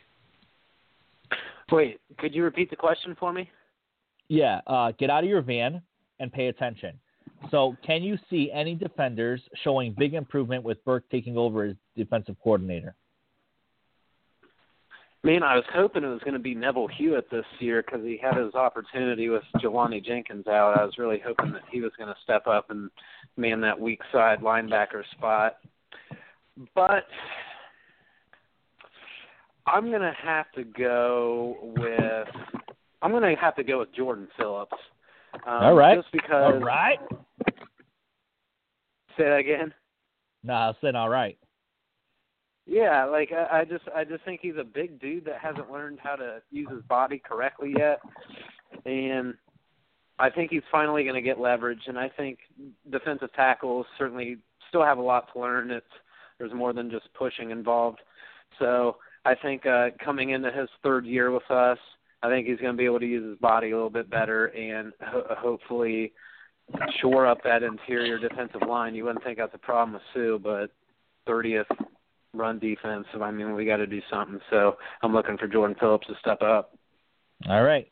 Wait, 1.73 2.01
could 2.19 2.35
you 2.35 2.45
repeat 2.45 2.71
the 2.71 2.77
question 2.77 3.17
for 3.19 3.33
me? 3.33 3.51
Yeah, 4.29 4.61
uh, 4.67 4.93
get 4.93 5.11
out 5.11 5.25
of 5.25 5.31
your 5.31 5.43
van 5.43 5.83
and 6.21 6.33
pay 6.33 6.47
attention. 6.47 6.99
So, 7.51 7.77
can 7.85 8.03
you 8.03 8.17
see 8.31 8.51
any 8.53 8.75
defenders 8.75 9.41
showing 9.65 9.95
big 9.99 10.15
improvement 10.15 10.63
with 10.63 10.83
Burke 10.85 11.05
taking 11.11 11.37
over 11.37 11.65
as 11.65 11.77
defensive 11.97 12.37
coordinator? 12.43 12.95
Man, 15.25 15.43
I 15.43 15.57
was 15.57 15.65
hoping 15.73 16.05
it 16.05 16.09
was 16.09 16.21
going 16.21 16.35
to 16.35 16.39
be 16.39 16.55
Neville 16.55 16.87
Hewitt 16.87 17.31
this 17.31 17.47
year 17.59 17.83
because 17.83 18.05
he 18.05 18.21
had 18.23 18.37
his 18.37 18.55
opportunity 18.55 19.31
with 19.31 19.43
Jelani 19.57 20.05
Jenkins 20.05 20.47
out. 20.47 20.79
I 20.79 20.85
was 20.85 20.99
really 20.99 21.19
hoping 21.25 21.51
that 21.53 21.63
he 21.71 21.81
was 21.81 21.93
going 21.97 22.11
to 22.11 22.17
step 22.23 22.47
up 22.47 22.69
and 22.69 22.91
man 23.39 23.63
that 23.63 23.81
weak 23.81 24.01
side 24.13 24.41
linebacker 24.41 25.03
spot. 25.13 25.57
But 26.75 27.07
I'm 29.67 29.89
going 29.89 30.03
to 30.03 30.15
have 30.23 30.53
to 30.57 30.65
go 30.65 31.57
with 31.63 32.29
I'm 33.01 33.11
going 33.11 33.23
to 33.23 33.41
have 33.41 33.57
to 33.57 33.65
go 33.65 33.79
with 33.79 33.95
Jordan 33.95 34.29
Phillips. 34.37 34.77
Um, 35.47 35.63
All 35.63 35.75
right. 35.75 35.97
Just 35.97 36.13
because. 36.13 36.55
All 36.55 36.61
right. 36.61 36.99
Say 39.17 39.25
that 39.25 39.39
again. 39.39 39.73
No, 40.43 40.53
I 40.53 40.73
said 40.83 40.95
all 40.95 41.09
right. 41.09 41.39
Yeah, 42.67 43.05
like 43.05 43.31
I, 43.33 43.61
I 43.61 43.65
just 43.65 43.85
I 43.95 44.05
just 44.05 44.25
think 44.25 44.41
he's 44.41 44.57
a 44.59 44.65
big 44.65 44.99
dude 45.01 45.27
that 45.27 45.39
hasn't 45.41 45.71
learned 45.71 45.99
how 46.03 46.17
to 46.17 46.41
use 46.51 46.69
his 46.71 46.83
body 46.83 47.21
correctly 47.23 47.75
yet, 47.77 48.01
and 48.87 49.35
I 50.19 50.31
think 50.31 50.51
he's 50.51 50.63
finally 50.73 51.03
going 51.03 51.15
to 51.15 51.21
get 51.21 51.39
leverage. 51.39 51.83
And 51.87 51.99
I 51.99 52.09
think 52.09 52.39
defensive 52.91 53.33
tackles 53.35 53.85
certainly 53.99 54.39
still 54.69 54.83
have 54.83 54.99
a 54.99 55.03
lot 55.03 55.33
to 55.33 55.41
learn. 55.41 55.71
It's 55.71 55.87
there's 56.39 56.55
more 56.55 56.73
than 56.73 56.91
just 56.91 57.13
pushing 57.15 57.51
involved. 57.51 58.01
So 58.59 58.97
I 59.25 59.35
think 59.35 59.67
uh, 59.67 59.89
coming 60.03 60.31
into 60.31 60.51
his 60.51 60.69
third 60.83 61.05
year 61.05 61.31
with 61.31 61.49
us, 61.51 61.79
I 62.23 62.29
think 62.29 62.47
he's 62.47 62.59
going 62.59 62.73
to 62.73 62.79
be 62.79 62.87
able 62.87 63.01
to 63.01 63.07
use 63.07 63.29
his 63.29 63.39
body 63.39 63.73
a 63.73 63.75
little 63.75 63.91
bit 63.91 64.11
better 64.11 64.47
and 64.47 64.93
ho- 65.03 65.27
hopefully 65.39 66.13
shore 67.01 67.27
up 67.27 67.39
that 67.45 67.63
interior 67.63 68.19
defensive 68.19 68.63
line. 68.67 68.95
You 68.95 69.05
wouldn't 69.05 69.23
think 69.23 69.39
that's 69.39 69.55
a 69.55 69.59
problem 69.59 69.93
with 69.93 70.03
Suh, 70.15 70.39
but 70.39 70.71
30th 71.31 71.67
run 72.35 72.59
defense. 72.59 73.07
I 73.21 73.31
mean, 73.31 73.55
we 73.55 73.65
got 73.65 73.79
to 73.79 73.87
do 73.87 74.01
something. 74.11 74.41
So 74.51 74.77
I'm 75.03 75.13
looking 75.13 75.39
for 75.39 75.47
Jordan 75.47 75.77
Phillips 75.79 76.07
to 76.09 76.15
step 76.21 76.43
up. 76.43 76.77
All 77.49 77.63
right. 77.63 77.89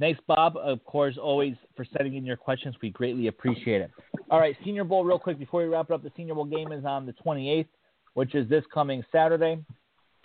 Thanks, 0.00 0.20
Bob. 0.26 0.56
Of 0.56 0.84
course, 0.84 1.16
always 1.16 1.54
for 1.76 1.86
sending 1.96 2.16
in 2.16 2.24
your 2.24 2.36
questions. 2.36 2.74
We 2.82 2.90
greatly 2.90 3.28
appreciate 3.28 3.82
it. 3.82 3.90
All 4.30 4.40
right, 4.40 4.56
Senior 4.64 4.84
Bowl, 4.84 5.04
real 5.04 5.18
quick 5.18 5.38
before 5.38 5.62
we 5.62 5.68
wrap 5.68 5.90
it 5.90 5.94
up. 5.94 6.02
The 6.02 6.10
Senior 6.16 6.34
Bowl 6.34 6.44
game 6.44 6.72
is 6.72 6.84
on 6.84 7.06
the 7.06 7.14
28th, 7.24 7.68
which 8.14 8.34
is 8.34 8.48
this 8.48 8.64
coming 8.74 9.04
Saturday. 9.12 9.58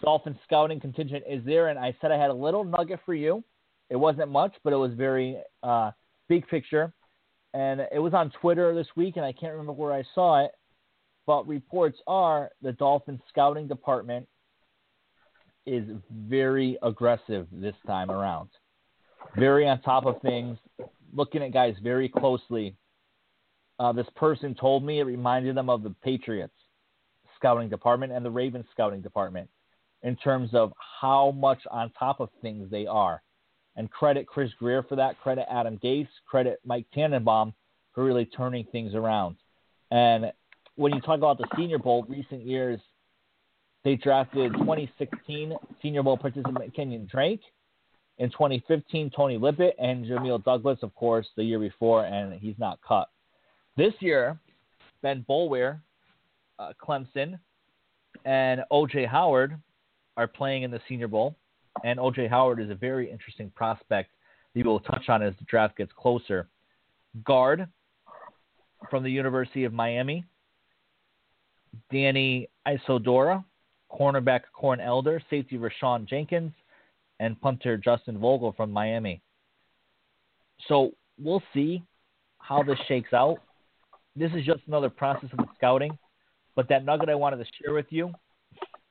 Dolphin 0.02 0.38
scouting 0.44 0.80
contingent 0.80 1.24
is 1.30 1.44
there, 1.46 1.68
and 1.68 1.78
I 1.78 1.96
said 2.02 2.12
I 2.12 2.18
had 2.18 2.30
a 2.30 2.34
little 2.34 2.64
nugget 2.64 3.00
for 3.06 3.14
you. 3.14 3.44
It 3.90 3.96
wasn't 3.96 4.32
much, 4.32 4.56
but 4.64 4.74
it 4.74 4.78
was 4.78 4.94
very 4.94 5.38
uh, 5.64 5.92
big 6.28 6.48
picture. 6.48 6.92
And 7.54 7.82
it 7.92 8.00
was 8.00 8.14
on 8.14 8.32
Twitter 8.42 8.74
this 8.74 8.88
week, 8.96 9.16
and 9.18 9.26
I 9.26 9.32
can't 9.32 9.52
remember 9.52 9.74
where 9.74 9.94
I 9.94 10.04
saw 10.14 10.44
it 10.44 10.52
but 11.28 11.48
reports 11.48 12.00
are 12.08 12.50
the 12.62 12.72
Dolphins 12.72 13.20
scouting 13.30 13.68
department 13.68 14.28
is 15.68 15.84
very 16.10 16.78
aggressive 16.82 17.48
this 17.52 17.76
time 17.86 18.10
around. 18.10 18.50
Very 19.36 19.68
on 19.68 19.82
top 19.82 20.06
of 20.06 20.22
things, 20.22 20.58
looking 21.14 21.44
at 21.44 21.52
guys 21.52 21.76
very 21.84 22.08
closely. 22.08 22.76
Uh, 23.78 23.92
this 23.92 24.08
person 24.16 24.56
told 24.56 24.84
me 24.84 25.00
it 25.00 25.04
reminded 25.04 25.56
them 25.56 25.70
of 25.70 25.84
the 25.84 25.94
Patriots 26.02 26.54
scouting 27.36 27.70
department 27.70 28.14
and 28.14 28.26
the 28.26 28.32
Ravens 28.32 28.66
scouting 28.72 29.02
department 29.02 29.50
in 30.04 30.16
terms 30.16 30.50
of 30.54 30.72
how 31.02 31.32
much 31.32 31.60
on 31.70 31.92
top 32.00 32.22
of 32.22 32.30
things 32.42 32.72
they 32.72 32.88
are. 32.88 33.22
And 33.76 33.92
credit 33.92 34.26
Chris 34.26 34.50
Grier 34.58 34.82
for 34.82 34.96
that, 34.96 35.20
credit 35.20 35.46
Adam 35.52 35.78
Gase, 35.84 36.08
credit 36.26 36.60
Mike 36.66 36.88
Tannenbaum 36.96 37.54
for 37.94 38.04
really 38.04 38.26
turning 38.26 38.66
things 38.72 38.96
around. 38.96 39.36
And 39.92 40.32
when 40.78 40.94
you 40.94 41.02
talk 41.02 41.18
about 41.18 41.40
the 41.40 41.48
Senior 41.58 41.80
Bowl, 41.80 42.06
recent 42.08 42.46
years, 42.46 42.80
they 43.84 43.96
drafted 43.96 44.54
2016 44.54 45.54
Senior 45.82 46.04
Bowl 46.04 46.18
participant 46.18 46.74
Kenyon 46.74 47.08
Drake. 47.12 47.42
In 48.20 48.30
2015, 48.30 49.12
Tony 49.16 49.38
Lippett 49.38 49.76
and 49.80 50.06
Jamil 50.06 50.44
Douglas, 50.44 50.80
of 50.82 50.94
course, 50.96 51.28
the 51.36 51.44
year 51.44 51.60
before, 51.60 52.06
and 52.06 52.34
he's 52.40 52.58
not 52.58 52.80
cut. 52.88 53.10
This 53.76 53.94
year, 54.00 54.40
Ben 55.02 55.26
Boulware, 55.30 55.82
uh, 56.58 56.74
Clemson, 56.82 57.40
and 58.26 58.62
O.J. 58.72 59.06
Howard 59.06 59.60
are 60.16 60.28
playing 60.28 60.64
in 60.64 60.72
the 60.72 60.82
Senior 60.88 61.08
Bowl. 61.08 61.36
And 61.84 62.00
O.J. 62.00 62.28
Howard 62.28 62.60
is 62.60 62.70
a 62.70 62.76
very 62.76 63.12
interesting 63.12 63.52
prospect 63.56 64.12
that 64.54 64.60
we 64.60 64.64
will 64.64 64.80
touch 64.80 65.10
on 65.10 65.22
as 65.22 65.34
the 65.38 65.46
draft 65.46 65.78
gets 65.78 65.92
closer. 65.96 66.50
Guard 67.24 67.68
from 68.90 69.04
the 69.04 69.12
University 69.12 69.64
of 69.64 69.74
Miami, 69.74 70.26
Danny 71.92 72.50
Isidora, 72.68 73.44
cornerback 73.92 74.42
Corn 74.54 74.80
Elder, 74.80 75.22
safety 75.30 75.58
Rayshawn 75.58 76.08
Jenkins, 76.08 76.54
and 77.20 77.40
punter 77.42 77.78
Justin 77.78 78.20
Vogel 78.20 78.54
from 78.56 78.72
Miami. 78.72 79.22
So 80.68 80.92
we'll 81.20 81.44
see 81.54 81.84
how 82.40 82.64
this 82.64 82.80
shakes 82.88 83.14
out. 83.14 83.40
This 84.16 84.32
is 84.34 84.46
just 84.46 84.62
another 84.68 84.90
process 84.90 85.30
of 85.32 85.38
the 85.38 85.48
scouting, 85.56 85.98
but 86.56 86.68
that 86.70 86.86
nugget 86.86 87.10
I 87.10 87.16
wanted 87.16 87.38
to 87.38 87.46
share 87.62 87.74
with 87.74 87.88
you. 87.90 88.12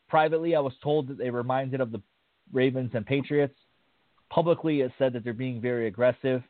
Privately, 0.09 0.55
I 0.55 0.61
was 0.61 0.75
told 0.83 1.09
that 1.09 1.19
they 1.19 1.31
reminded 1.31 1.81
of 1.81 1.91
the 1.91 2.01
Ravens 2.53 2.93
and 2.95 3.05
Patriots. 3.05 3.57
Publicly, 4.31 4.83
it 4.83 4.93
said 4.99 5.13
that 5.13 5.25
they're 5.25 5.33
being 5.33 5.61
very 5.61 5.89
aggressive. 5.89 6.43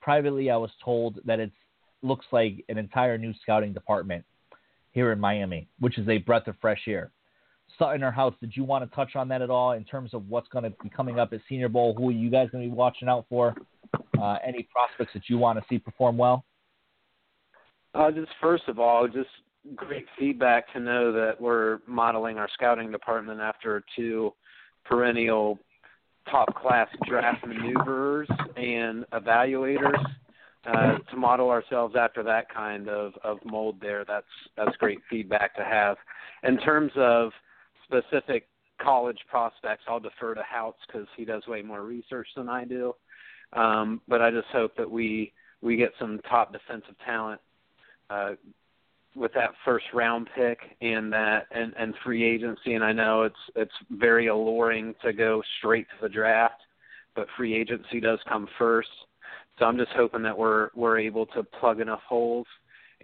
Privately, 0.00 0.50
I 0.50 0.56
was 0.56 0.70
told 0.84 1.18
that 1.24 1.40
it 1.40 1.50
looks 2.02 2.26
like 2.30 2.64
an 2.68 2.78
entire 2.78 3.18
new 3.18 3.32
scouting 3.42 3.72
department 3.72 4.24
here 4.94 5.12
in 5.12 5.20
Miami, 5.20 5.68
which 5.80 5.98
is 5.98 6.08
a 6.08 6.18
breath 6.18 6.46
of 6.46 6.54
fresh 6.60 6.80
air. 6.86 7.10
Sutton 7.78 8.04
or 8.04 8.12
Houts, 8.12 8.36
did 8.40 8.56
you 8.56 8.62
want 8.62 8.88
to 8.88 8.94
touch 8.94 9.16
on 9.16 9.28
that 9.28 9.42
at 9.42 9.50
all 9.50 9.72
in 9.72 9.84
terms 9.84 10.14
of 10.14 10.28
what's 10.28 10.48
going 10.48 10.62
to 10.64 10.70
be 10.82 10.88
coming 10.88 11.18
up 11.18 11.32
at 11.32 11.40
Senior 11.48 11.68
Bowl? 11.68 11.94
Who 11.98 12.08
are 12.08 12.12
you 12.12 12.30
guys 12.30 12.48
going 12.50 12.64
to 12.64 12.70
be 12.70 12.74
watching 12.74 13.08
out 13.08 13.26
for? 13.28 13.54
Uh, 14.20 14.36
any 14.46 14.66
prospects 14.72 15.12
that 15.12 15.24
you 15.28 15.36
want 15.38 15.58
to 15.58 15.64
see 15.68 15.78
perform 15.78 16.16
well? 16.16 16.44
Uh, 17.94 18.10
just 18.10 18.30
first 18.40 18.64
of 18.68 18.78
all, 18.78 19.08
just 19.08 19.28
great 19.74 20.06
feedback 20.18 20.72
to 20.72 20.80
know 20.80 21.12
that 21.12 21.40
we're 21.40 21.78
modeling 21.86 22.38
our 22.38 22.48
scouting 22.54 22.92
department 22.92 23.40
after 23.40 23.82
two 23.96 24.32
perennial 24.84 25.58
top 26.30 26.54
class 26.54 26.88
draft 27.08 27.44
maneuverers 27.46 28.28
and 28.56 29.04
evaluators 29.12 30.04
uh, 30.66 30.98
to 31.10 31.16
model 31.16 31.50
ourselves 31.50 31.94
after 31.98 32.22
that 32.22 32.52
kind 32.52 32.88
of, 32.88 33.12
of 33.22 33.38
mold 33.44 33.76
there. 33.80 34.04
That's 34.04 34.26
that's 34.56 34.76
great 34.76 35.00
feedback 35.10 35.54
to 35.56 35.64
have. 35.64 35.96
In 36.42 36.58
terms 36.58 36.92
of 36.96 37.30
specific 37.84 38.46
college 38.80 39.18
prospects, 39.28 39.84
I'll 39.88 40.00
defer 40.00 40.34
to 40.34 40.42
Houts 40.42 40.78
because 40.86 41.06
he 41.16 41.24
does 41.24 41.46
way 41.46 41.62
more 41.62 41.82
research 41.82 42.28
than 42.36 42.48
I 42.48 42.64
do. 42.64 42.94
Um, 43.52 44.00
but 44.08 44.20
I 44.20 44.30
just 44.30 44.48
hope 44.48 44.76
that 44.76 44.90
we 44.90 45.32
we 45.62 45.76
get 45.76 45.92
some 45.98 46.20
top 46.28 46.52
defensive 46.52 46.96
talent 47.04 47.40
uh, 48.10 48.32
with 49.16 49.32
that 49.34 49.50
first 49.64 49.86
round 49.94 50.28
pick 50.34 50.58
and 50.80 51.12
that 51.12 51.46
and, 51.50 51.72
and 51.78 51.94
free 52.04 52.24
agency. 52.24 52.74
And 52.74 52.84
I 52.84 52.92
know 52.92 53.22
it's 53.22 53.34
it's 53.54 53.72
very 53.90 54.26
alluring 54.26 54.94
to 55.04 55.12
go 55.12 55.42
straight 55.58 55.86
to 55.88 56.02
the 56.02 56.08
draft, 56.08 56.60
but 57.14 57.26
free 57.36 57.54
agency 57.54 58.00
does 58.00 58.18
come 58.28 58.48
first. 58.58 58.88
So 59.58 59.66
I'm 59.66 59.76
just 59.76 59.92
hoping 59.92 60.22
that 60.22 60.36
we're 60.36 60.70
we're 60.74 60.98
able 60.98 61.26
to 61.26 61.42
plug 61.42 61.80
enough 61.80 62.02
holes 62.08 62.46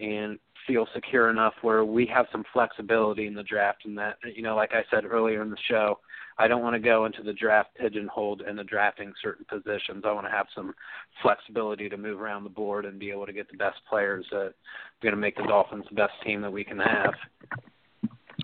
and 0.01 0.39
feel 0.67 0.87
secure 0.95 1.31
enough 1.31 1.55
where 1.63 1.85
we 1.85 2.07
have 2.07 2.27
some 2.33 2.45
flexibility 2.53 3.27
in 3.27 3.35
the 3.35 3.43
draft 3.43 3.85
and 3.85 3.97
that 3.99 4.17
you 4.35 4.43
know 4.43 4.57
like 4.57 4.73
I 4.73 4.83
said 4.91 5.05
earlier 5.05 5.43
in 5.43 5.51
the 5.51 5.57
show 5.69 5.99
I 6.41 6.49
don't 6.49 6.63
want 6.63 6.73
to 6.73 6.81
go 6.81 7.05
into 7.05 7.23
the 7.23 7.35
draft 7.35 7.71
pigeonholed 7.79 8.43
the 8.57 8.65
drafting 8.65 9.13
certain 9.23 9.45
positions. 9.45 10.05
I 10.07 10.13
want 10.13 10.27
to 10.27 10.31
have 10.31 10.47
some 10.55 10.73
flexibility 11.21 11.91
to 11.91 11.99
move 11.99 12.19
around 12.19 12.45
the 12.45 12.51
board 12.51 12.87
and 12.87 12.99
be 12.99 13.11
able 13.11 13.27
to 13.27 13.33
get 13.35 13.51
the 13.51 13.59
best 13.59 13.77
players 13.89 14.25
that 14.31 14.37
are 14.39 14.55
going 15.03 15.15
to 15.15 15.21
make 15.21 15.37
the 15.37 15.43
Dolphins 15.43 15.85
the 15.91 15.97
best 15.97 16.15
team 16.25 16.41
that 16.41 16.51
we 16.51 16.65
can 16.65 16.79
have. 16.79 17.13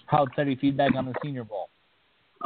How 0.08 0.26
any 0.36 0.56
feedback 0.56 0.94
on 0.94 1.06
the 1.06 1.14
Senior 1.22 1.44
Bowl 1.44 1.70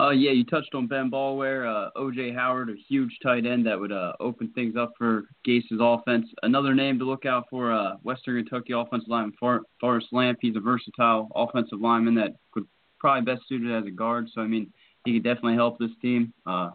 uh, 0.01 0.11
yeah, 0.11 0.31
you 0.31 0.45
touched 0.45 0.75
on 0.75 0.87
Ben 0.87 1.11
Boulware, 1.11 1.67
uh, 1.67 1.91
O.J. 1.97 2.33
Howard, 2.33 2.71
a 2.71 2.75
huge 2.89 3.17
tight 3.23 3.45
end 3.45 3.67
that 3.67 3.79
would 3.79 3.93
uh, 3.93 4.13
open 4.21 4.51
things 4.55 4.75
up 4.77 4.93
for 4.97 5.25
Gase's 5.45 5.79
offense. 5.81 6.27
Another 6.43 6.75
name 6.75 6.99
to 6.99 7.05
look 7.05 7.27
out 7.27 7.45
for, 7.51 7.73
uh, 7.73 7.97
Western 8.03 8.43
Kentucky 8.45 8.73
offensive 8.73 9.09
lineman 9.09 9.35
For- 9.39 9.63
Forrest 9.81 10.09
Lamp. 10.13 10.39
He's 10.41 10.57
a 10.57 10.61
versatile 10.61 11.29
offensive 11.35 11.81
lineman 11.81 12.15
that 12.15 12.37
could 12.53 12.67
probably 12.99 13.33
best 13.33 13.47
suited 13.49 13.73
as 13.73 13.87
a 13.87 13.91
guard. 13.91 14.29
So 14.35 14.41
I 14.41 14.47
mean, 14.47 14.73
he 15.05 15.15
could 15.15 15.25
definitely 15.25 15.55
help 15.55 15.79
this 15.79 15.91
team. 16.01 16.33
Uh, 16.47 16.71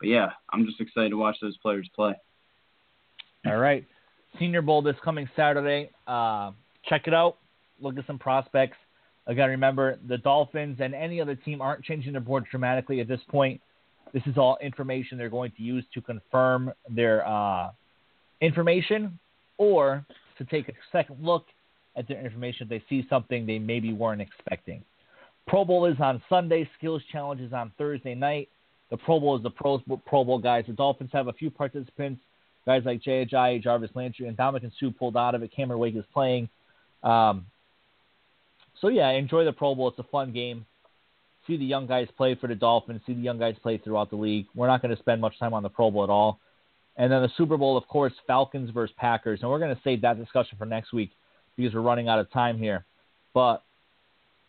but 0.00 0.08
yeah, 0.08 0.30
I'm 0.52 0.64
just 0.66 0.80
excited 0.80 1.10
to 1.10 1.16
watch 1.16 1.36
those 1.40 1.56
players 1.58 1.88
play. 1.94 2.14
All 3.46 3.56
right, 3.56 3.84
Senior 4.38 4.62
Bowl 4.62 4.82
this 4.82 4.96
coming 5.04 5.28
Saturday. 5.36 5.90
Uh, 6.06 6.52
check 6.88 7.06
it 7.06 7.14
out. 7.14 7.36
Look 7.80 7.98
at 7.98 8.06
some 8.06 8.18
prospects. 8.18 8.76
Again, 9.28 9.50
remember 9.50 9.98
the 10.08 10.18
Dolphins 10.18 10.78
and 10.80 10.94
any 10.94 11.20
other 11.20 11.34
team 11.34 11.60
aren't 11.60 11.84
changing 11.84 12.12
their 12.12 12.20
board 12.20 12.46
dramatically 12.50 13.00
at 13.00 13.08
this 13.08 13.20
point. 13.28 13.60
This 14.14 14.22
is 14.24 14.38
all 14.38 14.56
information 14.62 15.18
they're 15.18 15.28
going 15.28 15.52
to 15.56 15.62
use 15.62 15.84
to 15.92 16.00
confirm 16.00 16.72
their 16.88 17.26
uh, 17.28 17.70
information 18.40 19.18
or 19.58 20.04
to 20.38 20.44
take 20.44 20.68
a 20.68 20.72
second 20.92 21.18
look 21.22 21.44
at 21.94 22.08
their 22.08 22.24
information 22.24 22.62
if 22.62 22.68
they 22.70 22.82
see 22.88 23.06
something 23.10 23.44
they 23.44 23.58
maybe 23.58 23.92
weren't 23.92 24.22
expecting. 24.22 24.82
Pro 25.46 25.64
Bowl 25.64 25.84
is 25.84 25.96
on 26.00 26.22
Sunday. 26.28 26.68
Skills 26.78 27.02
Challenge 27.12 27.40
is 27.40 27.52
on 27.52 27.70
Thursday 27.76 28.14
night. 28.14 28.48
The 28.90 28.96
Pro 28.96 29.20
Bowl 29.20 29.36
is 29.36 29.42
the 29.42 29.50
Pro, 29.50 29.78
Pro 30.06 30.24
Bowl 30.24 30.38
guys. 30.38 30.64
The 30.66 30.72
Dolphins 30.72 31.10
have 31.12 31.28
a 31.28 31.32
few 31.34 31.50
participants, 31.50 32.22
guys 32.64 32.82
like 32.86 33.02
Jay 33.02 33.24
Jarvis 33.26 33.90
Landry, 33.94 34.26
and 34.26 34.36
Ndamukong 34.36 34.72
Suh 34.80 34.90
pulled 34.98 35.16
out 35.18 35.34
of 35.34 35.42
it. 35.42 35.52
Cameron 35.54 35.80
Wake 35.80 35.96
is 35.96 36.04
playing. 36.14 36.48
Um, 37.02 37.46
so 38.80 38.88
yeah, 38.88 39.10
enjoy 39.10 39.44
the 39.44 39.52
Pro 39.52 39.74
Bowl. 39.74 39.88
It's 39.88 39.98
a 39.98 40.04
fun 40.04 40.32
game. 40.32 40.66
See 41.46 41.56
the 41.56 41.64
young 41.64 41.86
guys 41.86 42.08
play 42.16 42.34
for 42.34 42.46
the 42.46 42.54
Dolphins. 42.54 43.00
See 43.06 43.14
the 43.14 43.20
young 43.20 43.38
guys 43.38 43.56
play 43.62 43.78
throughout 43.78 44.10
the 44.10 44.16
league. 44.16 44.46
We're 44.54 44.66
not 44.66 44.82
going 44.82 44.94
to 44.94 45.00
spend 45.00 45.20
much 45.20 45.38
time 45.38 45.54
on 45.54 45.62
the 45.62 45.68
Pro 45.68 45.90
Bowl 45.90 46.04
at 46.04 46.10
all. 46.10 46.40
And 46.96 47.10
then 47.10 47.22
the 47.22 47.30
Super 47.36 47.56
Bowl, 47.56 47.76
of 47.76 47.86
course, 47.88 48.12
Falcons 48.26 48.70
versus 48.70 48.94
Packers. 48.98 49.40
And 49.40 49.50
we're 49.50 49.60
going 49.60 49.74
to 49.74 49.80
save 49.82 50.02
that 50.02 50.18
discussion 50.18 50.58
for 50.58 50.66
next 50.66 50.92
week 50.92 51.10
because 51.56 51.72
we're 51.72 51.80
running 51.80 52.08
out 52.08 52.18
of 52.18 52.30
time 52.32 52.58
here. 52.58 52.84
But 53.32 53.62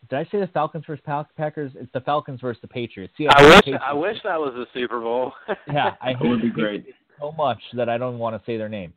did 0.10 0.18
I 0.18 0.24
say 0.32 0.40
the 0.40 0.48
Falcons 0.48 0.84
versus 0.88 1.04
Packers? 1.38 1.72
It's 1.76 1.92
the 1.94 2.02
Falcons 2.02 2.42
versus 2.42 2.62
the 2.62 2.68
Patriots. 2.68 3.14
See, 3.18 3.28
I 3.28 3.44
wish 3.44 3.56
Patriots. 3.56 3.84
I 3.88 3.94
wish 3.94 4.18
that 4.24 4.40
was 4.40 4.54
the 4.56 4.66
Super 4.74 5.00
Bowl. 5.00 5.34
yeah, 5.72 5.96
I 6.02 6.14
That 6.14 6.22
would 6.22 6.42
hate 6.42 6.56
be 6.56 6.62
great. 6.62 6.86
So 7.20 7.32
much 7.34 7.60
that 7.74 7.88
I 7.88 7.98
don't 7.98 8.18
want 8.18 8.36
to 8.36 8.46
say 8.46 8.58
their 8.58 8.70
name. 8.70 8.94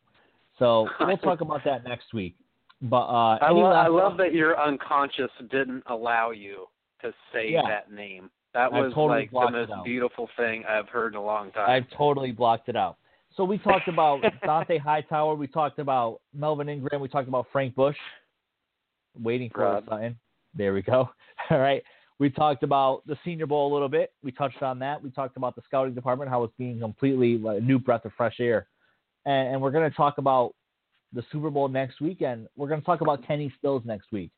So 0.59 0.89
we'll 1.01 1.17
talk 1.19 1.41
about 1.41 1.65
that 1.65 1.85
next 1.85 2.15
week. 2.15 2.37
But 2.83 3.03
uh, 3.07 3.39
I, 3.41 3.51
lo- 3.51 3.65
I 3.67 3.87
love 3.87 4.17
that 4.17 4.35
your 4.35 4.61
unconscious 4.61 5.31
didn't 5.51 5.85
allow 5.87 6.33
you 6.33 6.67
to 7.03 7.13
say 7.33 7.51
Yeah. 7.53 7.63
that 7.69 7.93
name. 7.93 8.29
That 8.55 8.71
was 8.71 8.93
totally 8.95 9.21
like 9.21 9.31
the 9.31 9.51
most 9.51 9.73
beautiful 9.85 10.29
thing 10.37 10.65
I've 10.69 10.89
heard 10.89 11.15
in 11.15 11.19
a 11.19 11.25
long 11.25 11.53
time. 11.53 11.71
I've 11.71 11.89
totally 11.97 12.33
blocked 12.33 12.69
it 12.69 12.77
out. 12.77 12.97
So 13.35 13.45
we 13.45 13.57
talked 13.59 13.89
about 13.89 14.21
Dont'a 14.45 14.79
Hightower. 14.79 15.35
We 15.37 15.47
talked 15.47 15.79
about 15.79 16.21
Melvin 16.35 16.69
Ingram. 16.69 17.01
We 17.01 17.09
talked 17.09 17.29
about 17.29 17.47
Frank 17.51 17.75
Bush. 17.75 17.97
Waiting 19.23 19.51
for 19.55 19.61
Rob. 19.63 19.85
Sutton. 19.89 20.19
There 20.55 20.75
we 20.75 20.83
go. 20.83 21.09
All 21.51 21.59
right. 21.59 21.83
We 22.19 22.31
talked 22.31 22.63
about 22.63 23.07
the 23.07 23.17
Senior 23.25 23.47
Bowl 23.47 23.73
a 23.73 23.73
little 23.73 23.89
bit. 23.89 24.13
We 24.23 24.33
touched 24.33 24.63
on 24.63 24.79
that. 24.81 25.03
We 25.03 25.11
talked 25.11 25.37
about 25.37 25.57
the 25.57 25.63
scouting 25.65 25.95
department, 25.95 26.31
how 26.31 26.43
it's 26.45 26.55
being 26.59 26.79
completely 26.79 27.39
like, 27.39 27.59
a 27.59 27.61
new 27.61 27.79
breath 27.79 28.05
of 28.05 28.13
fresh 28.17 28.37
air. 28.39 28.67
And, 29.25 29.55
and 29.55 29.63
we're 29.63 29.71
going 29.71 29.89
to 29.91 29.97
talk 29.97 30.19
about 30.19 30.55
the 31.13 31.25
Super 31.31 31.51
Bowl 31.51 31.69
next 31.69 32.01
weekend. 32.01 32.49
We're 32.57 32.69
going 32.69 32.81
to 32.81 32.87
talk 32.87 33.01
about 33.01 33.27
Kenny 33.27 33.53
Stills 33.59 33.83
next 33.85 34.13
week 34.13 34.31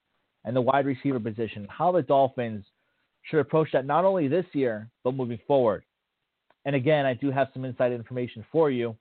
and 0.45 0.55
the 0.55 0.61
wide 0.61 0.87
receiver 0.87 1.20
position, 1.20 1.66
how 1.70 1.93
the 1.93 2.03
Dolphins 2.03 2.64
should 3.22 3.41
approach 3.41 3.70
that 3.72 3.87
not 3.87 4.05
only 4.05 4.29
this 4.29 4.45
year, 4.53 4.91
but 5.03 5.14
moving 5.14 5.39
forward. 5.47 5.85
And 6.64 6.77
again, 6.77 7.07
I 7.07 7.14
do 7.14 7.31
have 7.31 7.49
some 7.53 7.64
inside 7.64 7.93
information 7.93 8.45
for 8.51 8.70
you 8.70 8.97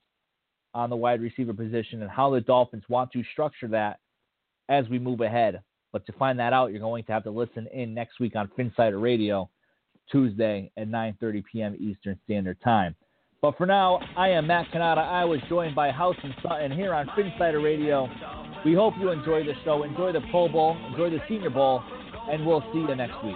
on 0.74 0.90
the 0.90 0.96
wide 0.96 1.22
receiver 1.22 1.54
position 1.54 2.02
and 2.02 2.10
how 2.10 2.30
the 2.30 2.42
Dolphins 2.42 2.84
want 2.90 3.12
to 3.12 3.24
structure 3.32 3.68
that 3.70 4.00
as 4.70 4.88
we 4.90 5.00
move 5.00 5.22
ahead. 5.22 5.62
But 5.92 6.06
to 6.08 6.14
find 6.14 6.40
that 6.40 6.54
out, 6.54 6.72
you're 6.72 6.80
going 6.80 7.04
to 7.04 7.12
have 7.12 7.24
to 7.24 7.32
listen 7.32 7.68
in 7.68 7.94
next 7.94 8.20
week 8.20 8.36
on 8.36 8.50
Phinsider 8.58 9.02
Radio, 9.02 9.50
Tuesday 10.12 10.72
at 10.78 10.88
9:30 10.88 11.44
p.m. 11.52 11.76
Eastern 11.80 12.20
Standard 12.26 12.60
Time. 12.62 12.96
But 13.44 13.58
for 13.58 13.66
now, 13.66 14.00
I 14.16 14.30
am 14.30 14.48
Matt 14.48 14.72
Canada. 14.72 15.02
I 15.02 15.26
was 15.26 15.42
joined 15.50 15.76
by 15.76 15.92
Houts 15.92 16.18
and 16.24 16.34
Sutton 16.42 16.72
here 16.72 16.94
on 16.94 17.08
Phinsider 17.08 17.62
Radio. 17.62 18.08
We 18.64 18.74
hope 18.74 18.94
you 18.98 19.12
enjoy 19.12 19.44
the 19.44 19.52
show, 19.66 19.84
enjoy 19.84 20.14
the 20.14 20.22
Pro 20.32 20.48
Bowl, 20.48 20.78
enjoy 20.90 21.10
the 21.10 21.20
Senior 21.28 21.50
Bowl, 21.50 21.84
and 22.32 22.46
we'll 22.46 22.64
see 22.72 22.80
you 22.80 22.96
next 22.96 23.22
week. 23.22 23.36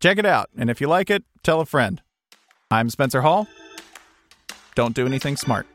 Check 0.00 0.18
it 0.18 0.26
out, 0.26 0.50
and 0.56 0.68
if 0.70 0.80
you 0.80 0.88
like 0.88 1.10
it, 1.10 1.24
tell 1.42 1.60
a 1.60 1.66
friend. 1.66 2.02
I'm 2.70 2.90
Spencer 2.90 3.22
Hall. 3.22 3.46
Don't 4.74 4.94
do 4.94 5.06
anything 5.06 5.36
smart. 5.36 5.66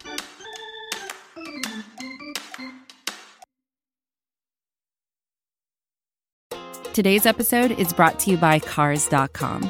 Today's 6.93 7.25
episode 7.25 7.71
is 7.71 7.93
brought 7.93 8.19
to 8.19 8.31
you 8.31 8.37
by 8.37 8.59
Cars.com. 8.59 9.69